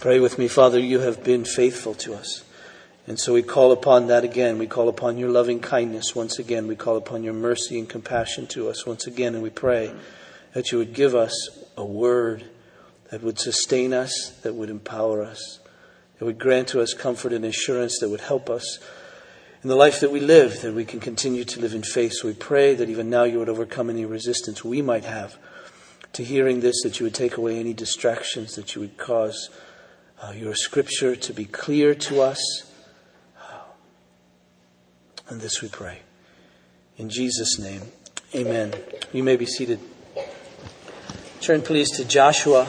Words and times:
Pray 0.00 0.20
with 0.20 0.38
me, 0.38 0.46
Father, 0.46 0.78
you 0.78 1.00
have 1.00 1.24
been 1.24 1.44
faithful 1.44 1.92
to 1.92 2.14
us. 2.14 2.44
And 3.08 3.18
so 3.18 3.32
we 3.32 3.42
call 3.42 3.72
upon 3.72 4.06
that 4.06 4.22
again. 4.22 4.56
We 4.56 4.68
call 4.68 4.88
upon 4.88 5.18
your 5.18 5.28
loving 5.28 5.58
kindness 5.58 6.14
once 6.14 6.38
again. 6.38 6.68
We 6.68 6.76
call 6.76 6.96
upon 6.96 7.24
your 7.24 7.32
mercy 7.32 7.80
and 7.80 7.88
compassion 7.88 8.46
to 8.48 8.68
us 8.68 8.86
once 8.86 9.08
again. 9.08 9.34
And 9.34 9.42
we 9.42 9.50
pray 9.50 9.92
that 10.52 10.70
you 10.70 10.78
would 10.78 10.92
give 10.92 11.16
us 11.16 11.48
a 11.76 11.84
word 11.84 12.44
that 13.10 13.24
would 13.24 13.40
sustain 13.40 13.92
us, 13.92 14.38
that 14.44 14.54
would 14.54 14.70
empower 14.70 15.24
us, 15.24 15.58
that 16.20 16.24
would 16.24 16.38
grant 16.38 16.68
to 16.68 16.80
us 16.80 16.94
comfort 16.94 17.32
and 17.32 17.44
assurance, 17.44 17.98
that 17.98 18.08
would 18.08 18.20
help 18.20 18.48
us 18.48 18.78
in 19.64 19.68
the 19.68 19.74
life 19.74 19.98
that 19.98 20.12
we 20.12 20.20
live, 20.20 20.62
that 20.62 20.74
we 20.74 20.84
can 20.84 21.00
continue 21.00 21.42
to 21.42 21.60
live 21.60 21.74
in 21.74 21.82
faith. 21.82 22.12
So 22.12 22.28
we 22.28 22.34
pray 22.34 22.76
that 22.76 22.88
even 22.88 23.10
now 23.10 23.24
you 23.24 23.40
would 23.40 23.48
overcome 23.48 23.90
any 23.90 24.04
resistance 24.04 24.64
we 24.64 24.80
might 24.80 25.06
have 25.06 25.36
to 26.12 26.22
hearing 26.22 26.60
this, 26.60 26.82
that 26.84 27.00
you 27.00 27.04
would 27.04 27.14
take 27.14 27.36
away 27.36 27.58
any 27.58 27.74
distractions, 27.74 28.54
that 28.54 28.76
you 28.76 28.80
would 28.80 28.96
cause 28.96 29.50
uh, 30.22 30.32
your 30.32 30.54
scripture 30.54 31.16
to 31.16 31.32
be 31.32 31.44
clear 31.44 31.94
to 31.94 32.20
us. 32.20 32.40
And 35.28 35.40
this 35.40 35.60
we 35.60 35.68
pray. 35.68 36.00
In 36.96 37.10
Jesus' 37.10 37.58
name, 37.58 37.82
amen. 38.34 38.74
You 39.12 39.22
may 39.22 39.36
be 39.36 39.46
seated. 39.46 39.78
Turn, 41.40 41.62
please, 41.62 41.90
to 41.92 42.04
Joshua 42.04 42.68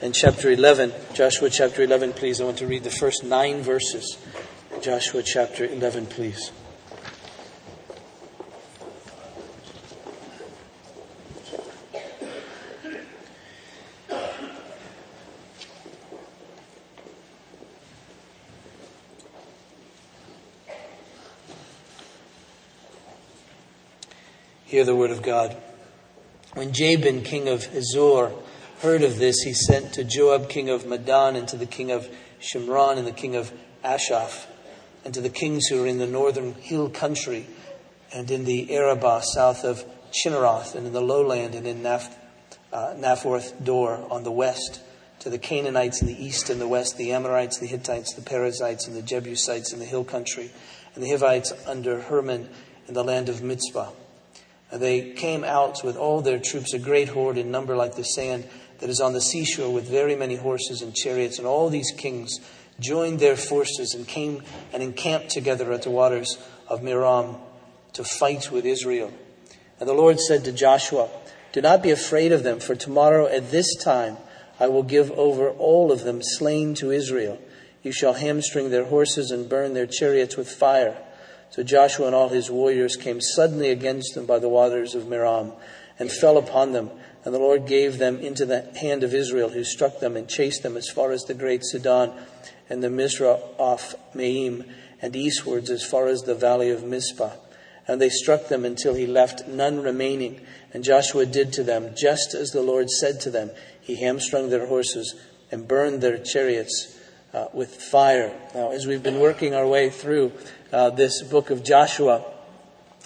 and 0.00 0.14
chapter 0.14 0.50
11. 0.50 0.92
Joshua 1.14 1.50
chapter 1.50 1.82
11, 1.82 2.12
please. 2.12 2.40
I 2.40 2.44
want 2.44 2.58
to 2.58 2.66
read 2.66 2.84
the 2.84 2.90
first 2.90 3.24
nine 3.24 3.62
verses. 3.62 4.16
Joshua 4.80 5.22
chapter 5.22 5.64
11, 5.64 6.06
please. 6.06 6.52
Hear 24.70 24.84
the 24.84 24.94
word 24.94 25.10
of 25.10 25.22
God. 25.22 25.56
When 26.54 26.72
Jabin, 26.72 27.24
king 27.24 27.48
of 27.48 27.64
Hazor, 27.64 28.30
heard 28.82 29.02
of 29.02 29.18
this, 29.18 29.40
he 29.40 29.52
sent 29.52 29.94
to 29.94 30.04
Joab, 30.04 30.48
king 30.48 30.70
of 30.70 30.84
Madon, 30.84 31.34
and 31.34 31.48
to 31.48 31.56
the 31.56 31.66
king 31.66 31.90
of 31.90 32.08
Shimron, 32.40 32.96
and 32.96 33.04
the 33.04 33.10
king 33.10 33.34
of 33.34 33.52
Achshaph, 33.84 34.46
and 35.04 35.12
to 35.12 35.20
the 35.20 35.28
kings 35.28 35.66
who 35.66 35.82
are 35.82 35.88
in 35.88 35.98
the 35.98 36.06
northern 36.06 36.54
hill 36.54 36.88
country, 36.88 37.48
and 38.14 38.30
in 38.30 38.44
the 38.44 38.72
Arabah 38.72 39.22
south 39.22 39.64
of 39.64 39.84
Chinneroth, 40.12 40.76
and 40.76 40.86
in 40.86 40.92
the 40.92 41.02
lowland, 41.02 41.56
and 41.56 41.66
in 41.66 41.82
Naph, 41.82 42.14
uh, 42.72 43.40
Dor 43.64 44.06
on 44.08 44.22
the 44.22 44.30
west, 44.30 44.82
to 45.18 45.30
the 45.30 45.38
Canaanites 45.38 46.00
in 46.00 46.06
the 46.06 46.24
east 46.24 46.48
and 46.48 46.60
the 46.60 46.68
west, 46.68 46.96
the 46.96 47.10
Amorites, 47.10 47.58
the 47.58 47.66
Hittites, 47.66 48.14
the 48.14 48.22
Perizzites, 48.22 48.86
and 48.86 48.94
the 48.94 49.02
Jebusites 49.02 49.72
in 49.72 49.80
the 49.80 49.84
hill 49.84 50.04
country, 50.04 50.52
and 50.94 51.02
the 51.02 51.10
Hivites 51.10 51.52
under 51.66 52.02
Hermon 52.02 52.48
in 52.86 52.94
the 52.94 53.02
land 53.02 53.28
of 53.28 53.42
Mizpah 53.42 53.90
they 54.78 55.12
came 55.12 55.44
out 55.44 55.82
with 55.82 55.96
all 55.96 56.20
their 56.20 56.38
troops, 56.38 56.74
a 56.74 56.78
great 56.78 57.08
horde 57.08 57.38
in 57.38 57.50
number 57.50 57.76
like 57.76 57.96
the 57.96 58.04
sand 58.04 58.46
that 58.78 58.88
is 58.88 59.00
on 59.00 59.12
the 59.12 59.20
seashore, 59.20 59.72
with 59.72 59.88
very 59.88 60.16
many 60.16 60.36
horses 60.36 60.82
and 60.82 60.94
chariots. 60.94 61.38
And 61.38 61.46
all 61.46 61.68
these 61.68 61.90
kings 61.90 62.38
joined 62.78 63.20
their 63.20 63.36
forces 63.36 63.94
and 63.94 64.06
came 64.06 64.42
and 64.72 64.82
encamped 64.82 65.30
together 65.30 65.72
at 65.72 65.82
the 65.82 65.90
waters 65.90 66.38
of 66.68 66.80
Merom 66.80 67.38
to 67.94 68.04
fight 68.04 68.50
with 68.50 68.64
Israel. 68.64 69.12
And 69.78 69.88
the 69.88 69.94
Lord 69.94 70.20
said 70.20 70.44
to 70.44 70.52
Joshua, 70.52 71.08
Do 71.52 71.60
not 71.60 71.82
be 71.82 71.90
afraid 71.90 72.32
of 72.32 72.42
them, 72.42 72.60
for 72.60 72.74
tomorrow 72.74 73.26
at 73.26 73.50
this 73.50 73.74
time 73.76 74.18
I 74.58 74.68
will 74.68 74.82
give 74.82 75.10
over 75.12 75.50
all 75.50 75.90
of 75.90 76.04
them 76.04 76.20
slain 76.22 76.74
to 76.74 76.90
Israel. 76.90 77.38
You 77.82 77.92
shall 77.92 78.12
hamstring 78.12 78.70
their 78.70 78.84
horses 78.84 79.30
and 79.30 79.48
burn 79.48 79.72
their 79.72 79.86
chariots 79.86 80.36
with 80.36 80.50
fire. 80.50 80.96
So 81.50 81.64
Joshua 81.64 82.06
and 82.06 82.14
all 82.14 82.28
his 82.28 82.50
warriors 82.50 82.96
came 82.96 83.20
suddenly 83.20 83.70
against 83.70 84.14
them 84.14 84.24
by 84.24 84.38
the 84.38 84.48
waters 84.48 84.94
of 84.94 85.04
Merom 85.04 85.52
and 85.98 86.10
fell 86.10 86.38
upon 86.38 86.72
them. 86.72 86.90
And 87.24 87.34
the 87.34 87.38
Lord 87.38 87.66
gave 87.66 87.98
them 87.98 88.18
into 88.20 88.46
the 88.46 88.62
hand 88.80 89.02
of 89.02 89.12
Israel, 89.12 89.50
who 89.50 89.64
struck 89.64 90.00
them 90.00 90.16
and 90.16 90.28
chased 90.28 90.62
them 90.62 90.76
as 90.76 90.88
far 90.88 91.12
as 91.12 91.24
the 91.24 91.34
great 91.34 91.64
Sidon 91.64 92.12
and 92.70 92.82
the 92.82 92.88
Misrephoth 92.88 93.94
Maim, 94.14 94.64
and 95.02 95.16
eastwards 95.16 95.70
as 95.70 95.84
far 95.84 96.06
as 96.06 96.22
the 96.22 96.34
valley 96.34 96.70
of 96.70 96.84
Mizpah. 96.84 97.32
And 97.86 98.00
they 98.00 98.08
struck 98.08 98.48
them 98.48 98.64
until 98.64 98.94
he 98.94 99.06
left 99.06 99.48
none 99.48 99.82
remaining. 99.82 100.40
And 100.72 100.84
Joshua 100.84 101.26
did 101.26 101.52
to 101.54 101.64
them 101.64 101.94
just 101.96 102.32
as 102.32 102.52
the 102.52 102.62
Lord 102.62 102.90
said 102.90 103.20
to 103.22 103.30
them. 103.30 103.50
He 103.80 103.96
hamstrung 103.96 104.50
their 104.50 104.66
horses 104.66 105.16
and 105.50 105.66
burned 105.66 106.00
their 106.00 106.18
chariots 106.18 106.96
uh, 107.32 107.46
with 107.52 107.76
fire. 107.76 108.32
Now, 108.54 108.72
as 108.72 108.86
we've 108.86 109.02
been 109.02 109.20
working 109.20 109.54
our 109.54 109.66
way 109.66 109.90
through 109.90 110.32
uh, 110.72 110.90
this 110.90 111.22
book 111.22 111.50
of 111.50 111.64
Joshua 111.64 112.24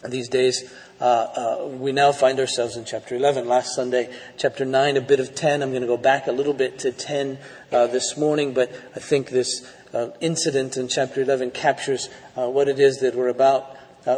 these 0.08 0.28
days. 0.28 0.70
Uh, 1.00 1.04
uh, 1.04 1.66
we 1.66 1.92
now 1.92 2.12
find 2.12 2.38
ourselves 2.38 2.76
in 2.76 2.84
chapter 2.84 3.16
11. 3.16 3.48
Last 3.48 3.74
Sunday, 3.74 4.12
chapter 4.36 4.64
9, 4.64 4.96
a 4.96 5.00
bit 5.00 5.18
of 5.18 5.34
10. 5.34 5.62
I'm 5.62 5.70
going 5.70 5.82
to 5.82 5.88
go 5.88 5.96
back 5.96 6.26
a 6.26 6.32
little 6.32 6.52
bit 6.52 6.78
to 6.80 6.92
10 6.92 7.38
uh, 7.72 7.86
this 7.86 8.16
morning, 8.16 8.54
but 8.54 8.70
I 8.94 9.00
think 9.00 9.30
this 9.30 9.66
uh, 9.92 10.08
incident 10.20 10.76
in 10.76 10.88
chapter 10.88 11.22
11 11.22 11.52
captures 11.52 12.08
what 12.34 12.68
it 12.68 12.78
is 12.78 12.98
that 13.00 13.14
we're 13.14 13.28
about 13.28 13.76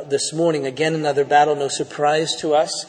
this 0.08 0.32
morning. 0.32 0.66
Again, 0.66 0.94
another 0.94 1.24
battle, 1.24 1.54
no 1.54 1.68
surprise 1.68 2.34
to 2.40 2.54
us. 2.54 2.86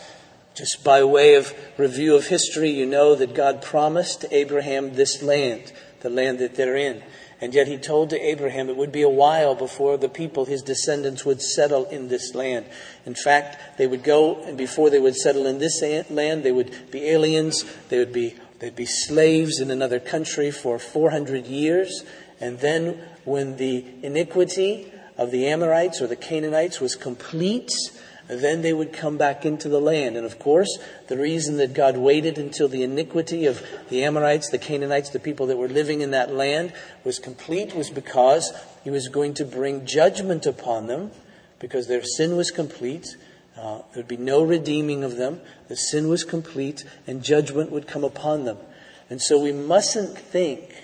Just 0.55 0.83
by 0.83 1.03
way 1.03 1.35
of 1.35 1.53
review 1.77 2.15
of 2.15 2.27
history, 2.27 2.71
you 2.71 2.87
know 2.87 3.13
that 3.13 3.35
God 3.35 3.61
promised 3.61 4.25
Abraham 4.31 4.95
this 4.95 5.21
land, 5.21 5.71
the 6.01 6.09
land 6.09 6.39
that 6.39 6.55
they're 6.55 6.75
in. 6.75 7.03
And 7.39 7.53
yet 7.53 7.67
he 7.67 7.77
told 7.77 8.09
to 8.09 8.19
Abraham 8.19 8.69
it 8.69 8.77
would 8.77 8.91
be 8.91 9.03
a 9.03 9.09
while 9.09 9.53
before 9.53 9.97
the 9.97 10.09
people, 10.09 10.45
his 10.45 10.63
descendants, 10.63 11.23
would 11.23 11.41
settle 11.41 11.85
in 11.85 12.07
this 12.07 12.33
land. 12.33 12.65
In 13.05 13.13
fact, 13.13 13.77
they 13.77 13.85
would 13.85 14.03
go, 14.03 14.41
and 14.43 14.57
before 14.57 14.89
they 14.89 14.99
would 14.99 15.15
settle 15.15 15.45
in 15.45 15.59
this 15.59 15.81
land, 16.09 16.43
they 16.43 16.51
would 16.51 16.91
be 16.91 17.07
aliens, 17.09 17.63
they 17.89 17.99
would 17.99 18.13
be, 18.13 18.35
they'd 18.59 18.75
be 18.75 18.87
slaves 18.87 19.59
in 19.59 19.69
another 19.69 19.99
country 19.99 20.49
for 20.49 20.79
400 20.79 21.45
years. 21.45 22.03
And 22.39 22.59
then 22.59 22.99
when 23.23 23.57
the 23.57 23.85
iniquity 24.01 24.91
of 25.15 25.29
the 25.29 25.47
Amorites 25.47 26.01
or 26.01 26.07
the 26.07 26.15
Canaanites 26.15 26.79
was 26.79 26.95
complete, 26.95 27.71
then 28.27 28.61
they 28.61 28.73
would 28.73 28.91
come 28.91 29.17
back 29.17 29.45
into 29.45 29.69
the 29.69 29.79
land. 29.79 30.17
And 30.17 30.25
of 30.25 30.37
course, 30.37 30.77
the 31.07 31.17
reason 31.17 31.57
that 31.57 31.73
God 31.73 31.97
waited 31.97 32.37
until 32.37 32.67
the 32.67 32.83
iniquity 32.83 33.45
of 33.45 33.65
the 33.89 34.03
Amorites, 34.03 34.49
the 34.49 34.57
Canaanites, 34.57 35.09
the 35.09 35.19
people 35.19 35.47
that 35.47 35.57
were 35.57 35.69
living 35.69 36.01
in 36.01 36.11
that 36.11 36.33
land 36.33 36.73
was 37.05 37.19
complete 37.19 37.73
was 37.73 37.89
because 37.89 38.51
he 38.83 38.89
was 38.89 39.07
going 39.07 39.33
to 39.35 39.45
bring 39.45 39.85
judgment 39.85 40.45
upon 40.45 40.87
them 40.87 41.11
because 41.59 41.87
their 41.87 42.03
sin 42.03 42.35
was 42.35 42.51
complete. 42.51 43.15
Uh, 43.57 43.77
there 43.93 44.03
would 44.03 44.07
be 44.07 44.17
no 44.17 44.43
redeeming 44.43 45.03
of 45.03 45.15
them. 45.15 45.39
The 45.69 45.77
sin 45.77 46.09
was 46.09 46.23
complete 46.23 46.83
and 47.07 47.23
judgment 47.23 47.71
would 47.71 47.87
come 47.87 48.03
upon 48.03 48.43
them. 48.43 48.57
And 49.09 49.21
so 49.21 49.41
we 49.41 49.53
mustn't 49.53 50.17
think 50.17 50.83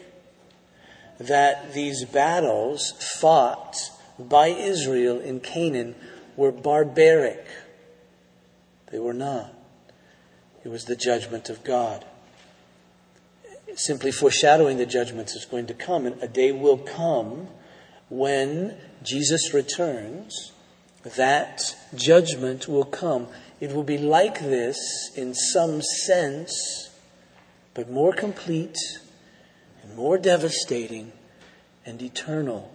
that 1.19 1.73
these 1.73 2.05
battles 2.05 2.93
fought 3.19 3.77
by 4.17 4.47
Israel 4.47 5.19
in 5.19 5.39
Canaan 5.39 5.95
were 6.35 6.51
barbaric. 6.51 7.45
They 8.91 8.99
were 8.99 9.13
not. 9.13 9.53
It 10.63 10.69
was 10.69 10.85
the 10.85 10.95
judgment 10.95 11.49
of 11.49 11.63
God. 11.63 12.05
Simply 13.75 14.11
foreshadowing 14.11 14.77
the 14.77 14.85
judgments 14.85 15.35
is 15.35 15.45
going 15.45 15.65
to 15.67 15.73
come, 15.73 16.05
and 16.05 16.21
a 16.21 16.27
day 16.27 16.51
will 16.51 16.77
come 16.77 17.47
when 18.09 18.77
Jesus 19.03 19.53
returns. 19.53 20.51
That 21.15 21.75
judgment 21.95 22.67
will 22.67 22.85
come. 22.85 23.27
It 23.59 23.73
will 23.73 23.83
be 23.83 23.97
like 23.97 24.39
this 24.39 25.11
in 25.15 25.33
some 25.33 25.81
sense, 25.81 26.89
but 27.73 27.89
more 27.89 28.13
complete 28.13 28.77
and 29.81 29.95
more 29.95 30.17
devastating 30.17 31.11
and 31.85 32.01
eternal. 32.01 32.71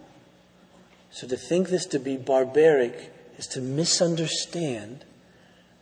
So 1.11 1.27
to 1.27 1.37
think 1.37 1.69
this 1.69 1.85
to 1.87 1.99
be 1.99 2.17
barbaric 2.17 3.11
is 3.39 3.47
to 3.47 3.61
misunderstand 3.61 5.05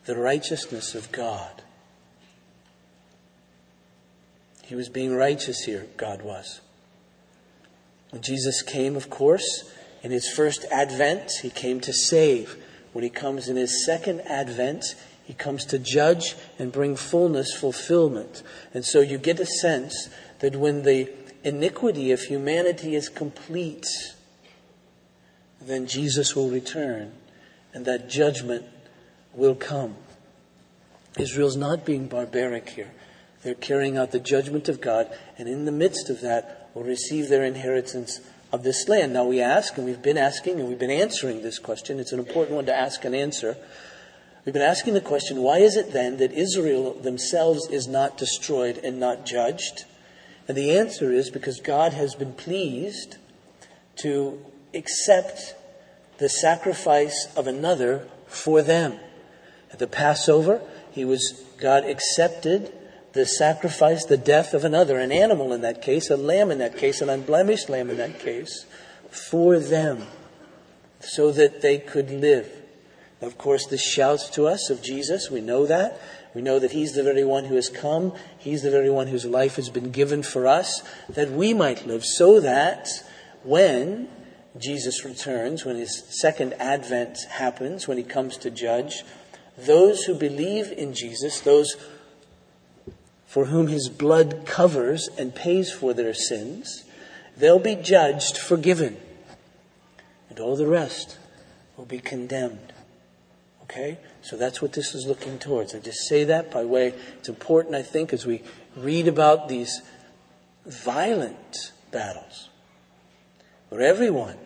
the 0.05 0.15
righteousness 0.15 0.93
of 0.93 1.11
God. 1.11 1.63
He 4.61 4.75
was 4.75 4.89
being 4.89 5.15
righteous 5.15 5.63
here, 5.63 5.87
God 5.97 6.21
was. 6.21 6.61
When 8.11 8.21
Jesus 8.21 8.61
came, 8.61 8.95
of 8.95 9.09
course, 9.09 9.73
in 10.03 10.11
his 10.11 10.29
first 10.29 10.65
advent, 10.71 11.31
he 11.41 11.49
came 11.49 11.79
to 11.79 11.91
save. 11.91 12.63
When 12.93 13.03
he 13.03 13.09
comes 13.09 13.49
in 13.49 13.55
his 13.55 13.83
second 13.83 14.21
advent, 14.21 14.85
he 15.25 15.33
comes 15.33 15.65
to 15.65 15.79
judge 15.79 16.35
and 16.59 16.71
bring 16.71 16.95
fullness, 16.95 17.55
fulfillment. 17.55 18.43
And 18.71 18.85
so 18.85 18.99
you 18.99 19.17
get 19.17 19.39
a 19.39 19.47
sense 19.47 20.09
that 20.39 20.55
when 20.55 20.83
the 20.83 21.09
iniquity 21.43 22.11
of 22.11 22.21
humanity 22.21 22.93
is 22.93 23.09
complete, 23.09 23.87
then 25.59 25.87
Jesus 25.87 26.35
will 26.35 26.51
return 26.51 27.13
and 27.77 27.85
that 27.85 28.09
judgment 28.09 28.65
will 29.35 29.53
come. 29.53 29.95
Israel's 31.19 31.55
not 31.55 31.85
being 31.85 32.07
barbaric 32.07 32.69
here. 32.69 32.91
They're 33.43 33.53
carrying 33.53 33.99
out 33.99 34.11
the 34.11 34.19
judgment 34.19 34.67
of 34.67 34.81
God, 34.81 35.15
and 35.37 35.47
in 35.47 35.65
the 35.65 35.71
midst 35.71 36.09
of 36.09 36.21
that, 36.21 36.71
will 36.73 36.81
receive 36.81 37.29
their 37.29 37.43
inheritance 37.43 38.19
of 38.51 38.63
this 38.63 38.87
land. 38.87 39.13
Now 39.13 39.25
we 39.25 39.41
ask, 39.41 39.77
and 39.77 39.85
we've 39.85 40.01
been 40.01 40.17
asking, 40.17 40.59
and 40.59 40.67
we've 40.67 40.79
been 40.79 40.89
answering 40.89 41.43
this 41.43 41.59
question. 41.59 41.99
It's 41.99 42.11
an 42.11 42.17
important 42.17 42.55
one 42.55 42.65
to 42.65 42.75
ask 42.75 43.05
and 43.05 43.13
answer. 43.13 43.55
We've 44.43 44.53
been 44.53 44.63
asking 44.63 44.95
the 44.95 45.01
question 45.01 45.43
why 45.43 45.59
is 45.59 45.75
it 45.75 45.93
then 45.93 46.17
that 46.17 46.31
Israel 46.31 46.95
themselves 46.95 47.67
is 47.69 47.87
not 47.87 48.17
destroyed 48.17 48.79
and 48.79 48.99
not 48.99 49.23
judged? 49.23 49.85
And 50.47 50.57
the 50.57 50.75
answer 50.75 51.11
is 51.11 51.29
because 51.29 51.59
God 51.59 51.93
has 51.93 52.15
been 52.15 52.33
pleased 52.33 53.17
to 53.97 54.43
accept 54.73 55.53
the 56.17 56.29
sacrifice 56.29 57.27
of 57.35 57.47
another 57.47 58.07
for 58.27 58.61
them. 58.61 58.99
At 59.71 59.79
the 59.79 59.87
Passover, 59.87 60.61
he 60.91 61.05
was 61.05 61.43
God 61.59 61.83
accepted 61.85 62.73
the 63.13 63.25
sacrifice, 63.25 64.05
the 64.05 64.17
death 64.17 64.53
of 64.53 64.63
another, 64.63 64.99
an 64.99 65.11
animal 65.11 65.51
in 65.51 65.61
that 65.61 65.81
case, 65.81 66.09
a 66.09 66.17
lamb 66.17 66.51
in 66.51 66.59
that 66.59 66.77
case, 66.77 67.01
an 67.01 67.09
unblemished 67.09 67.69
lamb 67.69 67.89
in 67.89 67.97
that 67.97 68.19
case, 68.19 68.65
for 69.09 69.59
them, 69.59 70.05
so 70.99 71.31
that 71.31 71.61
they 71.61 71.79
could 71.79 72.11
live. 72.11 72.51
Of 73.21 73.37
course, 73.37 73.65
this 73.65 73.81
shouts 73.81 74.29
to 74.31 74.45
us 74.45 74.69
of 74.69 74.83
Jesus. 74.83 75.31
We 75.31 75.41
know 75.41 75.65
that. 75.65 75.99
We 76.35 76.43
know 76.43 76.59
that 76.59 76.71
He's 76.71 76.93
the 76.93 77.01
very 77.01 77.23
one 77.23 77.45
who 77.45 77.55
has 77.55 77.69
come. 77.69 78.13
He's 78.37 78.61
the 78.61 78.69
very 78.69 78.91
one 78.91 79.07
whose 79.07 79.25
life 79.25 79.55
has 79.55 79.69
been 79.69 79.89
given 79.89 80.21
for 80.21 80.45
us, 80.45 80.83
that 81.09 81.31
we 81.31 81.53
might 81.53 81.87
live, 81.87 82.05
so 82.05 82.39
that 82.39 82.87
when 83.43 84.09
Jesus 84.59 85.05
returns, 85.05 85.65
when 85.65 85.77
His 85.77 86.03
second 86.09 86.53
advent 86.53 87.19
happens, 87.29 87.87
when 87.87 87.97
He 87.97 88.03
comes 88.03 88.37
to 88.37 88.49
judge, 88.49 89.03
those 89.57 90.03
who 90.03 90.13
believe 90.13 90.71
in 90.71 90.93
Jesus, 90.93 91.41
those 91.41 91.75
for 93.25 93.45
whom 93.45 93.67
His 93.67 93.89
blood 93.89 94.45
covers 94.45 95.09
and 95.17 95.35
pays 95.35 95.71
for 95.71 95.93
their 95.93 96.13
sins, 96.13 96.85
they'll 97.35 97.59
be 97.59 97.75
judged 97.75 98.37
forgiven. 98.37 98.97
And 100.29 100.39
all 100.39 100.55
the 100.55 100.67
rest 100.67 101.17
will 101.75 101.85
be 101.85 101.99
condemned. 101.99 102.73
Okay? 103.63 103.97
So 104.21 104.37
that's 104.37 104.61
what 104.61 104.73
this 104.73 104.95
is 104.95 105.05
looking 105.05 105.39
towards. 105.39 105.75
I 105.75 105.79
just 105.79 106.07
say 106.07 106.23
that 106.25 106.51
by 106.51 106.63
way, 106.63 106.93
it's 107.19 107.29
important, 107.29 107.75
I 107.75 107.81
think, 107.81 108.13
as 108.13 108.25
we 108.25 108.43
read 108.75 109.07
about 109.07 109.49
these 109.49 109.81
violent 110.65 111.71
battles 111.91 112.49
where 113.69 113.81
everyone 113.81 114.37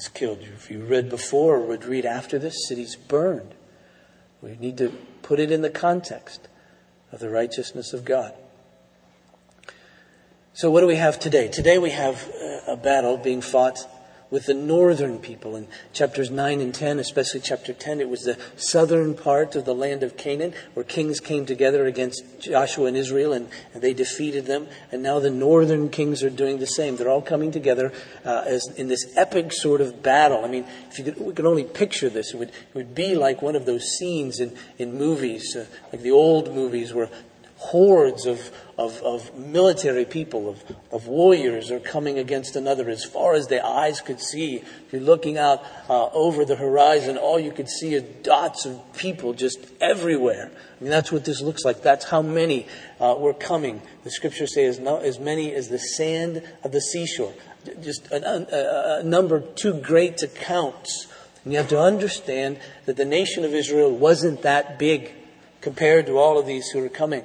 is 0.00 0.08
killed. 0.08 0.38
If 0.40 0.70
you 0.70 0.82
read 0.82 1.10
before 1.10 1.56
or 1.56 1.66
would 1.66 1.84
read 1.84 2.06
after 2.06 2.38
this, 2.38 2.66
cities 2.66 2.96
burned. 2.96 3.54
We 4.40 4.56
need 4.56 4.78
to 4.78 4.88
put 5.20 5.38
it 5.38 5.50
in 5.50 5.60
the 5.60 5.68
context 5.68 6.48
of 7.12 7.20
the 7.20 7.28
righteousness 7.28 7.92
of 7.92 8.06
God. 8.06 8.32
So, 10.54 10.70
what 10.70 10.80
do 10.80 10.86
we 10.86 10.96
have 10.96 11.20
today? 11.20 11.48
Today 11.48 11.76
we 11.78 11.90
have 11.90 12.30
uh, 12.30 12.72
a 12.72 12.76
battle 12.76 13.18
being 13.18 13.42
fought 13.42 13.78
with 14.30 14.46
the 14.46 14.54
northern 14.54 15.18
people. 15.18 15.56
In 15.56 15.66
chapters 15.92 16.30
9 16.30 16.60
and 16.60 16.74
10, 16.74 16.98
especially 16.98 17.40
chapter 17.40 17.72
10, 17.72 18.00
it 18.00 18.08
was 18.08 18.22
the 18.22 18.38
southern 18.56 19.14
part 19.14 19.56
of 19.56 19.64
the 19.64 19.74
land 19.74 20.02
of 20.02 20.16
Canaan 20.16 20.54
where 20.74 20.84
kings 20.84 21.20
came 21.20 21.46
together 21.46 21.86
against 21.86 22.22
Joshua 22.40 22.86
and 22.86 22.96
Israel 22.96 23.32
and, 23.32 23.48
and 23.74 23.82
they 23.82 23.92
defeated 23.92 24.46
them. 24.46 24.68
And 24.92 25.02
now 25.02 25.18
the 25.18 25.30
northern 25.30 25.88
kings 25.88 26.22
are 26.22 26.30
doing 26.30 26.58
the 26.58 26.66
same. 26.66 26.96
They're 26.96 27.08
all 27.08 27.22
coming 27.22 27.50
together 27.50 27.92
uh, 28.24 28.44
as 28.46 28.68
in 28.76 28.88
this 28.88 29.12
epic 29.16 29.52
sort 29.52 29.80
of 29.80 30.02
battle. 30.02 30.44
I 30.44 30.48
mean, 30.48 30.64
if 30.90 30.98
you 30.98 31.04
could, 31.04 31.18
we 31.18 31.32
could 31.32 31.46
only 31.46 31.64
picture 31.64 32.08
this, 32.08 32.32
it 32.32 32.36
would, 32.38 32.50
it 32.50 32.74
would 32.74 32.94
be 32.94 33.14
like 33.14 33.42
one 33.42 33.56
of 33.56 33.66
those 33.66 33.84
scenes 33.84 34.40
in, 34.40 34.56
in 34.78 34.96
movies, 34.96 35.56
uh, 35.56 35.66
like 35.92 36.02
the 36.02 36.10
old 36.10 36.54
movies 36.54 36.94
where 36.94 37.10
hordes 37.60 38.24
of, 38.24 38.50
of, 38.78 39.02
of, 39.02 39.36
military 39.36 40.06
people, 40.06 40.48
of, 40.48 40.64
of 40.90 41.06
warriors 41.06 41.70
are 41.70 41.78
coming 41.78 42.18
against 42.18 42.56
another 42.56 42.88
as 42.88 43.04
far 43.04 43.34
as 43.34 43.48
the 43.48 43.64
eyes 43.64 44.00
could 44.00 44.18
see. 44.18 44.56
If 44.56 44.92
you're 44.92 45.02
looking 45.02 45.36
out 45.36 45.62
uh, 45.86 46.06
over 46.06 46.46
the 46.46 46.56
horizon, 46.56 47.18
all 47.18 47.38
you 47.38 47.52
could 47.52 47.68
see 47.68 47.92
is 47.92 48.02
dots 48.22 48.64
of 48.64 48.80
people 48.96 49.34
just 49.34 49.58
everywhere. 49.78 50.50
I 50.50 50.82
mean, 50.82 50.90
that's 50.90 51.12
what 51.12 51.26
this 51.26 51.42
looks 51.42 51.62
like. 51.62 51.82
That's 51.82 52.06
how 52.06 52.22
many 52.22 52.66
uh, 52.98 53.14
were 53.18 53.34
coming. 53.34 53.82
The 54.04 54.10
scriptures 54.10 54.54
say 54.54 54.64
as, 54.64 54.78
no, 54.78 54.96
as 54.96 55.18
many 55.20 55.54
as 55.54 55.68
the 55.68 55.78
sand 55.78 56.42
of 56.64 56.72
the 56.72 56.80
seashore. 56.80 57.34
Just 57.82 58.10
a, 58.10 58.24
a, 58.24 59.00
a 59.00 59.02
number 59.02 59.40
too 59.40 59.74
great 59.74 60.16
to 60.18 60.28
count. 60.28 60.88
And 61.44 61.52
you 61.52 61.58
have 61.58 61.68
to 61.68 61.80
understand 61.80 62.58
that 62.86 62.96
the 62.96 63.04
nation 63.04 63.44
of 63.44 63.52
Israel 63.52 63.94
wasn't 63.94 64.40
that 64.42 64.78
big 64.78 65.12
compared 65.60 66.06
to 66.06 66.16
all 66.16 66.38
of 66.38 66.46
these 66.46 66.70
who 66.70 66.82
are 66.82 66.88
coming. 66.88 67.22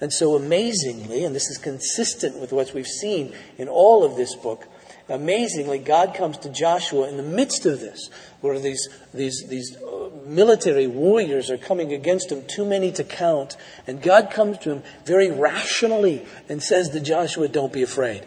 And 0.00 0.12
so 0.12 0.34
amazingly, 0.34 1.24
and 1.24 1.34
this 1.34 1.50
is 1.50 1.58
consistent 1.58 2.38
with 2.38 2.52
what 2.52 2.72
we've 2.72 2.86
seen 2.86 3.34
in 3.58 3.68
all 3.68 4.02
of 4.02 4.16
this 4.16 4.34
book, 4.34 4.66
amazingly, 5.10 5.78
God 5.78 6.14
comes 6.14 6.38
to 6.38 6.48
Joshua 6.48 7.08
in 7.08 7.18
the 7.18 7.22
midst 7.22 7.66
of 7.66 7.80
this, 7.80 8.08
where 8.40 8.58
these, 8.58 8.88
these, 9.12 9.44
these 9.48 9.76
uh, 9.76 10.08
military 10.24 10.86
warriors 10.86 11.50
are 11.50 11.58
coming 11.58 11.92
against 11.92 12.32
him, 12.32 12.46
too 12.46 12.64
many 12.64 12.90
to 12.92 13.04
count, 13.04 13.56
and 13.86 14.00
God 14.00 14.30
comes 14.30 14.58
to 14.58 14.72
him 14.72 14.82
very 15.04 15.30
rationally 15.30 16.24
and 16.48 16.62
says 16.62 16.88
to 16.90 17.00
Joshua, 17.00 17.48
Don't 17.48 17.72
be 17.72 17.82
afraid. 17.82 18.26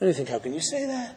And 0.00 0.08
you 0.08 0.14
think, 0.14 0.30
How 0.30 0.38
can 0.38 0.54
you 0.54 0.60
say 0.60 0.86
that? 0.86 1.14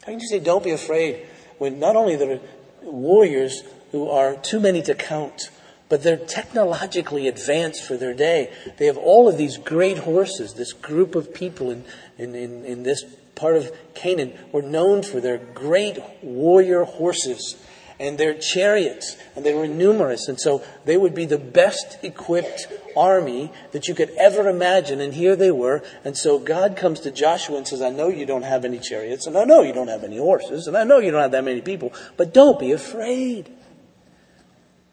How 0.00 0.06
can 0.06 0.20
you 0.20 0.28
say, 0.28 0.38
Don't 0.38 0.64
be 0.64 0.70
afraid, 0.70 1.26
when 1.58 1.78
not 1.78 1.94
only 1.94 2.16
there 2.16 2.32
are 2.32 2.40
warriors 2.82 3.62
who 3.92 4.08
are 4.08 4.36
too 4.36 4.60
many 4.60 4.80
to 4.82 4.94
count, 4.94 5.50
but 5.90 6.02
they're 6.02 6.16
technologically 6.16 7.28
advanced 7.28 7.84
for 7.84 7.98
their 7.98 8.14
day. 8.14 8.50
They 8.78 8.86
have 8.86 8.96
all 8.96 9.28
of 9.28 9.36
these 9.36 9.58
great 9.58 9.98
horses. 9.98 10.54
This 10.54 10.72
group 10.72 11.14
of 11.14 11.34
people 11.34 11.70
in, 11.70 11.84
in, 12.16 12.34
in, 12.34 12.64
in 12.64 12.82
this 12.84 13.04
part 13.34 13.56
of 13.56 13.72
Canaan 13.94 14.32
were 14.52 14.62
known 14.62 15.02
for 15.02 15.20
their 15.20 15.36
great 15.36 15.98
warrior 16.22 16.84
horses 16.84 17.56
and 17.98 18.16
their 18.16 18.32
chariots, 18.32 19.16
and 19.36 19.44
they 19.44 19.52
were 19.52 19.66
numerous, 19.66 20.26
and 20.26 20.40
so 20.40 20.62
they 20.86 20.96
would 20.96 21.14
be 21.14 21.26
the 21.26 21.36
best 21.36 21.98
equipped 22.02 22.66
army 22.96 23.52
that 23.72 23.88
you 23.88 23.94
could 23.94 24.08
ever 24.10 24.48
imagine, 24.48 25.02
and 25.02 25.12
here 25.12 25.36
they 25.36 25.50
were. 25.50 25.82
And 26.02 26.16
so 26.16 26.38
God 26.38 26.78
comes 26.78 27.00
to 27.00 27.10
Joshua 27.10 27.58
and 27.58 27.68
says, 27.68 27.82
I 27.82 27.90
know 27.90 28.08
you 28.08 28.24
don't 28.24 28.44
have 28.44 28.64
any 28.64 28.78
chariots, 28.78 29.26
and 29.26 29.36
I 29.36 29.44
know 29.44 29.60
you 29.60 29.74
don't 29.74 29.88
have 29.88 30.02
any 30.02 30.16
horses, 30.16 30.66
and 30.66 30.78
I 30.78 30.84
know 30.84 30.98
you 30.98 31.10
don't 31.10 31.20
have 31.20 31.32
that 31.32 31.44
many 31.44 31.60
people, 31.60 31.92
but 32.16 32.32
don't 32.32 32.58
be 32.58 32.72
afraid. 32.72 33.50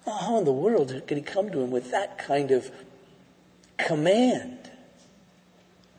How 0.08 0.38
in 0.38 0.46
the 0.46 0.54
world 0.54 0.90
could 1.06 1.18
he 1.18 1.24
come 1.24 1.50
to 1.52 1.60
him 1.60 1.72
with 1.72 1.92
that 1.92 2.18
kind 2.18 2.52
of 2.52 2.72
command? 3.78 4.72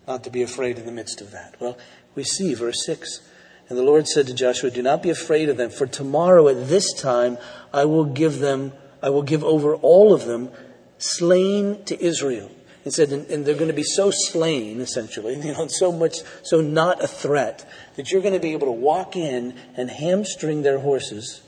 Not 0.06 0.24
to 0.24 0.30
be 0.30 0.42
afraid 0.42 0.78
in 0.78 0.86
the 0.86 0.92
midst 0.92 1.20
of 1.20 1.30
that. 1.32 1.56
Well, 1.60 1.76
we 2.14 2.24
see 2.24 2.54
verse 2.54 2.84
6. 2.86 3.20
And 3.68 3.76
the 3.76 3.82
Lord 3.82 4.08
said 4.08 4.26
to 4.28 4.34
Joshua, 4.34 4.70
Do 4.70 4.82
not 4.82 5.02
be 5.02 5.10
afraid 5.10 5.50
of 5.50 5.58
them, 5.58 5.68
for 5.68 5.86
tomorrow 5.86 6.48
at 6.48 6.68
this 6.68 6.92
time 6.94 7.36
I 7.72 7.84
will 7.84 8.06
give 8.06 8.38
them, 8.38 8.72
I 9.02 9.10
will 9.10 9.22
give 9.22 9.44
over 9.44 9.74
all 9.74 10.14
of 10.14 10.24
them 10.24 10.50
slain 10.96 11.84
to 11.84 12.02
Israel. 12.02 12.50
He 12.84 12.90
said, 12.90 13.12
and, 13.12 13.26
and 13.26 13.44
they're 13.44 13.54
going 13.54 13.68
to 13.68 13.74
be 13.74 13.82
so 13.82 14.10
slain, 14.10 14.80
essentially, 14.80 15.34
you 15.44 15.52
know, 15.52 15.66
so 15.66 15.92
much, 15.92 16.18
so 16.42 16.62
not 16.62 17.04
a 17.04 17.06
threat, 17.06 17.68
that 17.96 18.10
you're 18.10 18.22
going 18.22 18.32
to 18.32 18.40
be 18.40 18.52
able 18.52 18.68
to 18.68 18.72
walk 18.72 19.14
in 19.16 19.54
and 19.76 19.90
hamstring 19.90 20.62
their 20.62 20.78
horses 20.78 21.42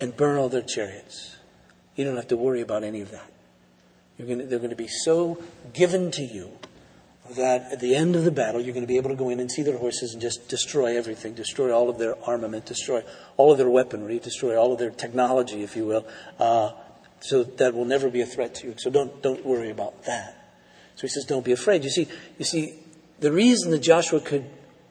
and 0.00 0.16
burn 0.16 0.38
all 0.38 0.48
their 0.48 0.62
chariots. 0.62 1.37
You 1.98 2.04
don't 2.04 2.14
have 2.14 2.28
to 2.28 2.36
worry 2.36 2.60
about 2.60 2.84
any 2.84 3.00
of 3.00 3.10
that. 3.10 3.28
Gonna, 4.20 4.44
they're 4.44 4.60
going 4.60 4.70
to 4.70 4.76
be 4.76 4.86
so 4.86 5.42
given 5.74 6.12
to 6.12 6.22
you 6.22 6.52
that 7.36 7.72
at 7.72 7.80
the 7.80 7.96
end 7.96 8.14
of 8.14 8.22
the 8.22 8.30
battle, 8.30 8.60
you're 8.60 8.72
going 8.72 8.84
to 8.84 8.88
be 8.88 8.98
able 8.98 9.10
to 9.10 9.16
go 9.16 9.30
in 9.30 9.40
and 9.40 9.50
see 9.50 9.62
their 9.62 9.78
horses 9.78 10.12
and 10.12 10.22
just 10.22 10.48
destroy 10.48 10.96
everything, 10.96 11.34
destroy 11.34 11.72
all 11.72 11.90
of 11.90 11.98
their 11.98 12.14
armament, 12.24 12.66
destroy 12.66 13.02
all 13.36 13.50
of 13.50 13.58
their 13.58 13.68
weaponry, 13.68 14.20
destroy 14.20 14.56
all 14.56 14.72
of 14.72 14.78
their 14.78 14.90
technology, 14.90 15.64
if 15.64 15.74
you 15.74 15.86
will. 15.86 16.06
Uh, 16.38 16.70
so 17.18 17.42
that 17.42 17.74
will 17.74 17.84
never 17.84 18.08
be 18.10 18.20
a 18.20 18.26
threat 18.26 18.54
to 18.56 18.68
you. 18.68 18.74
So 18.78 18.90
don't 18.90 19.20
don't 19.20 19.44
worry 19.44 19.70
about 19.70 20.04
that. 20.04 20.52
So 20.94 21.02
he 21.02 21.08
says, 21.08 21.24
don't 21.24 21.44
be 21.44 21.52
afraid. 21.52 21.82
You 21.82 21.90
see, 21.90 22.06
you 22.38 22.44
see, 22.44 22.78
the 23.18 23.32
reason 23.32 23.72
that 23.72 23.80
Joshua 23.80 24.20
could 24.20 24.44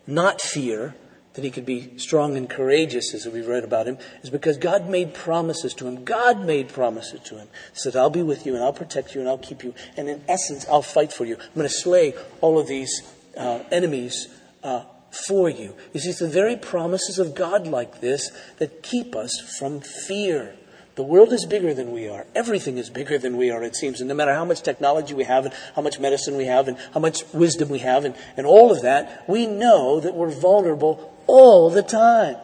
not 0.06 0.42
fear 0.42 0.94
that 1.38 1.46
he 1.46 1.52
could 1.52 1.68
be 1.68 1.98
strong 1.98 2.36
and 2.36 2.50
courageous, 2.50 3.14
as 3.14 3.28
we've 3.28 3.48
read 3.48 3.64
about 3.64 3.88
him, 3.88 4.00
is 4.24 4.32
because 4.32 4.58
God 4.58 4.90
made 4.90 5.14
promises 5.14 5.74
to 5.76 5.88
him. 5.88 6.04
God 6.04 6.44
made 6.44 6.68
promises 6.68 7.22
to 7.26 7.38
him. 7.38 7.48
He 7.74 7.80
said, 7.80 7.96
I'll 7.96 8.10
be 8.10 8.24
with 8.24 8.46
you 8.48 8.56
and 8.56 8.64
I'll 8.64 8.74
protect 8.74 9.14
you 9.14 9.22
and 9.22 9.30
I'll 9.30 9.38
keep 9.38 9.64
you. 9.64 9.76
And 9.96 10.10
in 10.10 10.24
essence, 10.28 10.66
I'll 10.68 10.82
fight 10.82 11.14
for 11.14 11.26
you. 11.26 11.36
I'm 11.36 11.54
going 11.54 11.68
to 11.68 11.74
slay 11.74 12.16
all 12.42 12.58
of 12.58 12.68
these 12.68 13.04
uh, 13.38 13.60
enemies 13.72 14.28
uh, 14.64 14.84
for 15.28 15.48
you. 15.48 15.76
You 15.94 16.00
see, 16.00 16.10
it's 16.10 16.20
the 16.20 16.28
very 16.28 16.58
promises 16.58 17.20
of 17.20 17.36
God 17.36 17.68
like 17.68 18.02
this 18.02 18.32
that 18.58 18.82
keep 18.82 19.16
us 19.16 19.40
from 19.60 19.80
fear. 19.80 20.56
The 20.96 21.04
world 21.04 21.32
is 21.32 21.46
bigger 21.46 21.76
than 21.76 21.92
we 21.92 22.10
are. 22.10 22.26
Everything 22.34 22.80
is 22.80 22.90
bigger 22.90 23.20
than 23.20 23.38
we 23.38 23.52
are, 23.52 23.62
it 23.62 23.76
seems. 23.76 24.02
And 24.02 24.08
no 24.08 24.16
matter 24.16 24.34
how 24.34 24.46
much 24.46 24.64
technology 24.64 25.14
we 25.14 25.26
have, 25.26 25.46
and 25.46 25.54
how 25.76 25.84
much 25.84 26.00
medicine 26.00 26.36
we 26.36 26.46
have, 26.46 26.68
and 26.68 26.76
how 26.92 27.00
much 27.00 27.24
wisdom 27.32 27.70
we 27.70 27.80
have, 27.80 28.04
and, 28.04 28.16
and 28.36 28.48
all 28.48 28.72
of 28.72 28.82
that, 28.82 29.24
we 29.30 29.46
know 29.46 30.00
that 30.00 30.16
we're 30.16 30.32
vulnerable 30.32 31.14
all 31.28 31.70
the 31.70 31.84
time. 31.84 32.38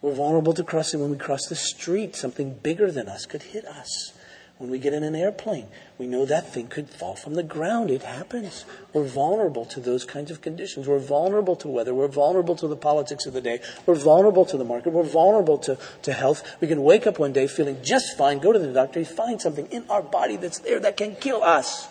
We're 0.00 0.14
vulnerable 0.14 0.52
to 0.54 0.64
crossing 0.64 1.00
when 1.00 1.10
we 1.10 1.16
cross 1.16 1.46
the 1.46 1.56
street. 1.56 2.14
Something 2.14 2.54
bigger 2.62 2.90
than 2.90 3.08
us 3.08 3.24
could 3.26 3.42
hit 3.42 3.64
us. 3.64 4.12
When 4.58 4.70
we 4.70 4.78
get 4.78 4.92
in 4.92 5.02
an 5.02 5.16
airplane, 5.16 5.66
we 5.98 6.06
know 6.06 6.24
that 6.26 6.52
thing 6.52 6.68
could 6.68 6.88
fall 6.88 7.16
from 7.16 7.34
the 7.34 7.42
ground. 7.42 7.90
It 7.90 8.02
happens. 8.02 8.64
We're 8.92 9.04
vulnerable 9.04 9.64
to 9.66 9.80
those 9.80 10.04
kinds 10.04 10.30
of 10.30 10.42
conditions. 10.42 10.86
We're 10.86 11.00
vulnerable 11.00 11.56
to 11.56 11.68
weather. 11.68 11.92
We're 11.92 12.06
vulnerable 12.06 12.54
to 12.56 12.68
the 12.68 12.76
politics 12.76 13.26
of 13.26 13.32
the 13.32 13.40
day. 13.40 13.60
We're 13.84 13.96
vulnerable 13.96 14.44
to 14.44 14.56
the 14.56 14.64
market. 14.64 14.92
We're 14.92 15.02
vulnerable 15.02 15.58
to, 15.58 15.76
to 16.02 16.12
health. 16.12 16.42
We 16.60 16.68
can 16.68 16.84
wake 16.84 17.06
up 17.06 17.18
one 17.18 17.32
day 17.32 17.48
feeling 17.48 17.78
just 17.82 18.16
fine, 18.16 18.38
go 18.38 18.52
to 18.52 18.58
the 18.58 18.72
doctor, 18.72 19.04
find 19.04 19.40
something 19.40 19.66
in 19.72 19.84
our 19.90 20.02
body 20.02 20.36
that's 20.36 20.60
there 20.60 20.78
that 20.80 20.96
can 20.96 21.16
kill 21.16 21.42
us 21.42 21.88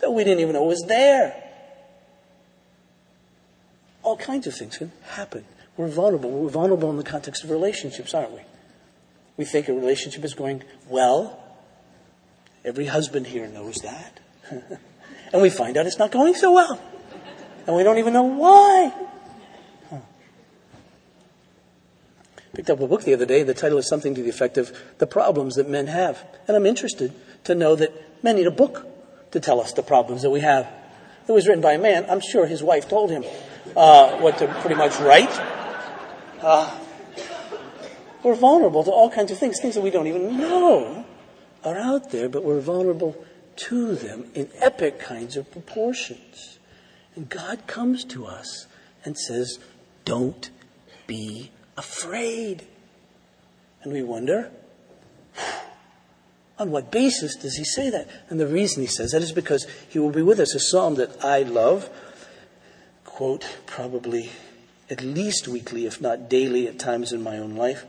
that 0.00 0.10
we 0.10 0.24
didn't 0.24 0.40
even 0.40 0.54
know 0.54 0.62
was 0.62 0.84
there. 0.88 1.45
All 4.06 4.16
kinds 4.16 4.46
of 4.46 4.54
things 4.54 4.78
can 4.78 4.92
happen. 5.02 5.44
We're 5.76 5.88
vulnerable. 5.88 6.30
We're 6.30 6.48
vulnerable 6.48 6.88
in 6.90 6.96
the 6.96 7.02
context 7.02 7.42
of 7.42 7.50
relationships, 7.50 8.14
aren't 8.14 8.30
we? 8.30 8.42
We 9.36 9.44
think 9.44 9.68
a 9.68 9.72
relationship 9.72 10.24
is 10.24 10.32
going 10.32 10.62
well. 10.88 11.42
Every 12.64 12.86
husband 12.86 13.26
here 13.26 13.48
knows 13.48 13.74
that. 13.78 14.20
and 15.32 15.42
we 15.42 15.50
find 15.50 15.76
out 15.76 15.86
it's 15.86 15.98
not 15.98 16.12
going 16.12 16.34
so 16.34 16.52
well. 16.52 16.80
And 17.66 17.74
we 17.74 17.82
don't 17.82 17.98
even 17.98 18.12
know 18.12 18.22
why. 18.22 18.94
Huh. 19.90 19.98
Picked 22.54 22.70
up 22.70 22.78
a 22.78 22.86
book 22.86 23.02
the 23.02 23.12
other 23.12 23.26
day. 23.26 23.42
The 23.42 23.54
title 23.54 23.78
is 23.78 23.88
something 23.88 24.14
to 24.14 24.22
the 24.22 24.30
effect 24.30 24.56
of 24.56 24.72
The 24.98 25.08
Problems 25.08 25.56
That 25.56 25.68
Men 25.68 25.88
Have. 25.88 26.24
And 26.46 26.56
I'm 26.56 26.64
interested 26.64 27.12
to 27.42 27.56
know 27.56 27.74
that 27.74 28.22
men 28.22 28.36
need 28.36 28.46
a 28.46 28.52
book 28.52 28.86
to 29.32 29.40
tell 29.40 29.60
us 29.60 29.72
the 29.72 29.82
problems 29.82 30.22
that 30.22 30.30
we 30.30 30.42
have. 30.42 30.72
It 31.26 31.32
was 31.32 31.48
written 31.48 31.60
by 31.60 31.72
a 31.72 31.78
man. 31.78 32.06
I'm 32.08 32.20
sure 32.20 32.46
his 32.46 32.62
wife 32.62 32.88
told 32.88 33.10
him 33.10 33.24
uh, 33.74 34.18
what 34.18 34.38
to 34.38 34.46
pretty 34.60 34.76
much 34.76 34.98
write. 35.00 35.30
Uh, 36.40 36.78
we're 38.22 38.34
vulnerable 38.34 38.84
to 38.84 38.90
all 38.90 39.10
kinds 39.10 39.30
of 39.30 39.38
things, 39.38 39.60
things 39.60 39.74
that 39.74 39.80
we 39.80 39.90
don't 39.90 40.06
even 40.06 40.36
know 40.36 41.06
are 41.64 41.76
out 41.76 42.10
there, 42.10 42.28
but 42.28 42.44
we're 42.44 42.60
vulnerable 42.60 43.24
to 43.56 43.94
them 43.94 44.30
in 44.34 44.48
epic 44.56 44.98
kinds 44.98 45.36
of 45.36 45.50
proportions. 45.50 46.58
And 47.14 47.28
God 47.28 47.66
comes 47.66 48.04
to 48.06 48.26
us 48.26 48.66
and 49.04 49.16
says, 49.16 49.58
Don't 50.04 50.50
be 51.06 51.50
afraid. 51.76 52.66
And 53.82 53.92
we 53.92 54.02
wonder, 54.02 54.50
on 56.58 56.70
what 56.70 56.90
basis 56.90 57.36
does 57.36 57.56
he 57.56 57.64
say 57.64 57.90
that? 57.90 58.08
And 58.28 58.40
the 58.40 58.46
reason 58.46 58.82
he 58.82 58.88
says 58.88 59.12
that 59.12 59.22
is 59.22 59.32
because 59.32 59.66
he 59.88 59.98
will 59.98 60.10
be 60.10 60.22
with 60.22 60.40
us. 60.40 60.54
A 60.54 60.60
psalm 60.60 60.96
that 60.96 61.24
I 61.24 61.42
love, 61.42 61.88
quote, 63.16 63.46
probably 63.64 64.28
at 64.90 65.00
least 65.00 65.48
weekly, 65.48 65.86
if 65.86 66.02
not 66.02 66.28
daily, 66.28 66.68
at 66.68 66.78
times 66.78 67.12
in 67.12 67.22
my 67.22 67.38
own 67.38 67.56
life, 67.56 67.86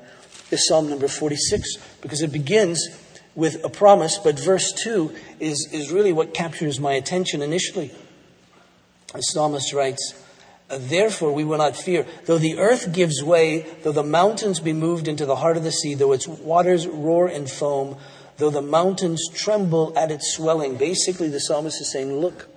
is 0.52 0.66
Psalm 0.66 0.90
number 0.90 1.10
46, 1.10 1.76
because 2.00 2.22
it 2.22 2.32
begins 2.32 2.88
with 3.36 3.62
a 3.66 3.68
promise, 3.68 4.18
but 4.18 4.40
verse 4.40 4.72
2 4.72 5.14
is, 5.42 5.68
is 5.74 5.92
really 5.92 6.14
what 6.14 6.34
captures 6.34 6.80
my 6.80 6.94
attention 6.94 7.42
initially. 7.42 7.92
The 9.14 9.22
psalmist 9.22 9.74
writes, 9.74 10.14
Therefore 10.70 11.34
we 11.34 11.44
will 11.44 11.58
not 11.58 11.76
fear. 11.76 12.06
Though 12.26 12.38
the 12.38 12.58
earth 12.58 12.94
gives 12.94 13.22
way, 13.22 13.66
though 13.84 13.92
the 13.92 14.04
mountains 14.04 14.62
be 14.62 14.72
moved 14.72 15.10
into 15.10 15.26
the 15.26 15.36
heart 15.36 15.58
of 15.58 15.66
the 15.66 15.74
sea, 15.74 15.94
though 15.94 16.14
its 16.14 16.26
waters 16.26 16.88
roar 16.88 17.28
and 17.28 17.52
foam, 17.52 17.98
though 18.38 18.50
the 18.50 18.62
mountains 18.62 19.28
tremble 19.34 19.92
at 19.98 20.10
its 20.10 20.34
swelling. 20.34 20.78
Basically, 20.78 21.28
the 21.28 21.42
psalmist 21.42 21.82
is 21.82 21.92
saying, 21.92 22.14
look, 22.14 22.48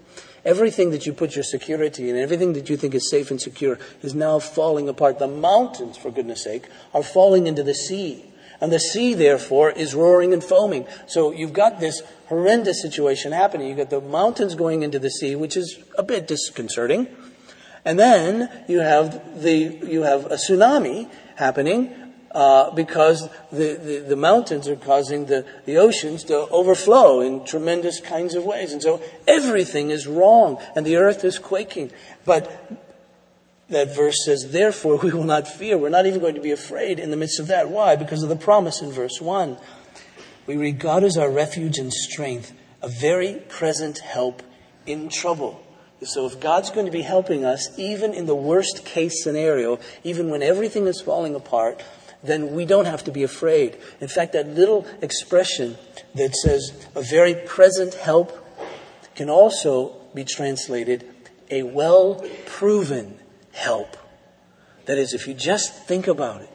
everything 0.44 0.90
that 0.90 1.06
you 1.06 1.12
put 1.12 1.34
your 1.34 1.44
security 1.44 2.10
in, 2.10 2.16
everything 2.16 2.52
that 2.54 2.68
you 2.68 2.76
think 2.76 2.94
is 2.94 3.10
safe 3.10 3.30
and 3.30 3.40
secure, 3.40 3.78
is 4.02 4.14
now 4.14 4.38
falling 4.38 4.88
apart. 4.88 5.18
The 5.18 5.28
mountains, 5.28 5.96
for 5.96 6.10
goodness 6.10 6.44
sake, 6.44 6.68
are 6.94 7.02
falling 7.02 7.46
into 7.46 7.62
the 7.62 7.74
sea. 7.74 8.24
And 8.60 8.70
the 8.70 8.78
sea, 8.78 9.14
therefore, 9.14 9.70
is 9.70 9.94
roaring 9.94 10.32
and 10.32 10.44
foaming. 10.44 10.86
So 11.06 11.32
you've 11.32 11.54
got 11.54 11.80
this 11.80 12.02
horrendous 12.26 12.82
situation 12.82 13.32
happening. 13.32 13.68
You've 13.68 13.78
got 13.78 13.90
the 13.90 14.00
mountains 14.02 14.54
going 14.54 14.82
into 14.82 14.98
the 14.98 15.10
sea, 15.10 15.34
which 15.34 15.56
is 15.56 15.78
a 15.96 16.02
bit 16.02 16.26
disconcerting. 16.26 17.08
And 17.84 17.98
then 17.98 18.50
you 18.68 18.80
have 18.80 19.42
the, 19.42 19.78
you 19.82 20.02
have 20.02 20.26
a 20.26 20.34
tsunami 20.34 21.08
happening 21.36 21.94
uh, 22.32 22.70
because 22.70 23.28
the, 23.50 23.74
the, 23.74 24.04
the, 24.08 24.16
mountains 24.16 24.68
are 24.68 24.76
causing 24.76 25.26
the, 25.26 25.44
the 25.64 25.76
oceans 25.76 26.22
to 26.24 26.36
overflow 26.50 27.20
in 27.20 27.44
tremendous 27.44 28.00
kinds 28.00 28.36
of 28.36 28.44
ways. 28.44 28.72
And 28.72 28.80
so 28.80 29.02
everything 29.26 29.90
is 29.90 30.06
wrong 30.06 30.58
and 30.76 30.86
the 30.86 30.96
earth 30.96 31.24
is 31.24 31.40
quaking. 31.40 31.90
But 32.24 32.78
that 33.68 33.96
verse 33.96 34.24
says, 34.24 34.52
therefore 34.52 34.96
we 34.98 35.10
will 35.10 35.24
not 35.24 35.48
fear. 35.48 35.76
We're 35.76 35.88
not 35.88 36.06
even 36.06 36.20
going 36.20 36.36
to 36.36 36.40
be 36.40 36.52
afraid 36.52 37.00
in 37.00 37.10
the 37.10 37.16
midst 37.16 37.40
of 37.40 37.48
that. 37.48 37.68
Why? 37.68 37.96
Because 37.96 38.22
of 38.22 38.28
the 38.28 38.36
promise 38.36 38.80
in 38.80 38.92
verse 38.92 39.20
1. 39.20 39.56
We 40.46 40.56
read, 40.56 40.78
God 40.78 41.02
is 41.02 41.16
our 41.16 41.30
refuge 41.30 41.78
and 41.78 41.92
strength, 41.92 42.52
a 42.80 42.88
very 42.88 43.34
present 43.48 43.98
help 43.98 44.42
in 44.86 45.08
trouble. 45.08 45.64
So 46.02 46.26
if 46.26 46.40
God's 46.40 46.70
going 46.70 46.86
to 46.86 46.92
be 46.92 47.02
helping 47.02 47.44
us, 47.44 47.78
even 47.78 48.14
in 48.14 48.26
the 48.26 48.34
worst 48.34 48.86
case 48.86 49.22
scenario, 49.22 49.78
even 50.02 50.30
when 50.30 50.42
everything 50.42 50.86
is 50.86 51.00
falling 51.00 51.34
apart, 51.34 51.82
then 52.22 52.52
we 52.52 52.64
don't 52.64 52.84
have 52.84 53.04
to 53.04 53.12
be 53.12 53.22
afraid. 53.22 53.78
In 54.00 54.08
fact, 54.08 54.32
that 54.34 54.48
little 54.48 54.86
expression 55.00 55.76
that 56.14 56.34
says 56.34 56.72
a 56.94 57.02
very 57.02 57.34
present 57.34 57.94
help 57.94 58.36
can 59.14 59.30
also 59.30 59.96
be 60.14 60.24
translated 60.24 61.06
a 61.50 61.62
well 61.62 62.24
proven 62.46 63.18
help. 63.52 63.96
That 64.86 64.98
is, 64.98 65.14
if 65.14 65.26
you 65.26 65.34
just 65.34 65.72
think 65.72 66.06
about 66.06 66.42
it, 66.42 66.50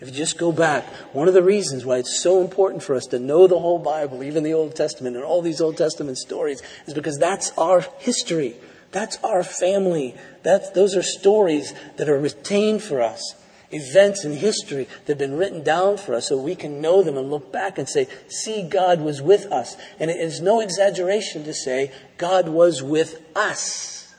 if 0.00 0.08
you 0.08 0.14
just 0.14 0.38
go 0.38 0.52
back, 0.52 0.84
one 1.12 1.28
of 1.28 1.34
the 1.34 1.42
reasons 1.42 1.84
why 1.84 1.98
it's 1.98 2.20
so 2.20 2.40
important 2.40 2.82
for 2.82 2.94
us 2.94 3.06
to 3.06 3.18
know 3.18 3.46
the 3.46 3.58
whole 3.58 3.78
Bible, 3.78 4.22
even 4.22 4.42
the 4.42 4.52
Old 4.52 4.74
Testament 4.74 5.16
and 5.16 5.24
all 5.24 5.40
these 5.40 5.60
Old 5.60 5.76
Testament 5.76 6.18
stories, 6.18 6.62
is 6.86 6.94
because 6.94 7.18
that's 7.18 7.52
our 7.56 7.80
history. 7.98 8.56
That's 8.90 9.16
our 9.24 9.42
family. 9.42 10.14
That's, 10.42 10.70
those 10.70 10.96
are 10.96 11.02
stories 11.02 11.72
that 11.96 12.08
are 12.08 12.18
retained 12.18 12.82
for 12.82 13.00
us 13.00 13.34
events 13.74 14.24
in 14.24 14.32
history 14.32 14.84
that 15.06 15.08
have 15.12 15.18
been 15.18 15.36
written 15.36 15.62
down 15.62 15.96
for 15.96 16.14
us 16.14 16.28
so 16.28 16.36
we 16.36 16.54
can 16.54 16.80
know 16.80 17.02
them 17.02 17.16
and 17.16 17.30
look 17.30 17.52
back 17.52 17.78
and 17.78 17.88
say, 17.88 18.08
see, 18.28 18.62
God 18.62 19.00
was 19.00 19.20
with 19.20 19.46
us. 19.46 19.76
And 19.98 20.10
it 20.10 20.18
is 20.18 20.40
no 20.40 20.60
exaggeration 20.60 21.44
to 21.44 21.54
say 21.54 21.92
God 22.16 22.48
was 22.48 22.82
with 22.82 23.20
us 23.36 24.14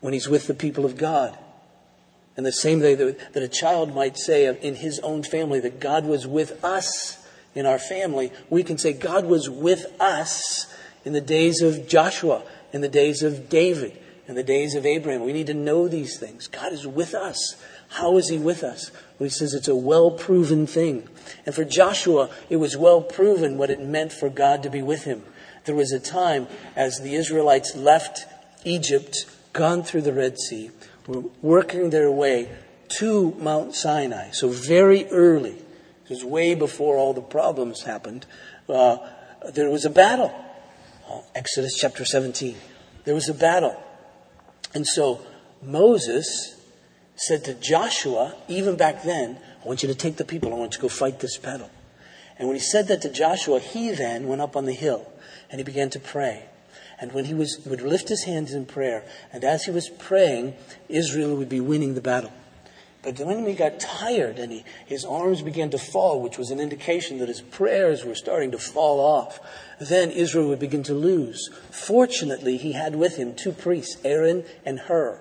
when 0.00 0.12
he's 0.12 0.28
with 0.28 0.46
the 0.46 0.54
people 0.54 0.84
of 0.84 0.96
God. 0.96 1.36
And 2.36 2.46
the 2.46 2.52
same 2.52 2.80
way 2.80 2.94
that, 2.94 3.32
that 3.32 3.42
a 3.42 3.48
child 3.48 3.94
might 3.94 4.16
say 4.16 4.46
in 4.46 4.76
his 4.76 5.00
own 5.00 5.24
family 5.24 5.58
that 5.60 5.80
God 5.80 6.06
was 6.06 6.26
with 6.26 6.64
us 6.64 7.18
in 7.54 7.66
our 7.66 7.80
family, 7.80 8.32
we 8.48 8.62
can 8.62 8.78
say 8.78 8.92
God 8.92 9.26
was 9.26 9.50
with 9.50 9.86
us 10.00 10.72
in 11.04 11.12
the 11.12 11.20
days 11.20 11.62
of 11.62 11.88
Joshua, 11.88 12.44
in 12.72 12.80
the 12.80 12.88
days 12.88 13.22
of 13.22 13.48
David, 13.48 13.98
in 14.28 14.36
the 14.36 14.44
days 14.44 14.76
of 14.76 14.86
Abraham. 14.86 15.24
We 15.24 15.32
need 15.32 15.48
to 15.48 15.54
know 15.54 15.88
these 15.88 16.18
things. 16.18 16.46
God 16.46 16.72
is 16.72 16.86
with 16.86 17.14
us. 17.14 17.56
How 17.88 18.16
is 18.16 18.28
he 18.28 18.38
with 18.38 18.62
us? 18.62 18.90
Well, 19.18 19.24
he 19.24 19.30
says 19.30 19.54
it's 19.54 19.68
a 19.68 19.74
well 19.74 20.10
proven 20.10 20.66
thing. 20.66 21.08
And 21.44 21.54
for 21.54 21.64
Joshua, 21.64 22.30
it 22.48 22.56
was 22.56 22.76
well 22.76 23.00
proven 23.00 23.58
what 23.58 23.70
it 23.70 23.80
meant 23.80 24.12
for 24.12 24.28
God 24.28 24.62
to 24.62 24.70
be 24.70 24.82
with 24.82 25.04
him. 25.04 25.22
There 25.64 25.74
was 25.74 25.92
a 25.92 26.00
time 26.00 26.46
as 26.76 27.00
the 27.00 27.14
Israelites 27.14 27.74
left 27.74 28.26
Egypt, 28.64 29.26
gone 29.52 29.82
through 29.82 30.02
the 30.02 30.12
Red 30.12 30.38
Sea, 30.38 30.70
were 31.06 31.24
working 31.42 31.90
their 31.90 32.10
way 32.10 32.48
to 32.98 33.34
Mount 33.38 33.74
Sinai. 33.74 34.30
So 34.30 34.48
very 34.48 35.06
early, 35.08 35.56
it 36.04 36.10
was 36.10 36.24
way 36.24 36.54
before 36.54 36.96
all 36.96 37.12
the 37.12 37.20
problems 37.20 37.82
happened, 37.82 38.26
uh, 38.68 38.98
there 39.52 39.70
was 39.70 39.84
a 39.84 39.90
battle. 39.90 40.32
Oh, 41.08 41.24
Exodus 41.34 41.76
chapter 41.78 42.04
17. 42.04 42.56
There 43.04 43.14
was 43.14 43.28
a 43.28 43.34
battle. 43.34 43.82
And 44.74 44.86
so 44.86 45.24
Moses 45.62 46.57
said 47.18 47.44
to 47.44 47.54
Joshua, 47.54 48.34
even 48.48 48.76
back 48.76 49.02
then, 49.02 49.38
I 49.62 49.66
want 49.66 49.82
you 49.82 49.88
to 49.88 49.94
take 49.94 50.16
the 50.16 50.24
people, 50.24 50.54
I 50.54 50.56
want 50.56 50.72
you 50.72 50.78
to 50.78 50.82
go 50.82 50.88
fight 50.88 51.20
this 51.20 51.36
battle. 51.36 51.70
And 52.38 52.46
when 52.46 52.56
he 52.56 52.62
said 52.62 52.86
that 52.88 53.02
to 53.02 53.10
Joshua, 53.10 53.58
he 53.58 53.90
then 53.90 54.28
went 54.28 54.40
up 54.40 54.56
on 54.56 54.64
the 54.64 54.72
hill 54.72 55.12
and 55.50 55.58
he 55.58 55.64
began 55.64 55.90
to 55.90 56.00
pray. 56.00 56.44
And 57.00 57.12
when 57.12 57.24
he 57.24 57.34
was, 57.34 57.60
would 57.66 57.80
lift 57.80 58.08
his 58.08 58.24
hands 58.24 58.52
in 58.52 58.66
prayer, 58.66 59.04
and 59.32 59.44
as 59.44 59.64
he 59.64 59.70
was 59.70 59.88
praying, 59.88 60.54
Israel 60.88 61.36
would 61.36 61.48
be 61.48 61.60
winning 61.60 61.94
the 61.94 62.00
battle. 62.00 62.32
But 63.02 63.18
when 63.20 63.46
he 63.46 63.54
got 63.54 63.78
tired 63.78 64.38
and 64.40 64.50
he, 64.50 64.64
his 64.84 65.04
arms 65.04 65.40
began 65.42 65.70
to 65.70 65.78
fall, 65.78 66.20
which 66.20 66.36
was 66.36 66.50
an 66.50 66.58
indication 66.58 67.18
that 67.18 67.28
his 67.28 67.40
prayers 67.40 68.04
were 68.04 68.16
starting 68.16 68.50
to 68.50 68.58
fall 68.58 68.98
off, 68.98 69.38
then 69.80 70.10
Israel 70.10 70.48
would 70.48 70.58
begin 70.58 70.82
to 70.84 70.94
lose. 70.94 71.48
Fortunately, 71.70 72.56
he 72.56 72.72
had 72.72 72.96
with 72.96 73.16
him 73.16 73.34
two 73.34 73.52
priests, 73.52 73.96
Aaron 74.04 74.44
and 74.64 74.80
Hur. 74.80 75.20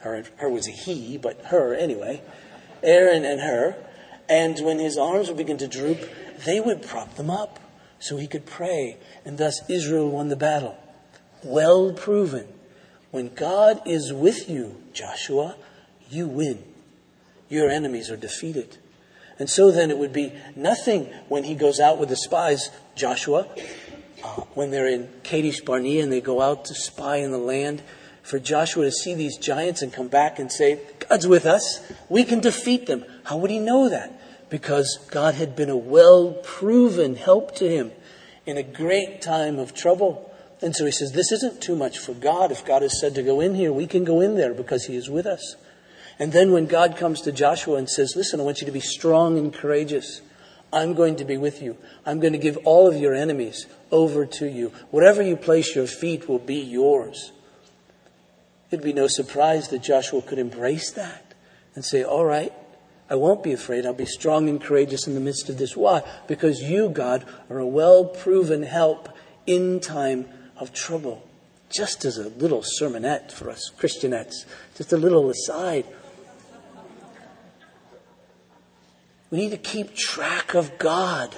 Hur, 0.00 0.24
her 0.36 0.48
was 0.48 0.66
a 0.66 0.72
he, 0.72 1.18
but 1.18 1.40
her 1.46 1.74
anyway. 1.74 2.22
Aaron 2.82 3.24
and 3.24 3.40
Hur. 3.40 3.76
And 4.28 4.58
when 4.60 4.78
his 4.78 4.96
arms 4.96 5.28
would 5.28 5.36
begin 5.36 5.58
to 5.58 5.68
droop, 5.68 5.98
they 6.44 6.60
would 6.60 6.82
prop 6.82 7.16
them 7.16 7.30
up 7.30 7.58
so 7.98 8.16
he 8.16 8.26
could 8.26 8.46
pray. 8.46 8.96
And 9.24 9.38
thus 9.38 9.60
Israel 9.68 10.10
won 10.10 10.28
the 10.28 10.36
battle. 10.36 10.76
Well 11.42 11.92
proven. 11.92 12.46
When 13.10 13.34
God 13.34 13.82
is 13.86 14.12
with 14.12 14.48
you, 14.48 14.82
Joshua, 14.92 15.56
you 16.08 16.28
win. 16.28 16.62
Your 17.48 17.68
enemies 17.68 18.10
are 18.10 18.16
defeated. 18.16 18.78
And 19.38 19.50
so 19.50 19.70
then 19.70 19.90
it 19.90 19.98
would 19.98 20.12
be 20.12 20.32
nothing 20.54 21.12
when 21.28 21.44
he 21.44 21.54
goes 21.54 21.80
out 21.80 21.98
with 21.98 22.08
the 22.08 22.16
spies, 22.16 22.70
Joshua, 22.94 23.48
uh, 24.22 24.42
when 24.54 24.70
they're 24.70 24.86
in 24.86 25.08
Kadesh 25.22 25.60
Barnea 25.60 26.02
and 26.02 26.12
they 26.12 26.20
go 26.20 26.40
out 26.40 26.66
to 26.66 26.74
spy 26.74 27.16
in 27.16 27.32
the 27.32 27.38
land, 27.38 27.82
for 28.22 28.38
Joshua 28.38 28.84
to 28.84 28.92
see 28.92 29.14
these 29.14 29.36
giants 29.36 29.82
and 29.82 29.92
come 29.92 30.08
back 30.08 30.38
and 30.38 30.50
say, 30.50 30.80
God's 31.08 31.26
with 31.26 31.46
us. 31.46 31.80
We 32.08 32.24
can 32.24 32.40
defeat 32.40 32.86
them. 32.86 33.04
How 33.24 33.36
would 33.36 33.50
he 33.50 33.58
know 33.58 33.88
that? 33.88 34.20
Because 34.50 34.98
God 35.10 35.34
had 35.34 35.56
been 35.56 35.70
a 35.70 35.76
well 35.76 36.32
proven 36.42 37.16
help 37.16 37.54
to 37.56 37.68
him 37.68 37.92
in 38.46 38.56
a 38.56 38.62
great 38.62 39.22
time 39.22 39.58
of 39.58 39.74
trouble. 39.74 40.32
And 40.62 40.74
so 40.74 40.84
he 40.84 40.92
says, 40.92 41.12
This 41.12 41.32
isn't 41.32 41.62
too 41.62 41.76
much 41.76 41.98
for 41.98 42.12
God. 42.12 42.52
If 42.52 42.64
God 42.64 42.82
has 42.82 43.00
said 43.00 43.14
to 43.14 43.22
go 43.22 43.40
in 43.40 43.54
here, 43.54 43.72
we 43.72 43.86
can 43.86 44.04
go 44.04 44.20
in 44.20 44.36
there 44.36 44.52
because 44.52 44.86
he 44.86 44.96
is 44.96 45.08
with 45.08 45.26
us. 45.26 45.56
And 46.18 46.32
then 46.32 46.52
when 46.52 46.66
God 46.66 46.96
comes 46.96 47.22
to 47.22 47.32
Joshua 47.32 47.76
and 47.76 47.88
says, 47.88 48.14
Listen, 48.16 48.40
I 48.40 48.42
want 48.42 48.60
you 48.60 48.66
to 48.66 48.72
be 48.72 48.80
strong 48.80 49.38
and 49.38 49.54
courageous. 49.54 50.20
I'm 50.72 50.94
going 50.94 51.16
to 51.16 51.24
be 51.24 51.36
with 51.36 51.62
you. 51.62 51.76
I'm 52.06 52.20
going 52.20 52.32
to 52.32 52.38
give 52.38 52.56
all 52.58 52.86
of 52.86 52.96
your 52.96 53.14
enemies 53.14 53.66
over 53.90 54.24
to 54.26 54.46
you. 54.46 54.72
Whatever 54.90 55.22
you 55.22 55.36
place 55.36 55.74
your 55.74 55.86
feet 55.86 56.28
will 56.28 56.38
be 56.38 56.60
yours. 56.60 57.32
It'd 58.70 58.84
be 58.84 58.92
no 58.92 59.08
surprise 59.08 59.68
that 59.68 59.82
Joshua 59.82 60.22
could 60.22 60.38
embrace 60.38 60.90
that 60.92 61.34
and 61.74 61.84
say, 61.84 62.04
All 62.04 62.24
right, 62.24 62.52
I 63.08 63.16
won't 63.16 63.42
be 63.42 63.52
afraid. 63.52 63.84
I'll 63.84 63.92
be 63.92 64.06
strong 64.06 64.48
and 64.48 64.60
courageous 64.60 65.08
in 65.08 65.14
the 65.14 65.20
midst 65.20 65.48
of 65.48 65.58
this. 65.58 65.76
Why? 65.76 66.02
Because 66.28 66.62
you, 66.62 66.88
God, 66.88 67.24
are 67.50 67.58
a 67.58 67.66
well 67.66 68.04
proven 68.04 68.62
help 68.62 69.08
in 69.46 69.80
time 69.80 70.28
of 70.56 70.72
trouble. 70.72 71.26
Just 71.68 72.04
as 72.04 72.18
a 72.18 72.28
little 72.28 72.62
sermonette 72.80 73.32
for 73.32 73.50
us 73.50 73.70
Christianettes, 73.78 74.44
just 74.76 74.92
a 74.92 74.96
little 74.96 75.30
aside. 75.30 75.86
We 79.30 79.38
need 79.38 79.50
to 79.50 79.56
keep 79.56 79.94
track 79.94 80.54
of 80.54 80.78
God 80.78 81.34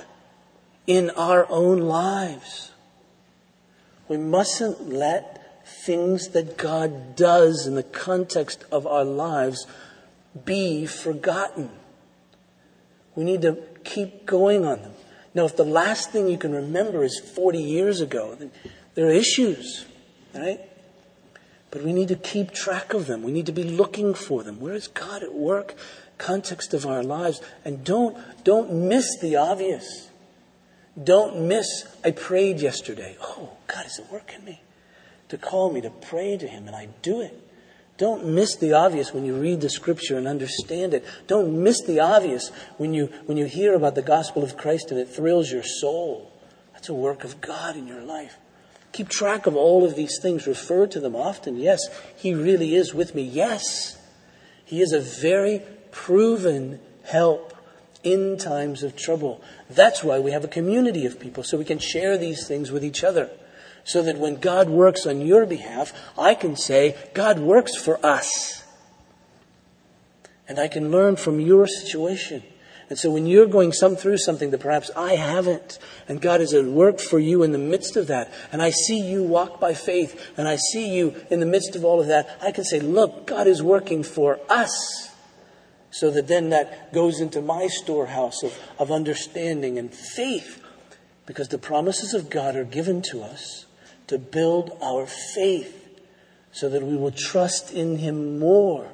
in 0.86 1.10
our 1.10 1.46
own 1.50 1.80
lives. 1.80 2.72
We 4.08 4.16
mustn't 4.16 4.88
let 4.88 5.31
things 5.84 6.28
that 6.28 6.56
God 6.56 7.16
does 7.16 7.66
in 7.66 7.74
the 7.74 7.82
context 7.82 8.64
of 8.70 8.86
our 8.86 9.04
lives 9.04 9.66
be 10.44 10.86
forgotten. 10.86 11.70
We 13.16 13.24
need 13.24 13.42
to 13.42 13.58
keep 13.82 14.24
going 14.24 14.64
on 14.64 14.82
them. 14.82 14.92
Now, 15.34 15.44
if 15.44 15.56
the 15.56 15.64
last 15.64 16.10
thing 16.10 16.28
you 16.28 16.38
can 16.38 16.52
remember 16.52 17.02
is 17.02 17.18
40 17.18 17.58
years 17.58 18.00
ago, 18.00 18.36
then 18.38 18.52
there 18.94 19.06
are 19.06 19.12
issues, 19.12 19.86
right? 20.34 20.60
But 21.72 21.82
we 21.82 21.92
need 21.92 22.08
to 22.08 22.16
keep 22.16 22.52
track 22.52 22.94
of 22.94 23.06
them. 23.06 23.22
We 23.22 23.32
need 23.32 23.46
to 23.46 23.52
be 23.52 23.64
looking 23.64 24.14
for 24.14 24.42
them. 24.42 24.60
Where 24.60 24.74
is 24.74 24.86
God 24.86 25.22
at 25.22 25.34
work? 25.34 25.74
Context 26.16 26.74
of 26.74 26.86
our 26.86 27.02
lives. 27.02 27.40
And 27.64 27.82
don't, 27.82 28.16
don't 28.44 28.72
miss 28.88 29.18
the 29.20 29.36
obvious. 29.36 30.10
Don't 31.02 31.48
miss, 31.48 31.66
I 32.04 32.10
prayed 32.10 32.60
yesterday. 32.60 33.16
Oh, 33.20 33.56
God 33.66 33.86
is 33.86 33.98
at 33.98 34.12
work 34.12 34.32
in 34.38 34.44
me. 34.44 34.60
To 35.32 35.38
call 35.38 35.72
me 35.72 35.80
to 35.80 35.88
pray 35.88 36.36
to 36.36 36.46
Him, 36.46 36.66
and 36.66 36.76
I 36.76 36.88
do 37.00 37.22
it. 37.22 37.34
Don't 37.96 38.26
miss 38.26 38.54
the 38.54 38.74
obvious 38.74 39.14
when 39.14 39.24
you 39.24 39.34
read 39.34 39.62
the 39.62 39.70
scripture 39.70 40.18
and 40.18 40.28
understand 40.28 40.92
it. 40.92 41.06
Don't 41.26 41.62
miss 41.62 41.80
the 41.80 42.00
obvious 42.00 42.50
when 42.76 42.92
you, 42.92 43.06
when 43.24 43.38
you 43.38 43.46
hear 43.46 43.72
about 43.72 43.94
the 43.94 44.02
gospel 44.02 44.44
of 44.44 44.58
Christ 44.58 44.90
and 44.90 45.00
it 45.00 45.08
thrills 45.08 45.50
your 45.50 45.62
soul. 45.62 46.30
That's 46.74 46.90
a 46.90 46.94
work 46.94 47.24
of 47.24 47.40
God 47.40 47.78
in 47.78 47.86
your 47.86 48.02
life. 48.02 48.36
Keep 48.92 49.08
track 49.08 49.46
of 49.46 49.56
all 49.56 49.86
of 49.86 49.96
these 49.96 50.18
things. 50.20 50.46
Refer 50.46 50.86
to 50.88 51.00
them 51.00 51.16
often. 51.16 51.56
Yes, 51.56 51.80
He 52.14 52.34
really 52.34 52.74
is 52.74 52.92
with 52.92 53.14
me. 53.14 53.22
Yes, 53.22 53.96
He 54.66 54.82
is 54.82 54.92
a 54.92 55.00
very 55.00 55.62
proven 55.92 56.78
help 57.04 57.54
in 58.04 58.36
times 58.36 58.82
of 58.82 58.96
trouble. 58.96 59.40
That's 59.70 60.04
why 60.04 60.18
we 60.18 60.32
have 60.32 60.44
a 60.44 60.48
community 60.48 61.06
of 61.06 61.18
people, 61.18 61.42
so 61.42 61.56
we 61.56 61.64
can 61.64 61.78
share 61.78 62.18
these 62.18 62.46
things 62.46 62.70
with 62.70 62.84
each 62.84 63.02
other. 63.02 63.30
So 63.84 64.02
that 64.02 64.18
when 64.18 64.36
God 64.36 64.70
works 64.70 65.06
on 65.06 65.20
your 65.20 65.44
behalf, 65.44 65.92
I 66.16 66.34
can 66.34 66.56
say, 66.56 66.96
God 67.14 67.38
works 67.40 67.76
for 67.76 68.04
us. 68.04 68.64
And 70.48 70.58
I 70.58 70.68
can 70.68 70.90
learn 70.90 71.16
from 71.16 71.40
your 71.40 71.66
situation. 71.66 72.42
And 72.88 72.98
so 72.98 73.10
when 73.10 73.26
you're 73.26 73.46
going 73.46 73.72
some 73.72 73.96
through 73.96 74.18
something 74.18 74.50
that 74.50 74.60
perhaps 74.60 74.90
I 74.94 75.14
haven't, 75.14 75.78
and 76.06 76.20
God 76.20 76.42
is 76.42 76.52
at 76.52 76.66
work 76.66 77.00
for 77.00 77.18
you 77.18 77.42
in 77.42 77.52
the 77.52 77.58
midst 77.58 77.96
of 77.96 78.08
that, 78.08 78.30
and 78.52 78.60
I 78.60 78.68
see 78.68 78.98
you 78.98 79.22
walk 79.22 79.58
by 79.58 79.72
faith, 79.72 80.32
and 80.36 80.46
I 80.46 80.56
see 80.56 80.94
you 80.94 81.14
in 81.30 81.40
the 81.40 81.46
midst 81.46 81.74
of 81.74 81.86
all 81.86 82.00
of 82.00 82.08
that, 82.08 82.36
I 82.42 82.52
can 82.52 82.64
say, 82.64 82.80
look, 82.80 83.26
God 83.26 83.46
is 83.46 83.62
working 83.62 84.02
for 84.02 84.38
us. 84.50 85.10
So 85.90 86.10
that 86.10 86.28
then 86.28 86.50
that 86.50 86.92
goes 86.92 87.20
into 87.20 87.40
my 87.40 87.66
storehouse 87.66 88.42
of, 88.42 88.58
of 88.78 88.92
understanding 88.92 89.78
and 89.78 89.92
faith, 89.92 90.62
because 91.24 91.48
the 91.48 91.58
promises 91.58 92.12
of 92.12 92.28
God 92.28 92.56
are 92.56 92.64
given 92.64 93.00
to 93.10 93.22
us 93.22 93.64
to 94.12 94.18
build 94.18 94.76
our 94.82 95.06
faith 95.06 95.88
so 96.52 96.68
that 96.68 96.82
we 96.82 96.94
will 96.94 97.10
trust 97.10 97.72
in 97.72 97.96
Him 97.96 98.38
more. 98.38 98.86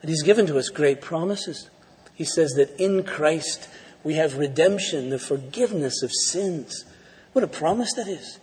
And 0.00 0.08
He's 0.08 0.22
given 0.22 0.46
to 0.46 0.58
us 0.58 0.70
great 0.70 1.02
promises. 1.02 1.68
He 2.14 2.24
says 2.24 2.52
that 2.52 2.74
in 2.82 3.02
Christ 3.02 3.68
we 4.02 4.14
have 4.14 4.38
redemption, 4.38 5.10
the 5.10 5.18
forgiveness 5.18 6.02
of 6.02 6.10
sins. 6.12 6.86
What 7.34 7.44
a 7.44 7.48
promise 7.48 7.92
that 7.92 8.08
is. 8.08 8.40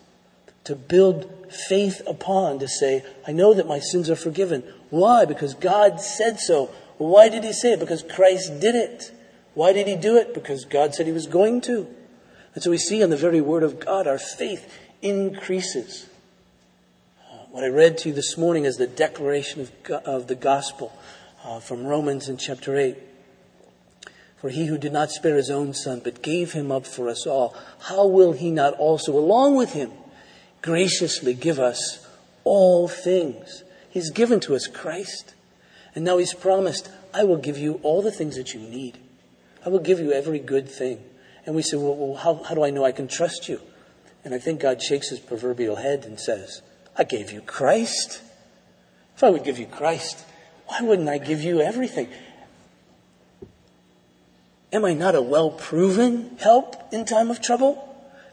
To 0.65 0.75
build 0.75 1.51
faith 1.67 2.03
upon, 2.05 2.59
to 2.59 2.67
say, 2.67 3.03
I 3.27 3.31
know 3.31 3.55
that 3.55 3.67
my 3.67 3.79
sins 3.79 4.11
are 4.11 4.15
forgiven. 4.15 4.63
Why? 4.91 5.25
Because 5.25 5.55
God 5.55 5.99
said 6.01 6.39
so. 6.39 6.67
Why 6.99 7.29
did 7.29 7.43
He 7.43 7.51
say 7.51 7.73
it? 7.73 7.79
Because 7.79 8.03
Christ 8.03 8.59
did 8.59 8.75
it. 8.75 9.11
Why 9.55 9.73
did 9.73 9.87
He 9.87 9.95
do 9.95 10.17
it? 10.17 10.35
Because 10.35 10.65
God 10.65 10.93
said 10.93 11.07
He 11.07 11.11
was 11.11 11.25
going 11.25 11.61
to. 11.61 11.87
And 12.53 12.63
so 12.63 12.69
we 12.69 12.77
see 12.77 13.01
in 13.01 13.09
the 13.09 13.17
very 13.17 13.41
Word 13.41 13.63
of 13.63 13.79
God, 13.79 14.07
our 14.07 14.19
faith 14.19 14.71
increases. 15.01 16.07
Uh, 17.19 17.37
what 17.51 17.63
I 17.63 17.67
read 17.67 17.97
to 17.99 18.09
you 18.09 18.15
this 18.15 18.37
morning 18.37 18.65
is 18.65 18.77
the 18.77 18.87
declaration 18.87 19.61
of, 19.61 19.71
of 20.05 20.27
the 20.27 20.35
gospel 20.35 20.93
uh, 21.43 21.59
from 21.59 21.85
Romans 21.85 22.29
in 22.29 22.37
chapter 22.37 22.77
8. 22.77 22.95
For 24.37 24.49
he 24.49 24.65
who 24.65 24.77
did 24.77 24.93
not 24.93 25.09
spare 25.09 25.37
his 25.37 25.49
own 25.49 25.73
son, 25.73 26.01
but 26.03 26.21
gave 26.21 26.51
him 26.51 26.71
up 26.71 26.85
for 26.85 27.09
us 27.09 27.25
all, 27.25 27.55
how 27.79 28.05
will 28.05 28.33
he 28.33 28.51
not 28.51 28.73
also, 28.73 29.17
along 29.17 29.55
with 29.55 29.73
him, 29.73 29.91
graciously 30.61 31.33
give 31.33 31.59
us 31.59 32.05
all 32.43 32.87
things? 32.87 33.63
He's 33.89 34.11
given 34.11 34.39
to 34.41 34.55
us 34.55 34.67
Christ. 34.67 35.33
And 35.95 36.03
now 36.03 36.17
he's 36.17 36.33
promised, 36.33 36.91
I 37.13 37.23
will 37.23 37.37
give 37.37 37.57
you 37.57 37.79
all 37.83 38.01
the 38.01 38.11
things 38.11 38.35
that 38.35 38.53
you 38.53 38.59
need. 38.59 38.97
I 39.65 39.69
will 39.69 39.79
give 39.79 39.99
you 39.99 40.11
every 40.11 40.39
good 40.39 40.67
thing. 40.67 41.03
And 41.45 41.55
we 41.55 41.61
say, 41.61 41.77
well, 41.77 41.95
well 41.95 42.15
how, 42.15 42.43
how 42.43 42.55
do 42.55 42.63
I 42.63 42.69
know 42.69 42.85
I 42.85 42.91
can 42.91 43.07
trust 43.07 43.49
you? 43.49 43.59
And 44.23 44.33
I 44.33 44.39
think 44.39 44.61
God 44.61 44.81
shakes 44.81 45.09
his 45.09 45.19
proverbial 45.19 45.75
head 45.75 46.05
and 46.05 46.19
says, 46.19 46.61
I 46.97 47.03
gave 47.03 47.31
you 47.31 47.41
Christ. 47.41 48.21
If 49.15 49.23
I 49.23 49.29
would 49.29 49.43
give 49.43 49.59
you 49.59 49.65
Christ, 49.65 50.23
why 50.67 50.81
wouldn't 50.81 51.09
I 51.09 51.17
give 51.17 51.41
you 51.41 51.61
everything? 51.61 52.07
Am 54.71 54.85
I 54.85 54.93
not 54.93 55.15
a 55.15 55.21
well 55.21 55.51
proven 55.51 56.37
help 56.39 56.75
in 56.91 57.05
time 57.05 57.29
of 57.29 57.41
trouble? 57.41 57.89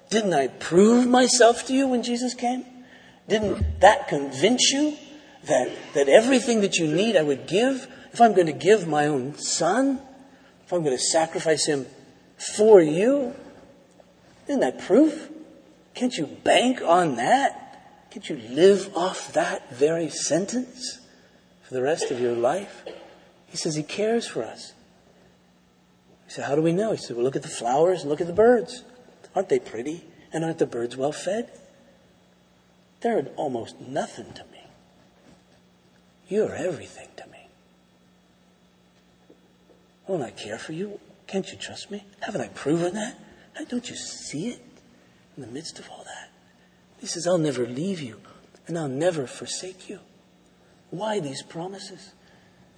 Didn't 0.08 0.32
I 0.32 0.48
prove 0.48 1.06
myself 1.06 1.66
to 1.66 1.74
you 1.74 1.86
when 1.86 2.02
Jesus 2.02 2.34
came? 2.34 2.64
Didn't 3.28 3.80
that 3.80 4.08
convince 4.08 4.72
you 4.72 4.96
that, 5.44 5.70
that 5.94 6.08
everything 6.08 6.62
that 6.62 6.76
you 6.76 6.86
need 6.86 7.16
I 7.16 7.22
would 7.22 7.46
give? 7.46 7.86
If 8.12 8.20
I'm 8.20 8.34
going 8.34 8.46
to 8.46 8.52
give 8.52 8.88
my 8.88 9.06
own 9.06 9.36
son, 9.38 10.00
if 10.64 10.72
I'm 10.72 10.82
going 10.82 10.96
to 10.96 11.02
sacrifice 11.02 11.66
him 11.66 11.86
for 12.40 12.80
you, 12.80 13.34
isn't 14.48 14.60
that 14.60 14.80
proof? 14.80 15.30
Can't 15.94 16.16
you 16.16 16.26
bank 16.26 16.80
on 16.82 17.16
that? 17.16 18.08
Can't 18.10 18.28
you 18.28 18.36
live 18.36 18.96
off 18.96 19.32
that 19.34 19.72
very 19.72 20.08
sentence 20.08 20.98
for 21.62 21.74
the 21.74 21.82
rest 21.82 22.10
of 22.10 22.20
your 22.20 22.34
life? 22.34 22.84
He 23.46 23.56
says 23.56 23.76
he 23.76 23.82
cares 23.82 24.26
for 24.26 24.42
us. 24.42 24.72
He 26.26 26.32
said, 26.32 26.44
How 26.46 26.54
do 26.54 26.62
we 26.62 26.72
know? 26.72 26.92
He 26.92 26.96
said, 26.96 27.16
Well, 27.16 27.24
look 27.24 27.36
at 27.36 27.42
the 27.42 27.48
flowers 27.48 28.00
and 28.00 28.10
look 28.10 28.20
at 28.20 28.26
the 28.26 28.32
birds. 28.32 28.84
Aren't 29.34 29.48
they 29.48 29.58
pretty? 29.58 30.04
And 30.32 30.44
aren't 30.44 30.58
the 30.58 30.66
birds 30.66 30.96
well 30.96 31.12
fed? 31.12 31.50
They're 33.00 33.26
almost 33.36 33.80
nothing 33.80 34.32
to 34.34 34.44
me. 34.52 34.62
You're 36.28 36.54
everything 36.54 37.08
to 37.16 37.26
me. 37.26 37.48
Won't 40.06 40.22
I 40.22 40.30
care 40.30 40.58
for 40.58 40.72
you? 40.72 41.00
Can't 41.30 41.48
you 41.52 41.56
trust 41.56 41.92
me? 41.92 42.04
Haven't 42.22 42.40
I 42.40 42.48
proven 42.48 42.94
that? 42.94 43.16
Don't 43.68 43.88
you 43.88 43.94
see 43.94 44.48
it 44.48 44.60
in 45.36 45.42
the 45.44 45.48
midst 45.48 45.78
of 45.78 45.88
all 45.88 46.02
that? 46.04 46.28
He 46.98 47.06
says, 47.06 47.24
I'll 47.24 47.38
never 47.38 47.68
leave 47.68 48.00
you 48.00 48.20
and 48.66 48.76
I'll 48.76 48.88
never 48.88 49.28
forsake 49.28 49.88
you. 49.88 50.00
Why 50.90 51.20
these 51.20 51.44
promises? 51.44 52.14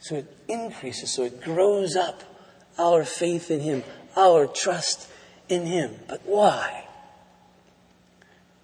So 0.00 0.16
it 0.16 0.36
increases, 0.48 1.14
so 1.14 1.22
it 1.22 1.40
grows 1.40 1.96
up 1.96 2.24
our 2.78 3.04
faith 3.04 3.50
in 3.50 3.60
Him, 3.60 3.84
our 4.18 4.46
trust 4.46 5.08
in 5.48 5.64
Him. 5.64 5.94
But 6.06 6.20
why? 6.26 6.84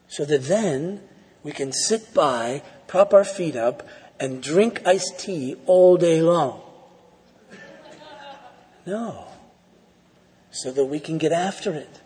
So 0.08 0.26
that 0.26 0.44
then 0.44 1.00
we 1.42 1.52
can 1.52 1.72
sit 1.72 2.12
by, 2.12 2.62
prop 2.88 3.14
our 3.14 3.24
feet 3.24 3.56
up, 3.56 3.88
and 4.20 4.42
drink 4.42 4.82
iced 4.84 5.18
tea 5.18 5.56
all 5.64 5.96
day 5.96 6.20
long. 6.20 6.60
No. 8.84 9.27
So 10.58 10.72
that 10.72 10.84
we 10.86 10.98
can 10.98 11.18
get 11.18 11.32
after 11.32 11.72
it. 11.72 12.00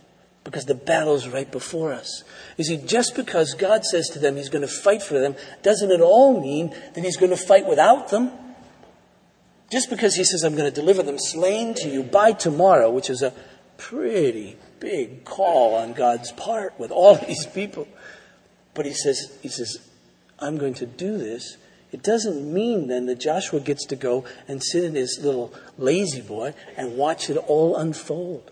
Because 0.44 0.66
the 0.66 0.74
battle's 0.74 1.28
right 1.28 1.50
before 1.50 1.92
us. 1.92 2.24
You 2.56 2.64
see, 2.64 2.76
just 2.76 3.14
because 3.14 3.54
God 3.54 3.84
says 3.84 4.08
to 4.10 4.18
them 4.18 4.36
he's 4.36 4.48
going 4.48 4.66
to 4.66 4.68
fight 4.68 5.02
for 5.02 5.18
them, 5.18 5.36
doesn't 5.62 5.90
at 5.90 6.00
all 6.00 6.40
mean 6.40 6.74
that 6.94 7.04
he's 7.04 7.16
going 7.16 7.30
to 7.30 7.36
fight 7.36 7.66
without 7.66 8.08
them. 8.08 8.30
Just 9.70 9.88
because 9.88 10.16
he 10.16 10.24
says, 10.24 10.42
I'm 10.42 10.54
going 10.54 10.70
to 10.70 10.74
deliver 10.74 11.02
them 11.02 11.18
slain 11.18 11.74
to 11.76 11.88
you 11.88 12.02
by 12.02 12.32
tomorrow, 12.32 12.90
which 12.90 13.08
is 13.08 13.22
a 13.22 13.32
pretty 13.78 14.56
big 14.80 15.24
call 15.24 15.74
on 15.76 15.94
God's 15.94 16.32
part 16.32 16.78
with 16.78 16.90
all 16.90 17.14
these 17.26 17.46
people. 17.46 17.88
But 18.74 18.84
he 18.84 18.92
says, 18.92 19.38
he 19.42 19.48
says, 19.48 19.78
I'm 20.38 20.58
going 20.58 20.74
to 20.74 20.86
do 20.86 21.16
this. 21.16 21.56
It 21.92 22.02
doesn't 22.02 22.50
mean 22.52 22.88
then 22.88 23.04
that 23.06 23.20
Joshua 23.20 23.60
gets 23.60 23.84
to 23.86 23.96
go 23.96 24.24
and 24.48 24.62
sit 24.62 24.82
in 24.82 24.94
his 24.94 25.20
little 25.22 25.52
La-Z-Boy 25.76 26.54
and 26.76 26.96
watch 26.96 27.28
it 27.28 27.36
all 27.36 27.76
unfold. 27.76 28.50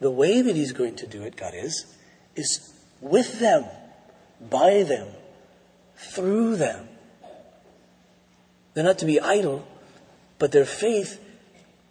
The 0.00 0.10
way 0.10 0.42
that 0.42 0.54
he's 0.54 0.72
going 0.72 0.96
to 0.96 1.06
do 1.06 1.22
it, 1.22 1.34
God 1.34 1.54
is, 1.54 1.86
is 2.36 2.72
with 3.00 3.40
them, 3.40 3.64
by 4.50 4.82
them, 4.82 5.08
through 5.96 6.56
them. 6.56 6.88
They're 8.74 8.84
not 8.84 8.98
to 8.98 9.06
be 9.06 9.18
idle, 9.18 9.66
but 10.38 10.52
their 10.52 10.66
faith 10.66 11.20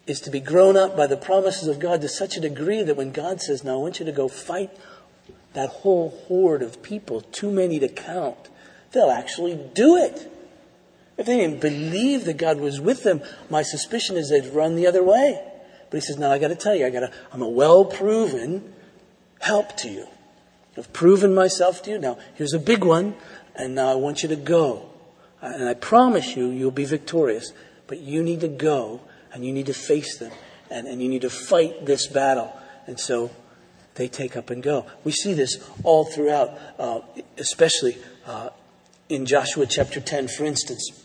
is 0.05 0.21
to 0.21 0.29
be 0.29 0.39
grown 0.39 0.77
up 0.77 0.95
by 0.95 1.07
the 1.07 1.17
promises 1.17 1.67
of 1.67 1.79
God 1.79 2.01
to 2.01 2.07
such 2.07 2.37
a 2.37 2.39
degree 2.39 2.83
that 2.83 2.95
when 2.95 3.11
God 3.11 3.41
says, 3.41 3.63
Now 3.63 3.73
I 3.73 3.77
want 3.77 3.99
you 3.99 4.05
to 4.05 4.11
go 4.11 4.27
fight 4.27 4.69
that 5.53 5.69
whole 5.69 6.09
horde 6.27 6.61
of 6.61 6.83
people, 6.83 7.21
too 7.21 7.51
many 7.51 7.79
to 7.79 7.89
count, 7.89 8.49
they'll 8.91 9.09
actually 9.09 9.59
do 9.73 9.97
it. 9.97 10.31
If 11.17 11.25
they 11.25 11.37
didn't 11.37 11.61
believe 11.61 12.25
that 12.25 12.37
God 12.37 12.59
was 12.59 12.79
with 12.79 13.03
them, 13.03 13.21
my 13.49 13.63
suspicion 13.63 14.17
is 14.17 14.29
they'd 14.29 14.53
run 14.53 14.75
the 14.75 14.87
other 14.87 15.03
way. 15.03 15.41
But 15.89 15.97
he 15.97 16.01
says, 16.01 16.17
Now 16.17 16.31
I 16.31 16.37
got 16.37 16.49
to 16.49 16.55
tell 16.55 16.75
you, 16.75 16.85
I 16.85 16.89
got 16.89 16.99
to, 17.01 17.11
I'm 17.31 17.41
a 17.41 17.49
well 17.49 17.85
proven 17.85 18.73
help 19.39 19.75
to 19.77 19.89
you. 19.89 20.07
I've 20.77 20.93
proven 20.93 21.33
myself 21.33 21.81
to 21.83 21.91
you. 21.91 21.99
Now, 21.99 22.19
here's 22.35 22.53
a 22.53 22.59
big 22.59 22.83
one, 22.83 23.15
and 23.55 23.73
now 23.73 23.91
I 23.91 23.95
want 23.95 24.21
you 24.21 24.29
to 24.29 24.35
go. 24.35 24.89
And 25.41 25.67
I 25.67 25.73
promise 25.73 26.35
you, 26.35 26.49
you'll 26.49 26.71
be 26.71 26.85
victorious. 26.85 27.51
But 27.87 27.99
you 27.99 28.21
need 28.21 28.41
to 28.41 28.47
go 28.47 29.01
and 29.33 29.45
you 29.45 29.53
need 29.53 29.67
to 29.67 29.73
face 29.73 30.17
them 30.17 30.31
and, 30.69 30.87
and 30.87 31.01
you 31.01 31.07
need 31.07 31.21
to 31.21 31.29
fight 31.29 31.85
this 31.85 32.07
battle. 32.07 32.51
And 32.85 32.99
so 32.99 33.31
they 33.95 34.07
take 34.07 34.35
up 34.35 34.49
and 34.49 34.61
go. 34.61 34.85
We 35.03 35.11
see 35.11 35.33
this 35.33 35.57
all 35.83 36.05
throughout, 36.05 36.57
uh, 36.77 37.01
especially 37.37 37.97
uh, 38.25 38.49
in 39.09 39.25
Joshua 39.25 39.65
chapter 39.65 40.01
10, 40.01 40.27
for 40.27 40.43
instance. 40.43 41.03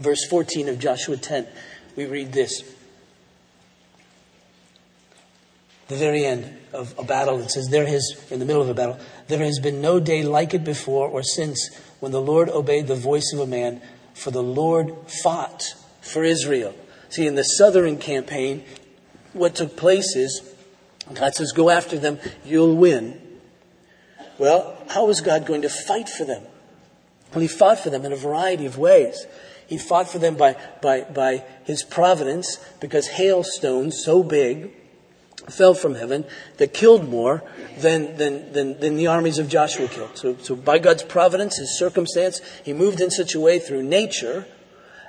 Verse 0.00 0.26
14 0.28 0.68
of 0.68 0.78
Joshua 0.78 1.16
10, 1.16 1.46
we 1.96 2.06
read 2.06 2.32
this. 2.32 2.62
The 5.88 5.96
very 5.96 6.24
end 6.24 6.56
of 6.72 6.94
a 6.98 7.04
battle, 7.04 7.40
it 7.40 7.50
says, 7.50 7.68
There 7.68 7.86
has, 7.86 8.24
in 8.30 8.38
the 8.38 8.46
middle 8.46 8.62
of 8.62 8.68
a 8.68 8.74
battle, 8.74 8.98
there 9.28 9.40
has 9.40 9.58
been 9.58 9.80
no 9.82 10.00
day 10.00 10.22
like 10.22 10.54
it 10.54 10.64
before 10.64 11.08
or 11.08 11.22
since 11.22 11.70
when 12.00 12.12
the 12.12 12.20
Lord 12.20 12.48
obeyed 12.48 12.86
the 12.86 12.94
voice 12.94 13.32
of 13.34 13.40
a 13.40 13.46
man, 13.46 13.82
for 14.14 14.30
the 14.30 14.42
Lord 14.42 14.94
fought 15.22 15.74
for 16.00 16.24
Israel. 16.24 16.74
See, 17.10 17.26
in 17.26 17.34
the 17.34 17.42
southern 17.42 17.98
campaign, 17.98 18.64
what 19.34 19.54
took 19.54 19.76
place 19.76 20.16
is 20.16 20.52
God 21.12 21.34
says, 21.34 21.52
Go 21.52 21.70
after 21.70 21.98
them, 21.98 22.18
you'll 22.44 22.76
win. 22.76 23.20
Well, 24.38 24.76
how 24.88 25.06
was 25.06 25.20
God 25.20 25.46
going 25.46 25.62
to 25.62 25.68
fight 25.68 26.08
for 26.08 26.24
them? 26.24 26.42
Well, 27.32 27.40
He 27.40 27.48
fought 27.48 27.78
for 27.78 27.90
them 27.90 28.04
in 28.04 28.12
a 28.12 28.16
variety 28.16 28.66
of 28.66 28.78
ways. 28.78 29.26
He 29.72 29.78
fought 29.78 30.06
for 30.06 30.18
them 30.18 30.34
by, 30.34 30.54
by, 30.82 31.00
by 31.00 31.44
His 31.64 31.82
providence 31.82 32.58
because 32.78 33.08
hailstones 33.08 34.04
so 34.04 34.22
big 34.22 34.70
fell 35.48 35.72
from 35.72 35.94
heaven 35.94 36.26
that 36.58 36.74
killed 36.74 37.08
more 37.08 37.42
than, 37.78 38.18
than, 38.18 38.52
than, 38.52 38.78
than, 38.80 38.96
the 38.96 39.06
armies 39.06 39.38
of 39.38 39.48
Joshua 39.48 39.88
killed. 39.88 40.18
So, 40.18 40.36
so 40.36 40.54
by 40.54 40.78
God's 40.78 41.02
providence, 41.02 41.56
His 41.56 41.78
circumstance, 41.78 42.42
He 42.62 42.74
moved 42.74 43.00
in 43.00 43.10
such 43.10 43.34
a 43.34 43.40
way 43.40 43.58
through 43.58 43.82
nature 43.82 44.44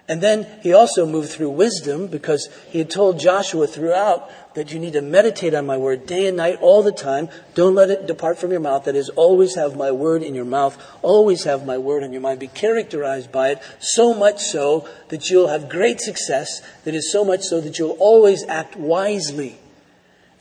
and 0.08 0.20
then 0.20 0.46
he 0.62 0.74
also 0.74 1.06
moved 1.06 1.30
through 1.30 1.52
wisdom 1.52 2.08
because 2.08 2.50
he 2.70 2.80
had 2.80 2.90
told 2.90 3.20
Joshua 3.20 3.68
throughout 3.68 4.30
that 4.54 4.74
you 4.74 4.80
need 4.80 4.94
to 4.94 5.02
meditate 5.02 5.54
on 5.54 5.66
my 5.66 5.78
word 5.78 6.06
day 6.06 6.28
and 6.28 6.36
night 6.36 6.60
all 6.60 6.84
the 6.84 6.92
time. 6.92 7.30
Don't 7.56 7.74
let 7.74 7.90
it 7.90 8.06
depart 8.06 8.38
from 8.38 8.52
your 8.52 8.60
mouth. 8.60 8.84
That 8.84 8.98
is, 8.98 9.08
always 9.10 9.56
have 9.56 9.78
my 9.78 9.92
word 9.92 10.22
in 10.22 10.36
your 10.36 10.46
mouth. 10.46 10.78
Always 11.02 11.46
have 11.46 11.66
my 11.66 11.78
word 11.78 12.04
in 12.04 12.12
your 12.12 12.22
mind. 12.22 12.42
Be 12.42 12.50
characterized 12.50 13.32
by 13.32 13.52
it 13.52 13.62
so 13.80 14.14
much 14.14 14.42
so 14.42 14.88
that 15.08 15.30
you'll 15.30 15.48
have 15.48 15.70
great 15.70 16.02
success. 16.02 16.62
That 16.84 16.96
is 16.96 17.10
so 17.10 17.24
much 17.24 17.44
so 17.44 17.62
that 17.62 17.80
you'll 17.80 17.92
always 17.92 18.44
act 18.48 18.76
wisely. 18.76 19.58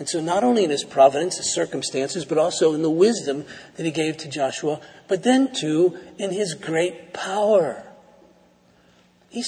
And 0.01 0.09
so 0.09 0.21
not 0.21 0.43
only 0.43 0.65
in 0.65 0.71
his 0.71 0.83
providence, 0.83 1.37
his 1.37 1.55
circumstances, 1.55 2.25
but 2.25 2.37
also 2.37 2.75
in 2.75 2.83
the 2.83 2.91
wisdom 2.91 3.45
that 3.77 3.87
he 3.87 3.93
gave 3.93 4.17
to 4.19 4.29
Joshua, 4.29 4.81
but 5.07 5.23
then 5.23 5.55
too 5.55 5.97
in 6.19 6.33
his 6.33 6.55
great 6.55 7.13
power. 7.13 7.85
He, 9.33 9.43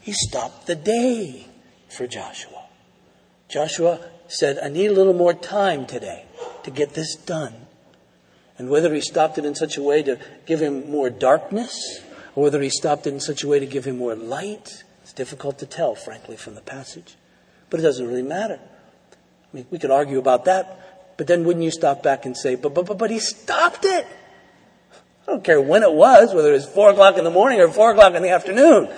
he 0.00 0.12
stopped 0.12 0.68
the 0.68 0.76
day 0.76 1.48
for 1.88 2.06
Joshua. 2.06 2.62
Joshua 3.48 3.98
said, 4.28 4.58
I 4.62 4.68
need 4.68 4.86
a 4.86 4.92
little 4.92 5.14
more 5.14 5.34
time 5.34 5.84
today 5.84 6.24
to 6.62 6.70
get 6.70 6.94
this 6.94 7.16
done. 7.16 7.52
And 8.56 8.70
whether 8.70 8.94
he 8.94 9.00
stopped 9.00 9.36
it 9.36 9.44
in 9.44 9.56
such 9.56 9.76
a 9.76 9.82
way 9.82 10.04
to 10.04 10.18
give 10.46 10.62
him 10.62 10.88
more 10.90 11.10
darkness, 11.10 12.00
or 12.36 12.44
whether 12.44 12.62
he 12.62 12.70
stopped 12.70 13.08
it 13.08 13.14
in 13.14 13.20
such 13.20 13.42
a 13.42 13.48
way 13.48 13.58
to 13.58 13.66
give 13.66 13.84
him 13.84 13.98
more 13.98 14.14
light, 14.14 14.84
it's 15.02 15.12
difficult 15.12 15.58
to 15.58 15.66
tell, 15.66 15.96
frankly, 15.96 16.36
from 16.36 16.54
the 16.54 16.60
passage. 16.60 17.16
But 17.68 17.80
it 17.80 17.82
doesn't 17.82 18.06
really 18.06 18.22
matter. 18.22 18.60
I 18.62 19.56
mean, 19.56 19.66
we 19.72 19.80
could 19.80 19.90
argue 19.90 20.20
about 20.20 20.44
that, 20.44 21.16
but 21.16 21.26
then 21.26 21.42
wouldn't 21.44 21.64
you 21.64 21.72
stop 21.72 22.04
back 22.04 22.26
and 22.26 22.36
say, 22.36 22.54
but, 22.54 22.74
but, 22.74 22.86
but, 22.86 22.96
but 22.96 23.10
he 23.10 23.18
stopped 23.18 23.84
it? 23.84 24.06
I 25.26 25.32
don't 25.32 25.44
care 25.44 25.60
when 25.60 25.82
it 25.82 25.92
was, 25.92 26.32
whether 26.32 26.50
it 26.50 26.54
was 26.54 26.66
four 26.66 26.90
o'clock 26.90 27.18
in 27.18 27.24
the 27.24 27.30
morning 27.30 27.60
or 27.60 27.68
four 27.68 27.90
o'clock 27.90 28.14
in 28.14 28.22
the 28.22 28.30
afternoon. 28.30 28.88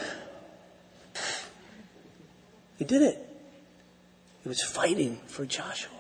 He 2.79 2.85
did 2.85 3.03
it. 3.03 3.19
He 4.43 4.49
was 4.49 4.63
fighting 4.63 5.21
for 5.27 5.45
Joshua. 5.45 5.91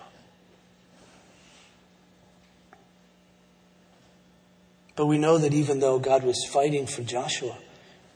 But 4.95 5.07
we 5.07 5.19
know 5.19 5.39
that 5.39 5.53
even 5.53 5.81
though 5.81 5.99
God 5.99 6.25
was 6.25 6.45
fighting 6.51 6.87
for 6.87 7.03
Joshua, 7.03 7.57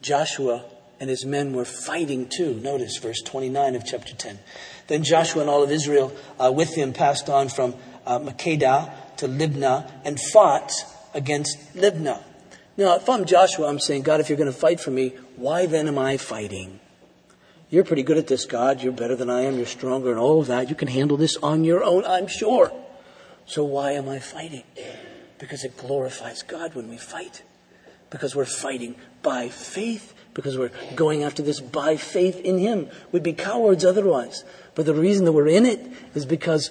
Joshua 0.01 0.64
and 0.98 1.11
his 1.11 1.25
men 1.25 1.53
were 1.53 1.64
fighting 1.64 2.29
too. 2.29 2.55
Notice 2.55 2.96
verse 2.98 3.20
29 3.22 3.75
of 3.75 3.85
chapter 3.85 4.14
10. 4.14 4.38
Then 4.87 5.03
Joshua 5.05 5.42
and 5.42 5.51
all 5.51 5.62
of 5.62 5.70
Israel 5.70 6.12
uh, 6.38 6.53
with 6.53 6.75
him 6.75 6.92
passed 6.92 7.29
on 7.29 7.48
from 7.48 7.75
uh, 8.07 8.18
Makkedah 8.18 9.16
to 9.18 9.29
Libnah 9.29 9.90
and 10.05 10.18
fought 10.33 10.72
against 11.14 11.59
Libnah. 11.75 12.22
Now, 12.77 12.96
if 12.96 13.09
I'm 13.09 13.27
Joshua, 13.27 13.68
I'm 13.68 13.81
saying, 13.81 14.03
God, 14.03 14.20
if 14.20 14.29
you're 14.29 14.38
going 14.38 14.53
to 14.53 14.59
fight 14.59 14.81
for 14.81 14.90
me, 14.90 15.11
why 15.37 15.66
then 15.66 15.88
am 15.88 15.98
I 15.98 16.16
fighting? 16.16 16.81
You're 17.72 17.85
pretty 17.85 18.02
good 18.02 18.18
at 18.18 18.26
this, 18.26 18.44
God. 18.44 18.82
You're 18.82 18.92
better 18.92 19.16
than 19.16 19.30
I 19.30 19.44
am. 19.44 19.56
You're 19.56 19.64
stronger 19.64 20.11
and 20.11 20.20
all 20.20 20.42
of 20.42 20.48
that. 20.48 20.68
You 20.68 20.74
can 20.74 20.88
handle 20.88 21.16
this 21.16 21.38
on 21.38 21.64
your 21.64 21.82
own, 21.82 22.04
I'm 22.04 22.26
sure. 22.26 22.70
So 23.46 23.64
why 23.64 23.92
am 23.92 24.11
I 24.11 24.18
fighting? 24.18 24.64
Because 25.38 25.64
it 25.64 25.78
glorifies 25.78 26.42
God 26.42 26.74
when 26.74 26.90
we 26.90 26.98
fight. 26.98 27.42
Because 28.11 28.37
we're 28.37 28.44
fighting 28.44 28.96
by 29.22 29.48
faith. 29.48 30.12
Because 30.35 30.58
we're 30.58 30.70
going 30.96 31.22
after 31.22 31.42
this 31.42 31.61
by 31.61 31.96
faith 31.96 32.38
in 32.40 32.58
Him. 32.58 32.90
We'd 33.11 33.22
be 33.22 33.32
cowards 33.32 33.87
otherwise. 33.87 34.44
But 34.74 34.85
the 34.85 34.92
reason 34.92 35.24
that 35.24 35.32
we're 35.32 35.48
in 35.48 35.64
it 35.64 35.80
is 36.14 36.26
because 36.26 36.70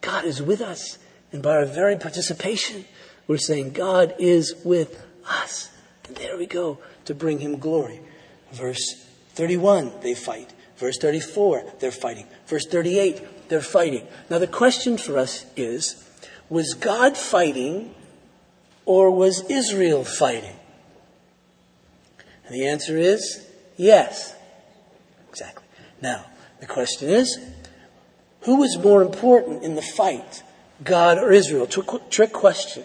God 0.00 0.24
is 0.24 0.40
with 0.40 0.62
us. 0.62 0.96
And 1.32 1.42
by 1.42 1.56
our 1.56 1.66
very 1.66 1.96
participation, 1.96 2.86
we're 3.26 3.36
saying 3.36 3.72
God 3.72 4.14
is 4.18 4.54
with 4.64 5.04
us. 5.28 5.68
And 6.08 6.16
there 6.16 6.38
we 6.38 6.46
go 6.46 6.78
to 7.04 7.14
bring 7.14 7.40
Him 7.40 7.58
glory. 7.58 8.00
Verse 8.52 9.09
31, 9.34 9.92
they 10.02 10.14
fight. 10.14 10.52
Verse 10.76 10.98
34, 10.98 11.64
they're 11.78 11.90
fighting. 11.90 12.26
Verse 12.46 12.66
38, 12.66 13.48
they're 13.48 13.60
fighting. 13.60 14.06
Now, 14.30 14.38
the 14.38 14.46
question 14.46 14.96
for 14.96 15.18
us 15.18 15.44
is 15.56 16.06
was 16.48 16.74
God 16.74 17.16
fighting 17.16 17.94
or 18.84 19.10
was 19.10 19.48
Israel 19.50 20.04
fighting? 20.04 20.56
And 22.46 22.54
the 22.54 22.66
answer 22.66 22.96
is 22.96 23.46
yes. 23.76 24.34
Exactly. 25.28 25.64
Now, 26.02 26.26
the 26.60 26.66
question 26.66 27.08
is 27.08 27.38
who 28.42 28.56
was 28.56 28.78
more 28.78 29.02
important 29.02 29.62
in 29.62 29.74
the 29.74 29.82
fight, 29.82 30.42
God 30.82 31.18
or 31.18 31.30
Israel? 31.30 31.66
Trick 31.66 32.32
question. 32.32 32.84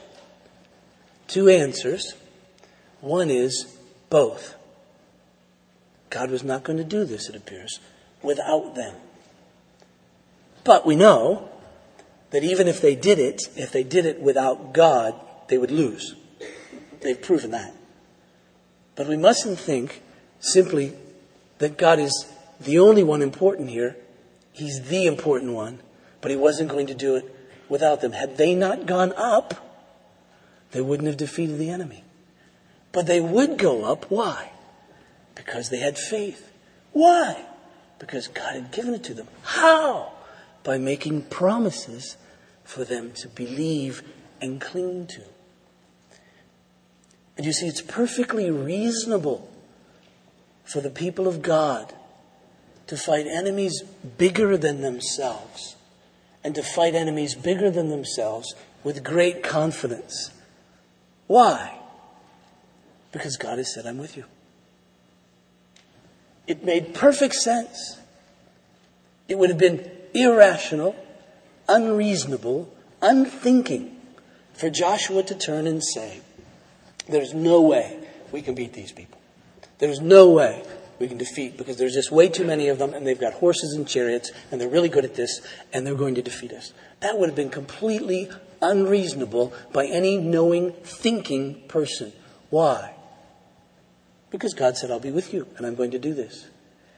Two 1.28 1.50
answers. 1.50 2.14
One 3.02 3.30
is 3.30 3.78
both. 4.10 4.56
God 6.10 6.32
was 6.32 6.44
not 6.44 6.64
going 6.64 6.78
to 6.78 6.84
do 6.84 7.06
this, 7.06 7.30
it 7.30 7.36
appears, 7.36 7.80
without 8.22 8.76
them. 8.76 8.96
But 10.64 10.86
we 10.86 10.96
know 10.96 11.50
that 12.32 12.44
even 12.44 12.68
if 12.68 12.82
they 12.82 12.96
did 12.96 13.20
it, 13.20 13.44
if 13.56 13.72
they 13.72 13.84
did 13.84 14.06
it 14.06 14.22
without 14.22 14.74
God, 14.74 15.16
they 15.48 15.58
would 15.58 15.72
lose. 15.72 16.16
They've 17.02 17.22
proven 17.22 17.52
that. 17.52 17.74
But 18.96 19.08
we 19.08 19.18
mustn't 19.18 19.60
think 19.60 20.02
simply 20.40 20.94
that 21.60 21.78
God 21.78 22.00
is 22.00 22.26
the 22.60 22.80
only 22.80 23.04
one 23.04 23.22
important 23.22 23.70
here 23.70 23.96
He's 24.56 24.84
the 24.84 25.06
important 25.06 25.52
one, 25.52 25.80
but 26.22 26.32
he 26.32 26.38
wasn't 26.38 26.70
going 26.70 26.88
to 26.88 26.94
do 26.94 27.18
it 27.18 27.26
without 27.68 28.00
them. 28.00 28.14
Had 28.14 28.38
they 28.38 28.56
not 28.56 28.86
gone 28.86 29.12
up, 29.18 29.54
they 30.72 30.80
wouldn't 30.80 31.08
have 31.08 31.18
defeated 31.18 31.58
the 31.58 31.70
enemy. 31.70 32.06
But 32.94 33.06
they 33.06 33.20
would 33.20 33.58
go 33.58 33.84
up. 33.84 34.10
Why? 34.10 34.54
Because 35.36 35.70
they 35.70 35.80
had 35.80 35.98
faith. 35.98 36.52
Why? 36.94 37.46
Because 38.00 38.28
God 38.28 38.56
had 38.56 38.72
given 38.72 38.94
it 38.94 39.04
to 39.04 39.14
them. 39.14 39.28
How? 39.44 40.14
By 40.64 40.78
making 40.78 41.24
promises 41.24 42.18
for 42.64 42.84
them 42.84 43.12
to 43.14 43.28
believe 43.28 44.02
and 44.42 44.60
cling 44.60 45.08
to. 45.08 45.22
And 47.38 47.46
you 47.46 47.54
see, 47.54 47.68
it's 47.68 47.82
perfectly 47.82 48.50
reasonable 48.50 49.50
for 50.64 50.82
the 50.82 50.90
people 50.90 51.28
of 51.28 51.42
God 51.42 51.94
to 52.88 52.98
fight 52.98 53.28
enemies 53.28 53.84
bigger 54.18 54.58
than 54.58 54.82
themselves 54.82 55.76
and 56.44 56.56
to 56.56 56.64
fight 56.64 56.96
enemies 56.96 57.36
bigger 57.36 57.72
than 57.72 57.90
themselves 57.90 58.54
with 58.84 59.04
great 59.04 59.44
confidence. 59.44 60.32
Why? 61.28 61.80
Because 63.12 63.38
God 63.38 63.58
has 63.58 63.74
said, 63.74 63.86
I'm 63.86 63.98
with 63.98 64.16
you. 64.16 64.26
It 66.48 66.64
made 66.64 66.94
perfect 66.94 67.36
sense. 67.36 68.00
It 69.28 69.38
would 69.38 69.50
have 69.50 69.58
been 69.58 69.90
irrational, 70.14 70.96
unreasonable, 71.68 72.72
unthinking 73.02 73.96
for 74.54 74.70
Joshua 74.70 75.24
to 75.24 75.36
turn 75.36 75.68
and 75.68 75.84
say, 75.84 76.22
There's 77.08 77.34
no 77.34 77.62
way 77.62 78.00
we 78.32 78.42
can 78.42 78.56
beat 78.56 78.74
these 78.74 78.92
people. 78.92 79.20
There's 79.80 80.00
no 80.00 80.30
way 80.30 80.64
we 81.00 81.08
can 81.08 81.18
defeat 81.18 81.58
because 81.58 81.78
there's 81.78 81.94
just 81.94 82.12
way 82.12 82.30
too 82.30 82.46
many 82.46 82.70
of 82.70 82.80
them 82.80 82.94
and 82.94 83.06
they've 83.06 83.20
got 83.20 83.34
horses 83.34 83.74
and 83.74 83.88
chariots 83.88 84.32
and 84.52 84.62
they're 84.62 84.70
really 84.70 84.90
good 84.90 85.04
at 85.04 85.16
this 85.16 85.42
and 85.74 85.86
they're 85.86 85.96
going 85.96 86.16
to 86.16 86.22
defeat 86.22 86.54
us. 86.54 86.72
That 87.02 87.18
would 87.18 87.28
have 87.28 87.36
been 87.36 87.50
completely 87.50 88.30
unreasonable 88.62 89.54
by 89.74 89.86
any 89.88 90.18
knowing, 90.18 90.72
thinking 90.72 91.62
person. 91.68 92.14
Why? 92.50 92.94
Because 94.36 94.54
God 94.54 94.76
said, 94.76 94.92
I'll 94.92 95.00
be 95.00 95.12
with 95.12 95.34
you 95.34 95.48
and 95.56 95.66
I'm 95.66 95.76
going 95.76 95.92
to 95.92 95.98
do 95.98 96.14
this. 96.14 96.48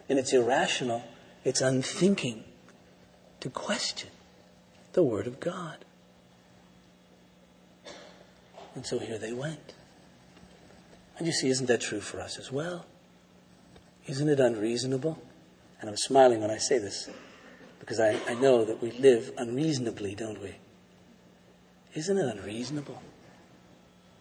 And 0.10 0.18
it's 0.18 0.34
irrational, 0.34 1.04
it's 1.44 1.62
unthinking 1.62 2.44
to 3.42 3.50
question 3.52 4.10
the 4.94 5.04
Word 5.04 5.28
of 5.28 5.40
God. 5.40 5.86
And 8.74 8.88
so 8.88 8.98
here 8.98 9.20
they 9.20 9.34
went. 9.34 9.76
And 11.20 11.28
you 11.28 11.32
see, 11.32 11.50
isn't 11.50 11.68
that 11.68 11.80
true 11.80 12.00
for 12.00 12.20
us 12.20 12.40
as 12.40 12.52
well? 12.52 12.88
Isn't 14.08 14.30
it 14.30 14.40
unreasonable? 14.40 15.22
And 15.80 15.92
I'm 15.92 15.98
smiling 15.98 16.42
when 16.42 16.50
I 16.50 16.58
say 16.58 16.80
this 16.80 17.08
because 17.80 18.00
I, 18.00 18.20
I 18.28 18.34
know 18.34 18.66
that 18.66 18.82
we 18.82 18.94
live 18.94 19.32
unreasonably, 19.38 20.16
don't 20.16 20.42
we? 20.42 20.56
Isn't 21.94 22.18
it 22.18 22.36
unreasonable 22.36 23.04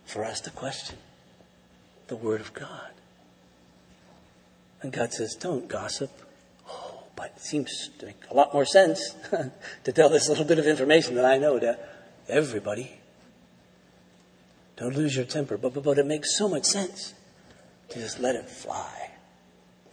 for 0.04 0.22
us 0.22 0.42
to 0.42 0.50
question 0.50 0.98
the 2.08 2.16
Word 2.16 2.42
of 2.42 2.52
God? 2.52 2.90
And 4.82 4.92
God 4.92 5.12
says, 5.12 5.34
don't 5.34 5.68
gossip. 5.68 6.10
Oh, 6.68 7.02
but 7.16 7.32
it 7.36 7.40
seems 7.40 7.90
to 7.98 8.06
make 8.06 8.22
a 8.30 8.34
lot 8.34 8.52
more 8.52 8.64
sense 8.64 9.14
to 9.84 9.92
tell 9.92 10.08
this 10.08 10.28
little 10.28 10.44
bit 10.44 10.58
of 10.58 10.66
information 10.66 11.14
that 11.16 11.24
I 11.24 11.38
know 11.38 11.58
to 11.58 11.78
everybody. 12.28 12.92
Don't 14.76 14.94
lose 14.94 15.16
your 15.16 15.24
temper. 15.24 15.56
But, 15.56 15.74
but, 15.74 15.84
but 15.84 15.98
it 15.98 16.06
makes 16.06 16.36
so 16.36 16.48
much 16.48 16.64
sense 16.64 17.14
to 17.88 17.98
just 17.98 18.20
let 18.20 18.36
it 18.36 18.48
fly. 18.48 19.10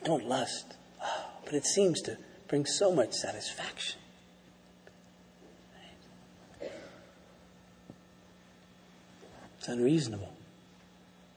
Don't 0.04 0.28
lust. 0.28 0.76
Oh, 1.02 1.26
but 1.46 1.54
it 1.54 1.66
seems 1.66 2.02
to 2.02 2.18
bring 2.48 2.66
so 2.66 2.92
much 2.92 3.14
satisfaction. 3.14 4.00
It's 9.58 9.70
unreasonable 9.70 10.34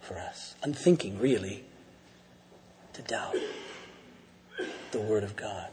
for 0.00 0.18
us, 0.18 0.56
unthinking, 0.64 1.20
really, 1.20 1.64
to 2.96 3.02
doubt 3.02 3.36
the 4.90 5.00
Word 5.00 5.22
of 5.22 5.36
God 5.36 5.68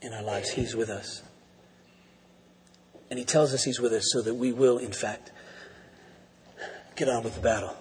in 0.00 0.12
our 0.12 0.22
lives. 0.22 0.50
He's 0.50 0.76
with 0.76 0.88
us. 0.88 1.22
And 3.10 3.18
He 3.18 3.24
tells 3.24 3.52
us 3.52 3.64
He's 3.64 3.80
with 3.80 3.92
us 3.92 4.04
so 4.12 4.22
that 4.22 4.34
we 4.34 4.52
will, 4.52 4.78
in 4.78 4.92
fact, 4.92 5.32
get 6.94 7.08
on 7.08 7.24
with 7.24 7.34
the 7.34 7.40
battle 7.40 7.76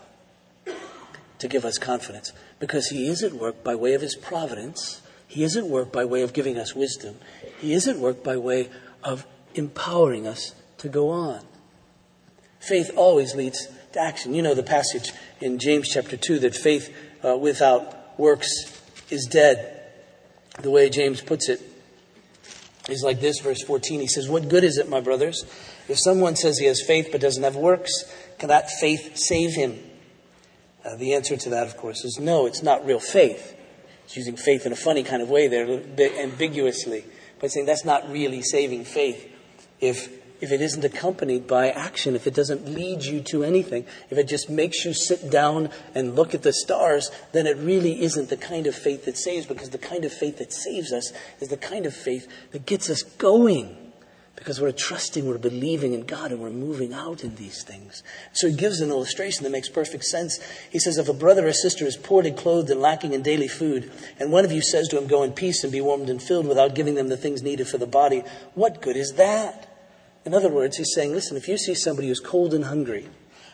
to 1.37 1.47
give 1.47 1.63
us 1.63 1.77
confidence 1.77 2.33
because 2.59 2.87
He 2.87 3.07
is 3.07 3.21
at 3.21 3.33
work 3.33 3.63
by 3.63 3.75
way 3.75 3.93
of 3.93 4.01
His 4.01 4.15
providence. 4.15 5.03
He 5.27 5.43
is 5.43 5.55
at 5.55 5.65
work 5.65 5.91
by 5.91 6.05
way 6.05 6.23
of 6.23 6.33
giving 6.33 6.57
us 6.57 6.73
wisdom. 6.73 7.17
He 7.59 7.71
is 7.71 7.87
at 7.87 7.97
work 7.97 8.23
by 8.23 8.37
way 8.37 8.69
of 9.03 9.27
empowering 9.53 10.25
us 10.25 10.55
to 10.79 10.89
go 10.89 11.09
on. 11.09 11.41
Faith 12.59 12.89
always 12.95 13.35
leads 13.35 13.67
to 13.91 13.99
action. 13.99 14.33
You 14.33 14.41
know 14.41 14.55
the 14.55 14.63
passage 14.63 15.11
in 15.39 15.59
James 15.59 15.87
chapter 15.87 16.17
2 16.17 16.39
that 16.39 16.55
faith 16.55 16.91
uh, 17.25 17.35
without 17.35 18.19
works 18.19 18.49
is 19.09 19.25
dead. 19.25 19.71
The 20.61 20.69
way 20.69 20.89
James 20.89 21.21
puts 21.21 21.49
it 21.49 21.61
is 22.87 23.03
like 23.03 23.19
this, 23.19 23.39
verse 23.39 23.63
14. 23.63 23.99
He 23.99 24.07
says, 24.07 24.29
What 24.29 24.47
good 24.47 24.63
is 24.63 24.77
it, 24.77 24.89
my 24.89 25.01
brothers, 25.01 25.43
if 25.87 25.99
someone 25.99 26.35
says 26.35 26.57
he 26.57 26.65
has 26.65 26.81
faith 26.85 27.09
but 27.11 27.21
doesn't 27.21 27.43
have 27.43 27.55
works? 27.55 27.91
Can 28.39 28.49
that 28.49 28.69
faith 28.69 29.17
save 29.17 29.53
him? 29.53 29.79
Uh, 30.83 30.95
the 30.97 31.13
answer 31.13 31.35
to 31.35 31.49
that, 31.49 31.65
of 31.65 31.77
course, 31.77 32.05
is 32.05 32.19
no, 32.19 32.45
it's 32.45 32.61
not 32.61 32.85
real 32.85 32.99
faith. 32.99 33.55
It's 34.03 34.15
using 34.15 34.37
faith 34.37 34.65
in 34.65 34.71
a 34.71 34.75
funny 34.75 35.03
kind 35.03 35.21
of 35.21 35.29
way 35.29 35.47
there, 35.47 35.67
ambiguously, 36.19 37.05
but 37.39 37.51
saying 37.51 37.65
that's 37.65 37.85
not 37.85 38.09
really 38.11 38.43
saving 38.43 38.85
faith 38.85 39.31
if, 39.79 40.09
if 40.41 40.51
it 40.51 40.61
isn't 40.61 40.83
accompanied 40.83 41.47
by 41.47 41.69
action, 41.69 42.15
if 42.15 42.27
it 42.27 42.33
doesn't 42.33 42.67
lead 42.67 43.03
you 43.03 43.21
to 43.21 43.43
anything, 43.43 43.85
if 44.09 44.17
it 44.17 44.27
just 44.27 44.49
makes 44.49 44.85
you 44.85 44.93
sit 44.93 45.29
down 45.29 45.69
and 45.93 46.15
look 46.15 46.33
at 46.33 46.43
the 46.43 46.53
stars, 46.53 47.11
then 47.31 47.47
it 47.47 47.57
really 47.57 48.01
isn't 48.01 48.29
the 48.29 48.37
kind 48.37 48.67
of 48.67 48.75
faith 48.75 49.05
that 49.05 49.17
saves, 49.17 49.45
because 49.45 49.69
the 49.69 49.77
kind 49.77 50.05
of 50.05 50.13
faith 50.13 50.37
that 50.37 50.53
saves 50.53 50.91
us 50.91 51.11
is 51.39 51.49
the 51.49 51.57
kind 51.57 51.85
of 51.85 51.93
faith 51.93 52.27
that 52.51 52.65
gets 52.65 52.89
us 52.89 53.03
going 53.03 53.85
because 54.35 54.59
we're 54.59 54.71
trusting, 54.71 55.25
we're 55.25 55.37
believing 55.37 55.93
in 55.93 56.05
God, 56.05 56.31
and 56.31 56.41
we're 56.41 56.49
moving 56.49 56.93
out 56.93 57.23
in 57.23 57.35
these 57.35 57.63
things. 57.63 58.03
So 58.33 58.47
he 58.47 58.55
gives 58.55 58.81
an 58.81 58.89
illustration 58.89 59.43
that 59.43 59.49
makes 59.49 59.69
perfect 59.69 60.03
sense. 60.03 60.39
He 60.69 60.79
says, 60.79 60.97
If 60.97 61.07
a 61.07 61.13
brother 61.13 61.47
or 61.47 61.53
sister 61.53 61.85
is 61.85 61.95
poorly 61.95 62.31
clothed 62.31 62.69
and 62.69 62.81
lacking 62.81 63.13
in 63.13 63.21
daily 63.21 63.47
food, 63.47 63.91
and 64.19 64.31
one 64.31 64.45
of 64.45 64.51
you 64.51 64.61
says 64.61 64.87
to 64.89 64.97
him, 64.97 65.07
Go 65.07 65.23
in 65.23 65.31
peace 65.31 65.63
and 65.63 65.71
be 65.71 65.81
warmed 65.81 66.09
and 66.09 66.21
filled 66.21 66.47
without 66.47 66.75
giving 66.75 66.95
them 66.95 67.07
the 67.07 67.17
things 67.17 67.43
needed 67.43 67.67
for 67.67 67.77
the 67.77 67.87
body, 67.87 68.23
what 68.53 68.81
good 68.81 68.97
is 68.97 69.13
that? 69.13 69.74
In 70.25 70.33
other 70.33 70.49
words, 70.49 70.77
he's 70.77 70.93
saying, 70.93 71.11
Listen, 71.11 71.37
if 71.37 71.47
you 71.47 71.57
see 71.57 71.75
somebody 71.75 72.07
who's 72.07 72.19
cold 72.19 72.53
and 72.53 72.65
hungry, 72.65 73.07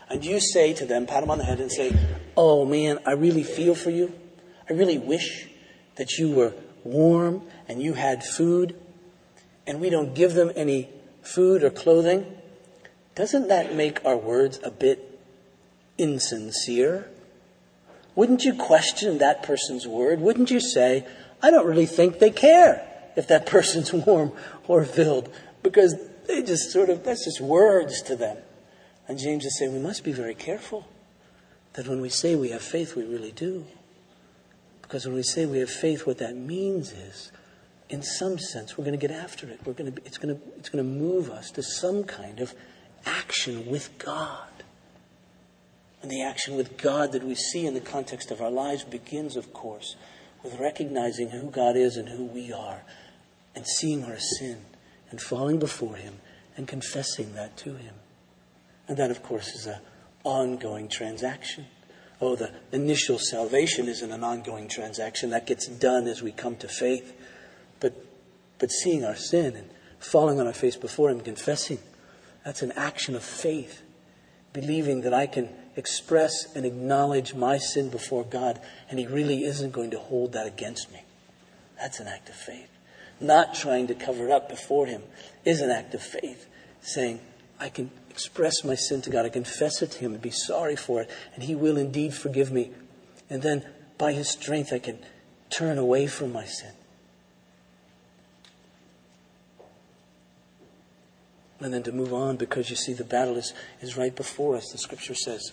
and 0.10 0.26
you 0.26 0.40
say 0.40 0.74
to 0.74 0.86
them, 0.86 1.06
pat 1.06 1.22
them 1.22 1.32
on 1.32 1.38
the 1.38 1.44
head 1.44 1.60
and 1.60 1.72
say, 1.72 1.94
Oh 2.36 2.66
man, 2.66 3.00
I 3.06 3.12
really 3.12 3.44
feel 3.44 3.76
for 3.76 3.90
you. 3.90 4.14
I 4.70 4.74
really 4.74 4.98
wish 4.98 5.48
that 5.96 6.18
you 6.18 6.32
were 6.32 6.54
warm 6.84 7.44
and 7.68 7.82
you 7.82 7.94
had 7.94 8.24
food 8.24 8.76
and 9.68 9.80
we 9.80 9.90
don't 9.90 10.14
give 10.16 10.34
them 10.34 10.52
any 10.56 10.90
food 11.22 11.64
or 11.64 11.70
clothing, 11.70 12.26
doesn't 13.16 13.48
that 13.48 13.76
make 13.76 14.04
our 14.04 14.18
words 14.18 14.60
a 14.64 14.72
bit 14.72 15.20
insincere? 15.98 17.10
Wouldn't 18.16 18.44
you 18.44 18.56
question 18.56 19.20
that 19.20 19.44
person's 19.44 19.88
word? 19.88 20.20
Wouldn't 20.20 20.52
you 20.52 20.60
say, 20.60 21.06
I 21.42 21.52
don't 21.52 21.66
really 21.66 21.86
think 21.86 22.20
they 22.20 22.32
care 22.32 22.88
if 23.16 23.28
that 23.28 23.46
person's 23.56 23.94
warm 23.94 24.32
or 24.68 24.84
filled 24.86 25.34
because 25.64 25.96
they 26.32 26.44
just 26.44 26.72
sort 26.72 26.90
of, 26.90 27.04
that's 27.04 27.26
just 27.26 27.42
words 27.42 28.02
to 28.04 28.16
them. 28.16 28.38
And 29.08 29.20
James 29.20 29.46
is 29.46 29.58
saying 29.58 29.74
we 29.74 29.80
must 29.80 30.04
be 30.04 30.12
very 30.12 30.36
careful 30.36 30.88
that 31.74 31.88
when 31.88 32.02
we 32.02 32.10
say 32.10 32.36
we 32.36 32.50
have 32.50 32.62
faith, 32.62 32.96
we 32.96 33.04
really 33.04 33.32
do. 33.32 33.66
Because 34.82 35.06
when 35.06 35.16
we 35.16 35.24
say 35.24 35.46
we 35.46 35.60
have 35.60 35.70
faith, 35.70 36.06
what 36.06 36.18
that 36.18 36.36
means 36.36 36.92
is 36.92 37.32
in 37.90 38.02
some 38.02 38.40
sense, 38.40 38.78
we're 38.78 38.86
going 38.86 38.98
to 38.98 39.08
get 39.08 39.16
after 39.16 39.48
it. 39.50 39.60
We're 39.66 39.74
going 39.74 39.94
to, 39.94 40.02
it's, 40.06 40.18
going 40.18 40.36
to, 40.36 40.42
it's 40.58 40.70
going 40.70 40.84
to 40.84 40.90
move 40.90 41.30
us 41.30 41.52
to 41.52 41.64
some 41.64 42.04
kind 42.04 42.40
of 42.40 42.54
action 43.06 43.70
with 43.70 43.98
God. 43.98 44.48
And 46.02 46.10
the 46.10 46.24
action 46.24 46.56
with 46.56 46.78
God 46.78 47.12
that 47.12 47.24
we 47.24 47.36
see 47.36 47.66
in 47.66 47.74
the 47.74 47.82
context 47.82 48.32
of 48.32 48.42
our 48.42 48.50
lives 48.50 48.84
begins, 48.84 49.36
of 49.36 49.54
course, 49.54 49.96
with 50.44 50.60
recognizing 50.60 51.30
who 51.30 51.52
God 51.52 51.76
is 51.76 51.98
and 51.98 52.10
who 52.10 52.26
we 52.26 52.52
are, 52.52 52.82
and 53.56 53.68
seeing 53.68 54.04
our 54.06 54.18
sin, 54.18 54.66
and 55.12 55.22
falling 55.22 55.60
before 55.60 55.96
Him, 55.96 56.16
and 56.58 56.68
confessing 56.68 57.36
that 57.36 57.56
to 57.58 57.76
Him. 57.76 57.96
And 58.88 58.98
that, 58.98 59.12
of 59.12 59.22
course, 59.22 59.50
is 59.50 59.68
an 59.68 59.80
ongoing 60.24 60.88
transaction. 60.90 61.66
Oh, 62.20 62.36
the 62.36 62.52
initial 62.72 63.18
salvation 63.18 63.88
isn't 63.88 64.12
an 64.12 64.24
ongoing 64.24 64.68
transaction. 64.68 65.32
That 65.32 65.48
gets 65.48 65.68
done 65.68 66.08
as 66.08 66.22
we 66.22 66.32
come 66.32 66.56
to 66.58 66.68
faith. 66.68 67.14
But, 67.80 67.94
but 68.60 68.72
seeing 68.72 69.04
our 69.04 69.16
sin 69.16 69.56
and 69.56 69.70
falling 70.00 70.40
on 70.40 70.48
our 70.48 70.54
face 70.54 70.76
before 70.76 71.10
Him, 71.10 71.22
confessing, 71.22 71.80
that's 72.46 72.62
an 72.62 72.72
action 72.74 73.16
of 73.16 73.24
faith. 73.24 73.82
Believing 74.54 75.02
that 75.02 75.14
I 75.14 75.28
can 75.28 75.50
express 75.76 76.54
and 76.56 76.66
acknowledge 76.66 77.34
my 77.34 77.58
sin 77.58 77.90
before 77.90 78.24
God, 78.24 78.60
and 78.90 79.00
He 79.00 79.08
really 79.08 79.44
isn't 79.44 79.72
going 79.72 79.92
to 79.92 80.00
hold 80.00 80.34
that 80.34 80.48
against 80.48 80.92
me. 80.92 81.04
That's 81.80 82.00
an 82.00 82.08
act 82.08 82.30
of 82.30 82.36
faith. 82.36 82.71
Not 83.22 83.54
trying 83.54 83.88
to 83.88 83.96
cover 83.96 84.26
it 84.26 84.32
up 84.32 84.50
before 84.50 84.86
Him, 84.86 85.04
is 85.46 85.62
an 85.62 85.72
act 85.72 85.94
of 85.94 86.02
faith, 86.02 86.48
saying, 86.82 87.20
I 87.60 87.70
can 87.70 87.92
express 88.10 88.64
my 88.64 88.76
sin 88.76 89.02
to 89.04 89.10
God, 89.10 89.26
I 89.26 89.30
confess 89.30 89.82
it 89.82 89.92
to 89.92 90.00
Him 90.00 90.14
and 90.14 90.22
be 90.22 90.32
sorry 90.32 90.76
for 90.76 91.02
it, 91.02 91.10
and 91.34 91.44
He 91.44 91.56
will 91.56 91.78
indeed 91.78 92.14
forgive 92.14 92.52
me. 92.52 92.72
And 93.30 93.42
then 93.42 93.66
by 93.98 94.14
His 94.14 94.30
strength, 94.30 94.74
I 94.74 94.80
can 94.80 95.00
turn 95.50 95.78
away 95.78 96.08
from 96.08 96.34
my 96.34 96.46
sin. 96.46 96.72
And 101.60 101.74
then 101.74 101.84
to 101.84 101.92
move 101.92 102.12
on 102.12 102.38
because 102.38 102.72
you 102.72 102.76
see 102.76 102.94
the 102.94 103.04
battle 103.04 103.38
is, 103.38 103.54
is 103.82 103.96
right 103.96 104.16
before 104.16 104.56
us, 104.56 104.72
the 104.72 104.80
scripture 104.80 105.14
says. 105.14 105.52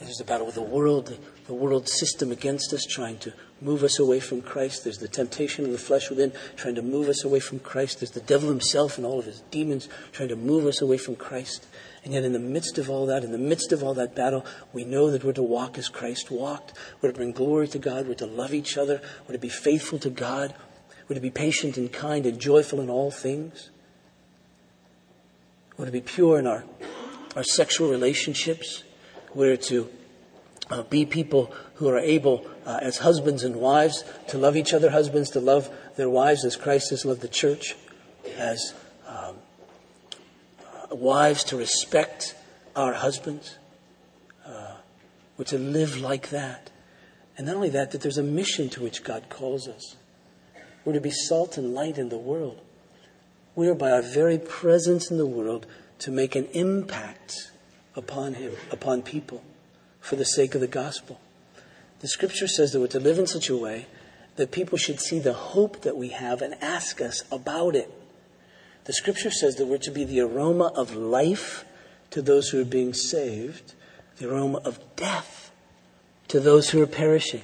There's 0.00 0.16
the 0.16 0.24
battle 0.24 0.44
with 0.44 0.56
the 0.56 0.62
world, 0.62 1.16
the 1.46 1.54
world 1.54 1.88
system 1.88 2.32
against 2.32 2.72
us, 2.72 2.84
trying 2.84 3.18
to 3.18 3.32
move 3.60 3.82
us 3.82 3.98
away 3.98 4.20
from 4.20 4.42
Christ. 4.42 4.84
There's 4.84 4.98
the 4.98 5.08
temptation 5.08 5.64
of 5.64 5.72
the 5.72 5.78
flesh 5.78 6.10
within, 6.10 6.32
trying 6.56 6.74
to 6.74 6.82
move 6.82 7.08
us 7.08 7.24
away 7.24 7.40
from 7.40 7.60
Christ. 7.60 8.00
There's 8.00 8.10
the 8.10 8.20
devil 8.20 8.48
himself 8.48 8.98
and 8.98 9.06
all 9.06 9.18
of 9.18 9.26
his 9.26 9.40
demons 9.50 9.88
trying 10.12 10.28
to 10.28 10.36
move 10.36 10.66
us 10.66 10.80
away 10.80 10.98
from 10.98 11.16
Christ. 11.16 11.66
And 12.04 12.14
yet, 12.14 12.24
in 12.24 12.32
the 12.32 12.38
midst 12.38 12.78
of 12.78 12.90
all 12.90 13.06
that, 13.06 13.24
in 13.24 13.32
the 13.32 13.38
midst 13.38 13.72
of 13.72 13.82
all 13.82 13.94
that 13.94 14.14
battle, 14.14 14.44
we 14.72 14.84
know 14.84 15.10
that 15.10 15.24
we're 15.24 15.32
to 15.32 15.42
walk 15.42 15.78
as 15.78 15.88
Christ 15.88 16.30
walked. 16.30 16.72
We're 17.00 17.10
to 17.10 17.16
bring 17.16 17.32
glory 17.32 17.68
to 17.68 17.78
God. 17.78 18.06
We're 18.06 18.14
to 18.14 18.26
love 18.26 18.54
each 18.54 18.76
other. 18.76 19.00
We're 19.26 19.34
to 19.34 19.40
be 19.40 19.48
faithful 19.48 19.98
to 20.00 20.10
God. 20.10 20.54
We're 21.08 21.14
to 21.14 21.20
be 21.20 21.30
patient 21.30 21.76
and 21.76 21.92
kind 21.92 22.26
and 22.26 22.40
joyful 22.40 22.80
in 22.80 22.90
all 22.90 23.10
things. 23.10 23.70
We're 25.76 25.86
to 25.86 25.92
be 25.92 26.00
pure 26.00 26.38
in 26.38 26.46
our, 26.46 26.64
our 27.34 27.44
sexual 27.44 27.90
relationships. 27.90 28.82
We're 29.34 29.56
to 29.56 29.90
uh, 30.70 30.82
be 30.82 31.06
people 31.06 31.52
who 31.74 31.88
are 31.88 31.98
able, 31.98 32.46
uh, 32.64 32.78
as 32.82 32.98
husbands 32.98 33.44
and 33.44 33.56
wives, 33.56 34.04
to 34.28 34.38
love 34.38 34.56
each 34.56 34.72
other, 34.72 34.90
husbands 34.90 35.30
to 35.30 35.40
love 35.40 35.70
their 35.96 36.10
wives 36.10 36.44
as 36.44 36.56
Christ 36.56 36.90
has 36.90 37.04
loved 37.04 37.20
the 37.20 37.28
church, 37.28 37.76
as 38.36 38.74
um, 39.06 39.36
uh, 40.60 40.94
wives 40.96 41.44
to 41.44 41.56
respect 41.56 42.34
our 42.74 42.94
husbands. 42.94 43.58
Uh, 44.44 44.74
we're 45.36 45.44
to 45.46 45.58
live 45.58 45.98
like 45.98 46.30
that. 46.30 46.70
And 47.36 47.46
not 47.46 47.56
only 47.56 47.70
that, 47.70 47.90
that 47.90 48.00
there's 48.00 48.18
a 48.18 48.22
mission 48.22 48.68
to 48.70 48.82
which 48.82 49.04
God 49.04 49.28
calls 49.28 49.68
us. 49.68 49.96
We're 50.84 50.94
to 50.94 51.00
be 51.00 51.10
salt 51.10 51.58
and 51.58 51.74
light 51.74 51.98
in 51.98 52.08
the 52.08 52.18
world. 52.18 52.60
We 53.54 53.68
are, 53.68 53.74
by 53.74 53.90
our 53.90 54.02
very 54.02 54.38
presence 54.38 55.10
in 55.10 55.18
the 55.18 55.26
world, 55.26 55.66
to 56.00 56.10
make 56.10 56.36
an 56.36 56.46
impact 56.52 57.50
upon 57.94 58.34
Him, 58.34 58.52
upon 58.70 59.02
people, 59.02 59.42
for 60.06 60.14
the 60.14 60.24
sake 60.24 60.54
of 60.54 60.60
the 60.60 60.68
gospel. 60.68 61.20
The 61.98 62.06
scripture 62.06 62.46
says 62.46 62.70
that 62.72 62.80
we're 62.80 62.86
to 62.88 63.00
live 63.00 63.18
in 63.18 63.26
such 63.26 63.48
a 63.48 63.56
way 63.56 63.86
that 64.36 64.52
people 64.52 64.78
should 64.78 65.00
see 65.00 65.18
the 65.18 65.32
hope 65.32 65.82
that 65.82 65.96
we 65.96 66.10
have 66.10 66.42
and 66.42 66.54
ask 66.62 67.00
us 67.00 67.24
about 67.32 67.74
it. 67.74 67.90
The 68.84 68.92
scripture 68.92 69.32
says 69.32 69.56
that 69.56 69.66
we're 69.66 69.78
to 69.78 69.90
be 69.90 70.04
the 70.04 70.20
aroma 70.20 70.70
of 70.76 70.94
life 70.94 71.64
to 72.10 72.22
those 72.22 72.50
who 72.50 72.60
are 72.60 72.66
being 72.66 72.94
saved, 72.94 73.74
the 74.18 74.30
aroma 74.30 74.58
of 74.58 74.78
death 74.94 75.50
to 76.28 76.38
those 76.38 76.70
who 76.70 76.80
are 76.80 76.86
perishing. 76.86 77.42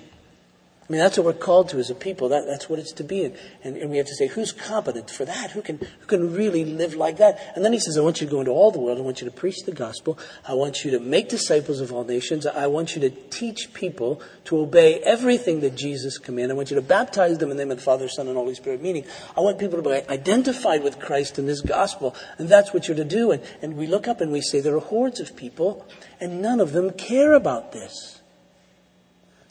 I 0.92 0.94
mean, 0.94 1.00
that's 1.00 1.16
what 1.16 1.24
we're 1.24 1.32
called 1.32 1.70
to 1.70 1.78
as 1.78 1.88
a 1.88 1.94
people. 1.94 2.28
That, 2.28 2.44
that's 2.46 2.68
what 2.68 2.78
it's 2.78 2.92
to 2.92 3.02
be. 3.02 3.24
And, 3.24 3.34
and, 3.64 3.78
and, 3.78 3.90
we 3.90 3.96
have 3.96 4.04
to 4.08 4.14
say, 4.14 4.26
who's 4.26 4.52
competent 4.52 5.08
for 5.08 5.24
that? 5.24 5.52
Who 5.52 5.62
can, 5.62 5.78
who 5.78 6.06
can 6.06 6.34
really 6.34 6.66
live 6.66 6.94
like 6.94 7.16
that? 7.16 7.40
And 7.56 7.64
then 7.64 7.72
he 7.72 7.78
says, 7.78 7.96
I 7.96 8.02
want 8.02 8.20
you 8.20 8.26
to 8.26 8.30
go 8.30 8.40
into 8.40 8.50
all 8.50 8.70
the 8.70 8.78
world. 8.78 8.98
I 8.98 9.00
want 9.00 9.22
you 9.22 9.24
to 9.24 9.34
preach 9.34 9.62
the 9.64 9.72
gospel. 9.72 10.18
I 10.46 10.52
want 10.52 10.84
you 10.84 10.90
to 10.90 11.00
make 11.00 11.30
disciples 11.30 11.80
of 11.80 11.94
all 11.94 12.04
nations. 12.04 12.44
I 12.44 12.66
want 12.66 12.94
you 12.94 13.00
to 13.00 13.08
teach 13.08 13.72
people 13.72 14.20
to 14.44 14.58
obey 14.58 15.00
everything 15.00 15.60
that 15.60 15.76
Jesus 15.76 16.18
commanded. 16.18 16.50
I 16.50 16.56
want 16.56 16.70
you 16.70 16.76
to 16.76 16.82
baptize 16.82 17.38
them 17.38 17.50
in 17.50 17.56
the 17.56 17.64
name 17.64 17.70
of 17.70 17.78
the 17.78 17.84
Father, 17.84 18.06
Son, 18.06 18.28
and 18.28 18.36
Holy 18.36 18.54
Spirit. 18.54 18.82
Meaning, 18.82 19.06
I 19.34 19.40
want 19.40 19.58
people 19.58 19.80
to 19.80 19.88
be 19.88 20.10
identified 20.10 20.84
with 20.84 20.98
Christ 20.98 21.38
in 21.38 21.46
this 21.46 21.62
gospel. 21.62 22.14
And 22.36 22.50
that's 22.50 22.74
what 22.74 22.86
you're 22.86 22.98
to 22.98 23.04
do. 23.04 23.30
And, 23.30 23.42
and 23.62 23.78
we 23.78 23.86
look 23.86 24.08
up 24.08 24.20
and 24.20 24.30
we 24.30 24.42
say, 24.42 24.60
there 24.60 24.76
are 24.76 24.80
hordes 24.80 25.20
of 25.20 25.36
people, 25.36 25.86
and 26.20 26.42
none 26.42 26.60
of 26.60 26.72
them 26.72 26.90
care 26.90 27.32
about 27.32 27.72
this. 27.72 28.21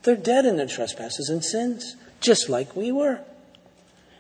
They're 0.04 0.16
dead 0.16 0.46
in 0.46 0.58
their 0.58 0.68
trespasses 0.68 1.30
and 1.30 1.44
sins, 1.44 1.96
just 2.20 2.50
like 2.50 2.76
we 2.76 2.92
were. 2.92 3.22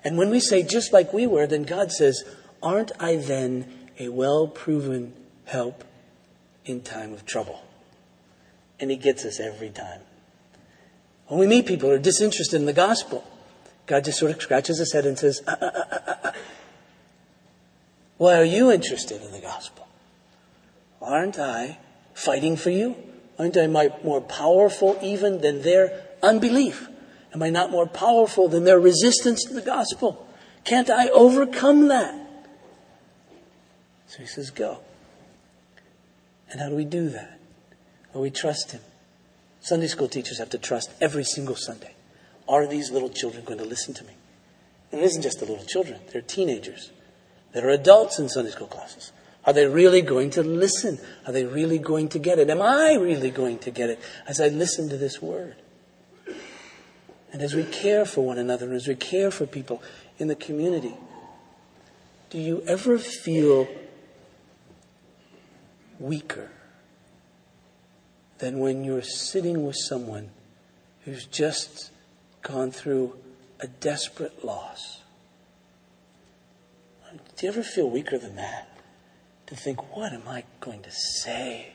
And 0.03 0.17
when 0.17 0.29
we 0.29 0.39
say 0.39 0.63
just 0.63 0.93
like 0.93 1.13
we 1.13 1.27
were, 1.27 1.47
then 1.47 1.63
God 1.63 1.91
says, 1.91 2.23
Aren't 2.61 2.91
I 2.99 3.15
then 3.15 3.71
a 3.99 4.09
well 4.09 4.47
proven 4.47 5.13
help 5.45 5.83
in 6.65 6.81
time 6.81 7.13
of 7.13 7.25
trouble? 7.25 7.63
And 8.79 8.89
He 8.89 8.97
gets 8.97 9.25
us 9.25 9.39
every 9.39 9.69
time. 9.69 10.01
When 11.27 11.39
we 11.39 11.47
meet 11.47 11.65
people 11.65 11.89
who 11.89 11.95
are 11.95 11.99
disinterested 11.99 12.59
in 12.59 12.65
the 12.65 12.73
gospel, 12.73 13.23
God 13.85 14.05
just 14.05 14.19
sort 14.19 14.31
of 14.31 14.41
scratches 14.41 14.79
his 14.79 14.93
head 14.93 15.05
and 15.05 15.17
says, 15.17 15.41
uh, 15.47 15.55
uh, 15.61 16.03
uh, 16.23 16.31
Why 18.17 18.35
are 18.39 18.43
you 18.43 18.71
interested 18.71 19.21
in 19.21 19.31
the 19.31 19.39
gospel? 19.39 19.87
Aren't 21.01 21.39
I 21.39 21.77
fighting 22.13 22.55
for 22.55 22.69
you? 22.69 22.95
Aren't 23.41 23.57
I 23.57 23.65
more 23.65 24.21
powerful 24.21 24.99
even 25.01 25.41
than 25.41 25.63
their 25.63 25.99
unbelief? 26.21 26.87
Am 27.33 27.41
I 27.41 27.49
not 27.49 27.71
more 27.71 27.87
powerful 27.87 28.47
than 28.47 28.65
their 28.65 28.79
resistance 28.79 29.43
to 29.45 29.53
the 29.55 29.63
gospel? 29.63 30.27
Can't 30.63 30.91
I 30.91 31.07
overcome 31.09 31.87
that? 31.87 32.13
So 34.05 34.19
he 34.19 34.27
says, 34.27 34.51
Go. 34.51 34.81
And 36.51 36.61
how 36.61 36.69
do 36.69 36.75
we 36.75 36.85
do 36.85 37.09
that? 37.09 37.39
Well, 38.13 38.21
we 38.21 38.29
trust 38.29 38.73
him. 38.73 38.81
Sunday 39.59 39.87
school 39.87 40.07
teachers 40.07 40.37
have 40.37 40.51
to 40.51 40.59
trust 40.59 40.91
every 41.01 41.23
single 41.23 41.55
Sunday. 41.55 41.95
Are 42.47 42.67
these 42.67 42.91
little 42.91 43.09
children 43.09 43.43
going 43.43 43.57
to 43.57 43.65
listen 43.65 43.95
to 43.95 44.03
me? 44.03 44.13
And 44.91 45.01
it 45.01 45.05
isn't 45.05 45.23
just 45.23 45.39
the 45.39 45.47
little 45.47 45.65
children, 45.65 45.99
they're 46.13 46.21
teenagers. 46.21 46.91
There 47.53 47.65
are 47.65 47.71
adults 47.71 48.19
in 48.19 48.29
Sunday 48.29 48.51
school 48.51 48.67
classes. 48.67 49.11
Are 49.45 49.53
they 49.53 49.65
really 49.65 50.01
going 50.01 50.29
to 50.31 50.43
listen? 50.43 50.99
Are 51.25 51.33
they 51.33 51.45
really 51.45 51.79
going 51.79 52.09
to 52.09 52.19
get 52.19 52.37
it? 52.37 52.49
Am 52.49 52.61
I 52.61 52.93
really 52.93 53.31
going 53.31 53.57
to 53.59 53.71
get 53.71 53.89
it 53.89 53.99
as 54.27 54.39
I 54.39 54.49
listen 54.49 54.89
to 54.89 54.97
this 54.97 55.21
word? 55.21 55.55
And 57.33 57.41
as 57.41 57.55
we 57.55 57.63
care 57.63 58.05
for 58.05 58.25
one 58.25 58.37
another, 58.37 58.67
and 58.67 58.75
as 58.75 58.87
we 58.87 58.95
care 58.95 59.31
for 59.31 59.45
people 59.45 59.81
in 60.19 60.27
the 60.27 60.35
community, 60.35 60.93
do 62.29 62.37
you 62.37 62.61
ever 62.67 62.97
feel 62.97 63.67
weaker 65.99 66.49
than 68.39 68.59
when 68.59 68.83
you're 68.83 69.01
sitting 69.01 69.65
with 69.65 69.75
someone 69.75 70.29
who's 71.05 71.25
just 71.25 71.91
gone 72.41 72.71
through 72.71 73.15
a 73.59 73.67
desperate 73.67 74.43
loss? 74.43 75.01
Do 77.37 77.45
you 77.45 77.51
ever 77.51 77.63
feel 77.63 77.89
weaker 77.89 78.17
than 78.17 78.35
that? 78.35 78.70
To 79.51 79.57
think, 79.57 79.97
what 79.97 80.13
am 80.13 80.29
I 80.29 80.45
going 80.61 80.81
to 80.81 80.91
say? 80.91 81.73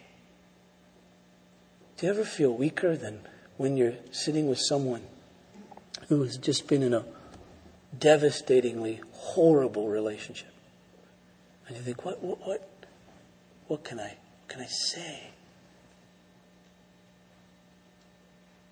Do 1.99 2.07
you 2.07 2.13
ever 2.13 2.25
feel 2.25 2.51
weaker 2.55 2.97
than 2.97 3.21
when 3.59 3.77
you're 3.77 3.97
sitting 4.13 4.49
with 4.49 4.59
someone 4.59 5.03
who 6.09 6.23
has 6.23 6.39
just 6.39 6.69
been 6.69 6.83
in 6.83 6.95
a 6.95 7.05
devastatingly 7.99 9.03
horrible 9.13 9.89
relationship? 9.89 10.49
And 11.69 11.77
you 11.77 11.83
think, 11.83 12.03
what, 12.03 12.23
what, 12.23 12.47
what, 12.47 12.71
what 13.67 13.85
can 13.85 14.01
I, 14.01 14.17
can 14.49 14.63
I 14.63 14.67
say? 14.67 15.25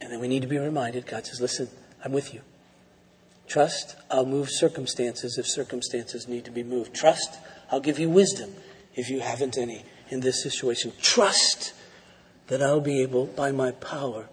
And 0.00 0.10
then 0.10 0.18
we 0.18 0.28
need 0.28 0.40
to 0.40 0.48
be 0.48 0.56
reminded, 0.56 1.06
God 1.06 1.26
says, 1.26 1.42
listen, 1.42 1.68
I'm 2.02 2.12
with 2.12 2.32
you. 2.32 2.40
Trust, 3.48 3.96
I'll 4.10 4.24
move 4.24 4.48
circumstances 4.50 5.36
if 5.36 5.46
circumstances 5.46 6.26
need 6.26 6.46
to 6.46 6.50
be 6.50 6.62
moved. 6.62 6.94
Trust, 6.94 7.36
I'll 7.70 7.80
give 7.80 7.98
you 7.98 8.08
wisdom 8.08 8.54
if 8.94 9.10
you 9.10 9.20
haven't 9.20 9.58
any 9.58 9.84
in 10.08 10.20
this 10.20 10.42
situation. 10.42 10.92
Trust 11.00 11.74
that 12.48 12.62
I'll 12.62 12.80
be 12.80 13.02
able, 13.02 13.26
by 13.26 13.52
my 13.52 13.72
power, 13.72 14.28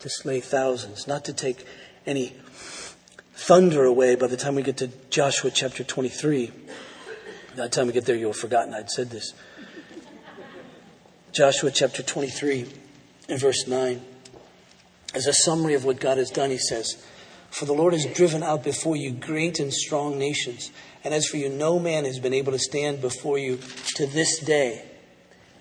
to 0.00 0.08
slay 0.08 0.40
thousands, 0.40 1.06
not 1.06 1.24
to 1.26 1.32
take 1.32 1.64
any 2.06 2.34
thunder 3.34 3.84
away 3.84 4.14
by 4.14 4.26
the 4.26 4.36
time 4.36 4.54
we 4.54 4.62
get 4.62 4.76
to 4.78 4.90
Joshua 5.10 5.50
chapter 5.50 5.84
23. 5.84 6.52
By 7.56 7.62
the 7.62 7.68
time 7.68 7.86
we 7.86 7.92
get 7.92 8.06
there, 8.06 8.16
you'll 8.16 8.32
have 8.32 8.40
forgotten 8.40 8.74
I'd 8.74 8.90
said 8.90 9.10
this. 9.10 9.32
Joshua 11.32 11.70
chapter 11.70 12.02
23 12.02 12.66
and 13.28 13.40
verse 13.40 13.66
9. 13.66 14.00
As 15.14 15.26
a 15.26 15.32
summary 15.32 15.74
of 15.74 15.84
what 15.84 16.00
God 16.00 16.18
has 16.18 16.30
done, 16.30 16.50
he 16.50 16.58
says, 16.58 17.04
For 17.50 17.64
the 17.64 17.72
Lord 17.72 17.92
has 17.92 18.06
driven 18.06 18.42
out 18.42 18.64
before 18.64 18.96
you 18.96 19.12
great 19.12 19.60
and 19.60 19.72
strong 19.72 20.18
nations 20.18 20.72
and 21.04 21.12
as 21.12 21.26
for 21.26 21.36
you, 21.36 21.50
no 21.50 21.78
man 21.78 22.06
has 22.06 22.18
been 22.18 22.32
able 22.32 22.52
to 22.52 22.58
stand 22.58 23.02
before 23.02 23.38
you 23.38 23.58
to 23.96 24.06
this 24.06 24.38
day. 24.38 24.82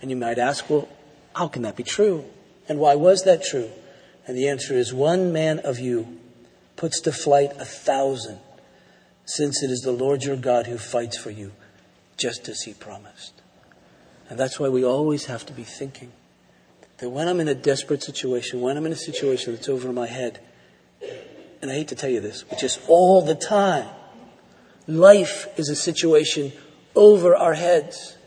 And 0.01 0.09
you 0.09 0.15
might 0.15 0.39
ask, 0.39 0.69
well, 0.69 0.87
how 1.35 1.49
can 1.49 1.63
that 1.63 1.75
be 1.75 1.83
true? 1.83 2.25
And 2.69 2.79
why 2.79 2.95
was 2.95 3.23
that 3.23 3.43
true? 3.43 3.69
And 4.25 4.37
the 4.37 4.47
answer 4.47 4.73
is 4.73 4.93
one 4.93 5.33
man 5.33 5.59
of 5.59 5.79
you 5.79 6.19
puts 6.77 7.01
to 7.01 7.11
flight 7.11 7.51
a 7.59 7.65
thousand, 7.65 8.39
since 9.25 9.61
it 9.61 9.69
is 9.69 9.81
the 9.81 9.91
Lord 9.91 10.23
your 10.23 10.37
God 10.37 10.67
who 10.67 10.77
fights 10.77 11.17
for 11.17 11.29
you, 11.29 11.51
just 12.17 12.47
as 12.47 12.61
he 12.61 12.73
promised. 12.73 13.33
And 14.29 14.39
that's 14.39 14.59
why 14.59 14.69
we 14.69 14.85
always 14.85 15.25
have 15.25 15.45
to 15.47 15.53
be 15.53 15.63
thinking 15.63 16.13
that 16.99 17.09
when 17.09 17.27
I'm 17.27 17.41
in 17.41 17.49
a 17.49 17.55
desperate 17.55 18.01
situation, 18.01 18.61
when 18.61 18.77
I'm 18.77 18.85
in 18.85 18.93
a 18.93 18.97
situation 18.97 19.53
that's 19.53 19.67
over 19.67 19.91
my 19.91 20.07
head, 20.07 20.39
and 21.61 21.69
I 21.69 21.73
hate 21.73 21.89
to 21.89 21.95
tell 21.95 22.09
you 22.09 22.21
this, 22.21 22.49
which 22.49 22.63
is 22.63 22.79
all 22.87 23.21
the 23.21 23.35
time, 23.35 23.89
Life 24.87 25.47
is 25.57 25.69
a 25.69 25.75
situation 25.75 26.51
over 26.95 27.35
our 27.35 27.53
heads. 27.53 28.17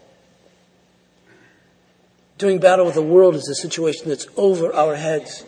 Doing 2.38 2.58
battle 2.58 2.84
with 2.84 2.94
the 2.94 3.02
world 3.02 3.34
is 3.34 3.48
a 3.48 3.54
situation 3.54 4.08
that's 4.08 4.26
over 4.36 4.72
our 4.74 4.96
heads. 4.96 5.44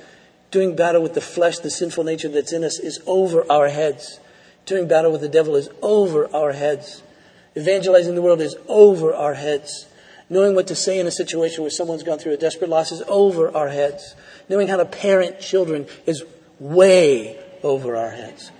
Doing 0.50 0.74
battle 0.74 1.02
with 1.02 1.14
the 1.14 1.20
flesh, 1.20 1.58
the 1.58 1.70
sinful 1.70 2.04
nature 2.04 2.28
that's 2.28 2.52
in 2.52 2.64
us, 2.64 2.78
is 2.78 3.00
over 3.06 3.50
our 3.50 3.68
heads. 3.68 4.20
Doing 4.64 4.88
battle 4.88 5.12
with 5.12 5.20
the 5.20 5.28
devil 5.28 5.56
is 5.56 5.68
over 5.82 6.34
our 6.34 6.52
heads. 6.52 7.02
Evangelizing 7.56 8.14
the 8.14 8.22
world 8.22 8.40
is 8.40 8.56
over 8.68 9.14
our 9.14 9.34
heads. 9.34 9.86
Knowing 10.30 10.54
what 10.54 10.66
to 10.66 10.74
say 10.74 10.98
in 10.98 11.06
a 11.06 11.10
situation 11.10 11.62
where 11.62 11.70
someone's 11.70 12.02
gone 12.02 12.18
through 12.18 12.32
a 12.32 12.36
desperate 12.36 12.68
loss 12.68 12.92
is 12.92 13.02
over 13.08 13.54
our 13.56 13.68
heads. 13.68 14.14
Knowing 14.48 14.68
how 14.68 14.76
to 14.76 14.84
parent 14.84 15.40
children 15.40 15.86
is 16.06 16.22
way 16.58 17.38
over 17.62 17.96
our 17.96 18.10
heads. 18.10 18.50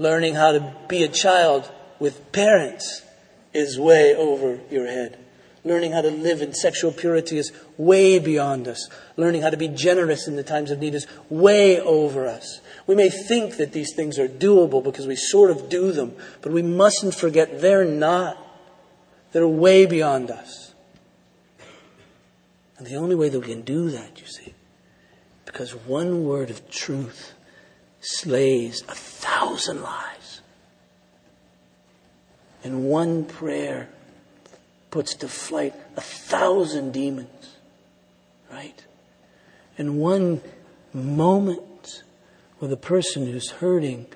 Learning 0.00 0.34
how 0.34 0.52
to 0.52 0.74
be 0.88 1.04
a 1.04 1.08
child 1.08 1.70
with 1.98 2.32
parents 2.32 3.02
is 3.52 3.78
way 3.78 4.14
over 4.14 4.58
your 4.70 4.86
head. 4.86 5.18
Learning 5.62 5.92
how 5.92 6.00
to 6.00 6.10
live 6.10 6.40
in 6.40 6.54
sexual 6.54 6.90
purity 6.90 7.36
is 7.36 7.52
way 7.76 8.18
beyond 8.18 8.66
us. 8.66 8.88
Learning 9.18 9.42
how 9.42 9.50
to 9.50 9.58
be 9.58 9.68
generous 9.68 10.26
in 10.26 10.36
the 10.36 10.42
times 10.42 10.70
of 10.70 10.78
need 10.78 10.94
is 10.94 11.06
way 11.28 11.78
over 11.78 12.26
us. 12.26 12.62
We 12.86 12.94
may 12.94 13.10
think 13.10 13.58
that 13.58 13.72
these 13.72 13.92
things 13.94 14.18
are 14.18 14.26
doable 14.26 14.82
because 14.82 15.06
we 15.06 15.16
sort 15.16 15.50
of 15.50 15.68
do 15.68 15.92
them, 15.92 16.16
but 16.40 16.50
we 16.50 16.62
mustn't 16.62 17.14
forget 17.14 17.60
they're 17.60 17.84
not. 17.84 18.38
They're 19.32 19.46
way 19.46 19.84
beyond 19.84 20.30
us. 20.30 20.72
And 22.78 22.86
the 22.86 22.96
only 22.96 23.16
way 23.16 23.28
that 23.28 23.38
we 23.38 23.48
can 23.48 23.60
do 23.60 23.90
that, 23.90 24.18
you 24.18 24.26
see, 24.26 24.54
because 25.44 25.72
one 25.72 26.24
word 26.24 26.48
of 26.48 26.70
truth 26.70 27.34
slays 28.00 28.82
a 28.88 28.94
thousand 28.94 29.82
lies. 29.82 30.40
And 32.62 32.84
one 32.84 33.24
prayer 33.24 33.88
puts 34.90 35.14
to 35.16 35.28
flight 35.28 35.74
a 35.96 36.00
thousand 36.00 36.92
demons. 36.92 37.56
Right? 38.50 38.84
And 39.78 39.98
one 39.98 40.40
moment 40.92 42.02
with 42.58 42.72
a 42.72 42.76
person 42.76 43.26
who's 43.26 43.50
hurting, 43.50 44.06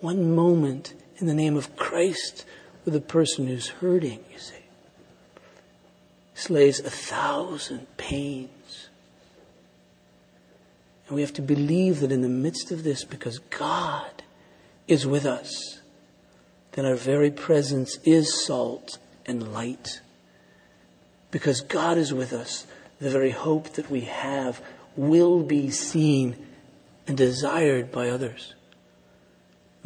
one 0.00 0.34
moment 0.34 0.94
in 1.18 1.26
the 1.26 1.34
name 1.34 1.56
of 1.56 1.74
Christ 1.76 2.44
with 2.84 2.94
a 2.94 3.00
person 3.00 3.46
who's 3.46 3.68
hurting, 3.68 4.24
you 4.32 4.38
see, 4.38 4.54
slays 6.34 6.80
a 6.80 6.90
thousand 6.90 7.86
pains. 7.96 8.88
And 11.06 11.16
we 11.16 11.22
have 11.22 11.32
to 11.34 11.42
believe 11.42 12.00
that 12.00 12.12
in 12.12 12.22
the 12.22 12.28
midst 12.28 12.70
of 12.70 12.84
this, 12.84 13.04
because 13.04 13.38
God 13.38 14.22
is 14.86 15.06
with 15.06 15.26
us, 15.26 15.80
then 16.72 16.86
our 16.86 16.94
very 16.94 17.30
presence 17.30 17.98
is 18.04 18.44
salt 18.44 18.98
and 19.26 19.52
light. 19.52 20.00
Because 21.30 21.60
God 21.60 21.98
is 21.98 22.12
with 22.12 22.32
us, 22.32 22.66
the 23.00 23.10
very 23.10 23.30
hope 23.30 23.72
that 23.74 23.90
we 23.90 24.02
have 24.02 24.62
will 24.96 25.42
be 25.42 25.70
seen 25.70 26.36
and 27.06 27.16
desired 27.16 27.90
by 27.90 28.08
others. 28.08 28.54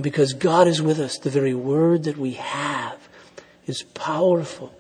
Because 0.01 0.35
God 0.35 0.69
is 0.69 0.83
with 0.83 0.99
us, 0.99 1.19
the 1.19 1.31
very 1.31 1.55
word 1.55 2.05
that 2.05 2.19
we 2.19 2.33
have 2.33 3.09
is 3.67 3.83
powerful 3.83 4.75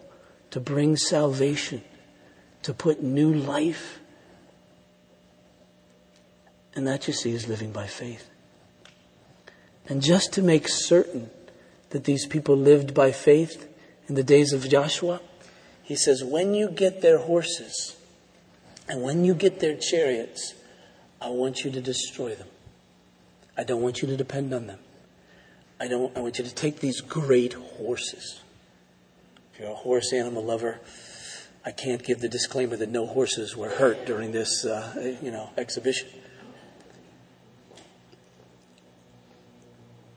to 0.50 0.60
bring 0.60 0.96
salvation, 0.96 1.82
to 2.62 2.74
put 2.74 3.02
new 3.02 3.32
life 3.32 4.00
and 6.76 6.86
that, 6.86 7.08
you 7.08 7.12
see, 7.12 7.32
is 7.32 7.48
living 7.48 7.72
by 7.72 7.88
faith. 7.88 8.30
And 9.88 10.02
just 10.02 10.32
to 10.34 10.42
make 10.42 10.68
certain 10.68 11.30
that 11.90 12.04
these 12.04 12.26
people 12.26 12.56
lived 12.56 12.94
by 12.94 13.10
faith 13.10 13.68
in 14.08 14.14
the 14.14 14.22
days 14.22 14.52
of 14.52 14.68
Joshua, 14.68 15.20
he 15.82 15.96
says, 15.96 16.22
when 16.22 16.54
you 16.54 16.68
get 16.68 17.02
their 17.02 17.18
horses 17.18 17.96
and 18.88 19.02
when 19.02 19.24
you 19.24 19.34
get 19.34 19.58
their 19.58 19.76
chariots, 19.76 20.54
I 21.20 21.30
want 21.30 21.64
you 21.64 21.70
to 21.72 21.80
destroy 21.80 22.34
them. 22.34 22.48
I 23.56 23.64
don't 23.64 23.80
want 23.80 24.02
you 24.02 24.08
to 24.08 24.16
depend 24.16 24.52
on 24.52 24.66
them. 24.66 24.78
I 25.80 25.88
don't. 25.88 26.16
I 26.16 26.20
want 26.20 26.38
you 26.38 26.44
to 26.44 26.54
take 26.54 26.80
these 26.80 27.00
great 27.00 27.52
horses. 27.52 28.40
If 29.52 29.60
you're 29.60 29.70
a 29.70 29.74
horse 29.74 30.12
animal 30.12 30.42
lover, 30.44 30.80
I 31.64 31.70
can't 31.70 32.02
give 32.02 32.20
the 32.20 32.28
disclaimer 32.28 32.76
that 32.76 32.90
no 32.90 33.06
horses 33.06 33.56
were 33.56 33.70
hurt 33.70 34.06
during 34.06 34.32
this, 34.32 34.64
uh, 34.64 35.16
you 35.22 35.30
know, 35.30 35.50
exhibition. 35.56 36.08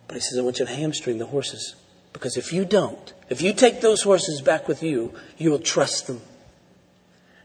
But 0.09 0.15
he 0.15 0.21
says, 0.21 0.39
I 0.39 0.41
want 0.41 0.57
you 0.57 0.65
to 0.65 0.73
hamstring 0.73 1.19
the 1.19 1.27
horses. 1.27 1.75
Because 2.13 2.35
if 2.35 2.51
you 2.51 2.65
don't, 2.65 3.13
if 3.29 3.43
you 3.43 3.53
take 3.53 3.79
those 3.79 4.01
horses 4.01 4.41
back 4.41 4.67
with 4.67 4.81
you, 4.81 5.13
you 5.37 5.51
will 5.51 5.59
trust 5.59 6.07
them. 6.07 6.19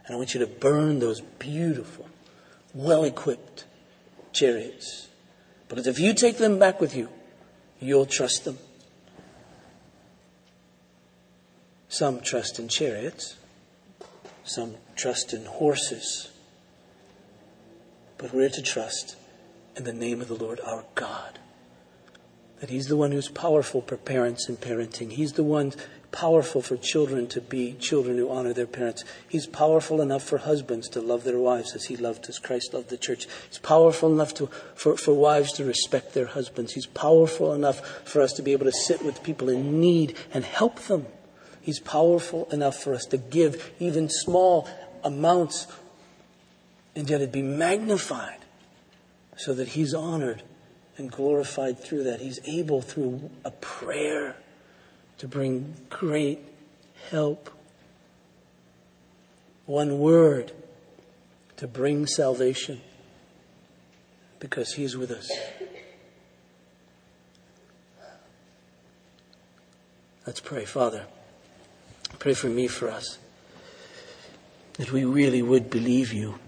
And 0.06 0.14
I 0.14 0.16
want 0.16 0.32
you 0.32 0.40
to 0.40 0.46
burn 0.46 0.98
those 0.98 1.20
beautiful, 1.20 2.08
well 2.72 3.04
equipped 3.04 3.66
chariots. 4.32 5.08
Because 5.68 5.86
if 5.86 5.98
you 5.98 6.14
take 6.14 6.38
them 6.38 6.58
back 6.58 6.80
with 6.80 6.96
you, 6.96 7.10
you'll 7.80 8.06
trust 8.06 8.46
them. 8.46 8.56
Some 11.90 12.20
trust 12.20 12.58
in 12.58 12.68
chariots, 12.68 13.36
some 14.42 14.76
trust 14.96 15.34
in 15.34 15.44
horses. 15.44 16.30
But 18.16 18.32
we're 18.32 18.48
to 18.48 18.62
trust 18.62 19.16
in 19.76 19.84
the 19.84 19.92
name 19.92 20.22
of 20.22 20.28
the 20.28 20.34
Lord 20.34 20.60
our 20.60 20.86
God 20.94 21.40
that 22.60 22.70
He's 22.70 22.86
the 22.86 22.96
one 22.96 23.12
who's 23.12 23.28
powerful 23.28 23.82
for 23.82 23.96
parents 23.96 24.48
and 24.48 24.60
parenting. 24.60 25.12
He's 25.12 25.32
the 25.32 25.42
one 25.42 25.72
powerful 26.12 26.62
for 26.62 26.76
children 26.76 27.26
to 27.26 27.40
be 27.40 27.72
children 27.74 28.16
who 28.16 28.30
honor 28.30 28.52
their 28.52 28.66
parents. 28.66 29.04
He's 29.28 29.48
powerful 29.48 30.00
enough 30.00 30.22
for 30.22 30.38
husbands 30.38 30.88
to 30.90 31.00
love 31.00 31.24
their 31.24 31.38
wives 31.38 31.74
as 31.74 31.86
He 31.86 31.96
loved, 31.96 32.28
as 32.28 32.38
Christ 32.38 32.72
loved 32.72 32.88
the 32.88 32.96
church. 32.96 33.26
He's 33.48 33.58
powerful 33.58 34.12
enough 34.12 34.32
to, 34.34 34.46
for, 34.74 34.96
for 34.96 35.12
wives 35.12 35.52
to 35.54 35.64
respect 35.64 36.14
their 36.14 36.26
husbands. 36.26 36.72
He's 36.72 36.86
powerful 36.86 37.52
enough 37.52 37.84
for 38.04 38.22
us 38.22 38.32
to 38.34 38.42
be 38.42 38.52
able 38.52 38.66
to 38.66 38.72
sit 38.72 39.04
with 39.04 39.24
people 39.24 39.48
in 39.48 39.80
need 39.80 40.16
and 40.32 40.44
help 40.44 40.78
them. 40.82 41.06
He's 41.60 41.80
powerful 41.80 42.48
enough 42.52 42.76
for 42.76 42.94
us 42.94 43.06
to 43.06 43.16
give 43.16 43.72
even 43.80 44.08
small 44.08 44.68
amounts 45.02 45.66
and 46.96 47.08
yet 47.08 47.20
it 47.20 47.32
be 47.32 47.42
magnified 47.42 48.38
so 49.36 49.52
that 49.54 49.68
He's 49.68 49.94
honored 49.94 50.42
and 50.96 51.10
glorified 51.10 51.78
through 51.78 52.04
that. 52.04 52.20
He's 52.20 52.40
able, 52.46 52.80
through 52.80 53.30
a 53.44 53.50
prayer, 53.50 54.36
to 55.18 55.28
bring 55.28 55.74
great 55.90 56.40
help. 57.10 57.50
One 59.66 59.98
word 59.98 60.52
to 61.56 61.66
bring 61.66 62.06
salvation 62.06 62.80
because 64.38 64.74
He's 64.74 64.96
with 64.96 65.10
us. 65.10 65.30
Let's 70.26 70.40
pray, 70.40 70.64
Father. 70.64 71.06
Pray 72.18 72.34
for 72.34 72.48
me, 72.48 72.66
for 72.66 72.90
us, 72.90 73.18
that 74.74 74.90
we 74.92 75.04
really 75.04 75.42
would 75.42 75.68
believe 75.68 76.12
you. 76.12 76.38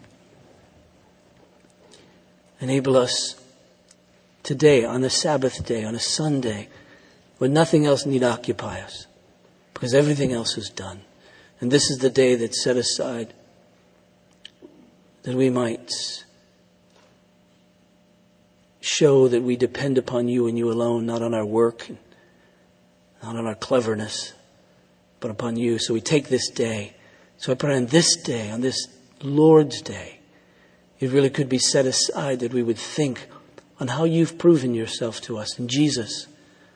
Enable 2.60 2.96
us 2.96 3.34
today, 4.46 4.84
on 4.84 5.02
a 5.02 5.10
Sabbath 5.10 5.66
day, 5.66 5.84
on 5.84 5.96
a 5.96 5.98
Sunday, 5.98 6.68
when 7.38 7.52
nothing 7.52 7.84
else 7.84 8.06
need 8.06 8.22
occupy 8.22 8.80
us, 8.80 9.08
because 9.74 9.92
everything 9.92 10.32
else 10.32 10.56
is 10.56 10.70
done. 10.70 11.00
And 11.60 11.72
this 11.72 11.90
is 11.90 11.98
the 11.98 12.10
day 12.10 12.36
that's 12.36 12.62
set 12.62 12.76
aside 12.76 13.34
that 15.24 15.34
we 15.34 15.50
might 15.50 15.90
show 18.80 19.26
that 19.26 19.42
we 19.42 19.56
depend 19.56 19.98
upon 19.98 20.28
you 20.28 20.46
and 20.46 20.56
you 20.56 20.70
alone, 20.70 21.04
not 21.06 21.22
on 21.22 21.34
our 21.34 21.44
work, 21.44 21.90
not 23.24 23.34
on 23.34 23.46
our 23.46 23.56
cleverness, 23.56 24.32
but 25.18 25.32
upon 25.32 25.56
you. 25.56 25.80
So 25.80 25.92
we 25.92 26.00
take 26.00 26.28
this 26.28 26.48
day. 26.50 26.94
So 27.36 27.50
I 27.50 27.56
pray 27.56 27.76
on 27.76 27.86
this 27.86 28.14
day, 28.14 28.52
on 28.52 28.60
this 28.60 28.86
Lord's 29.22 29.82
day, 29.82 30.20
it 31.00 31.10
really 31.10 31.30
could 31.30 31.48
be 31.48 31.58
set 31.58 31.84
aside 31.84 32.38
that 32.40 32.54
we 32.54 32.62
would 32.62 32.78
think 32.78 33.26
on 33.78 33.88
how 33.88 34.04
you've 34.04 34.38
proven 34.38 34.74
yourself 34.74 35.20
to 35.22 35.38
us 35.38 35.58
in 35.58 35.68
Jesus, 35.68 36.26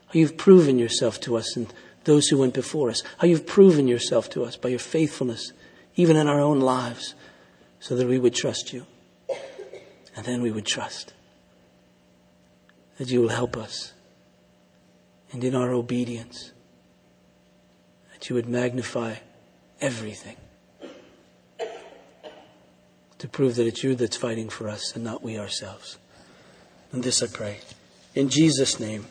how 0.07 0.18
you've 0.18 0.36
proven 0.36 0.78
yourself 0.78 1.20
to 1.20 1.36
us 1.36 1.57
in 1.57 1.66
those 2.05 2.28
who 2.28 2.38
went 2.38 2.55
before 2.55 2.90
us, 2.90 3.03
how 3.18 3.26
you've 3.26 3.46
proven 3.46 3.86
yourself 3.88 4.28
to 4.30 4.44
us 4.44 4.57
by 4.57 4.68
your 4.68 4.78
faithfulness, 4.78 5.53
even 5.96 6.16
in 6.16 6.26
our 6.26 6.40
own 6.40 6.61
lives, 6.61 7.14
so 7.78 7.96
that 7.96 8.07
we 8.07 8.18
would 8.18 8.34
trust 8.34 8.72
you. 8.72 8.86
And 10.16 10.26
then 10.26 10.42
we 10.42 10.51
would 10.51 10.66
trust 10.66 11.14
that 12.98 13.11
you 13.11 13.20
will 13.20 13.28
help 13.28 13.57
us. 13.57 13.92
And 15.32 15.42
in 15.44 15.55
our 15.55 15.72
obedience, 15.72 16.53
that 18.12 18.28
you 18.28 18.34
would 18.34 18.48
magnify 18.48 19.14
everything 19.80 20.36
to 23.18 23.28
prove 23.28 23.57
that 23.57 23.66
it's 23.66 23.84
you 23.84 23.94
that's 23.94 24.16
fighting 24.16 24.48
for 24.48 24.68
us 24.68 24.94
and 24.94 25.05
not 25.05 25.22
we 25.22 25.38
ourselves. 25.38 25.98
And 26.93 27.03
this 27.03 27.22
I 27.22 27.26
pray. 27.26 27.59
In 28.14 28.28
Jesus' 28.28 28.80
name, 28.80 29.07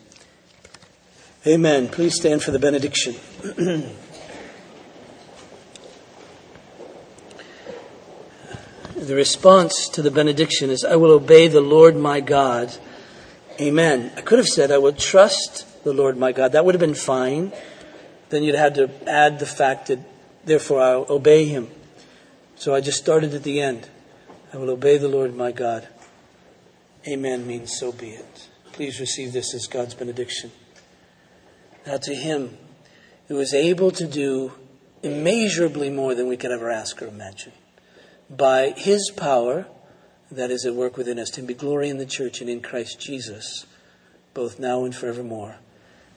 Amen. 1.48 1.88
Please 1.88 2.16
stand 2.16 2.44
for 2.44 2.52
the 2.52 2.60
benediction. 2.60 3.16
the 8.98 9.16
response 9.16 9.88
to 9.88 10.02
the 10.02 10.12
benediction 10.12 10.70
is 10.70 10.84
I 10.84 10.98
will 10.98 11.12
obey 11.12 11.48
the 11.48 11.62
Lord 11.62 11.96
my 11.96 12.20
God. 12.20 12.76
Amen. 13.62 14.12
I 14.18 14.22
could 14.22 14.38
have 14.38 14.50
said 14.50 14.70
I 14.70 14.80
will 14.80 14.92
trust 14.92 15.66
the 15.86 15.94
Lord 15.94 16.18
my 16.18 16.34
God. 16.34 16.52
That 16.52 16.66
would 16.66 16.76
have 16.76 16.82
been 16.82 16.94
fine. 16.94 17.54
Then 18.28 18.44
you'd 18.44 18.56
have 18.56 18.74
to 18.74 18.90
add 19.10 19.40
the 19.40 19.46
fact 19.46 19.88
that 19.88 20.00
therefore 20.44 20.82
I'll 20.82 21.06
obey 21.10 21.46
him. 21.46 21.70
So 22.58 22.76
I 22.76 22.82
just 22.82 22.98
started 22.98 23.34
at 23.34 23.44
the 23.44 23.62
end. 23.62 23.88
I 24.54 24.58
will 24.58 24.72
obey 24.72 24.98
the 24.98 25.08
Lord 25.08 25.34
my 25.34 25.54
God. 25.54 25.88
Amen 27.10 27.48
means 27.48 27.76
so 27.76 27.92
be 27.92 28.10
it. 28.12 28.48
Please 28.72 29.00
receive 29.00 29.34
this 29.34 29.56
as 29.56 29.66
God's 29.66 29.96
benediction. 29.96 30.52
Now 31.88 31.98
to 31.98 32.14
him 32.14 32.56
who 33.28 33.40
is 33.40 33.54
able 33.54 33.90
to 33.92 34.08
do 34.08 34.52
immeasurably 35.02 35.90
more 35.90 36.14
than 36.14 36.28
we 36.28 36.38
could 36.38 36.52
ever 36.52 36.70
ask 36.70 37.02
or 37.02 37.08
imagine, 37.08 37.54
by 38.30 38.74
his 38.78 39.12
power 39.16 39.66
that 40.30 40.52
is 40.52 40.66
at 40.66 40.76
work 40.76 40.98
within 40.98 41.18
us, 41.18 41.32
to 41.32 41.42
him 41.42 41.48
be 41.48 41.56
glory 41.56 41.90
in 41.90 41.98
the 41.98 42.06
church 42.06 42.42
and 42.42 42.50
in 42.50 42.62
Christ 42.62 43.00
Jesus, 43.00 43.66
both 44.36 44.60
now 44.60 44.86
and 44.86 44.96
forevermore. 44.96 45.56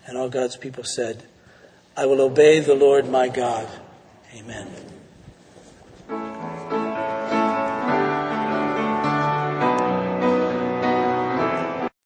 And 0.07 0.18
all 0.18 0.28
God's 0.28 0.57
people 0.57 0.84
said, 0.84 1.22
I 1.97 2.05
will 2.05 2.20
obey 2.20 2.61
the 2.61 2.74
Lord 2.74 3.09
my 3.09 3.28
God. 3.28 3.68
Amen. 4.34 4.68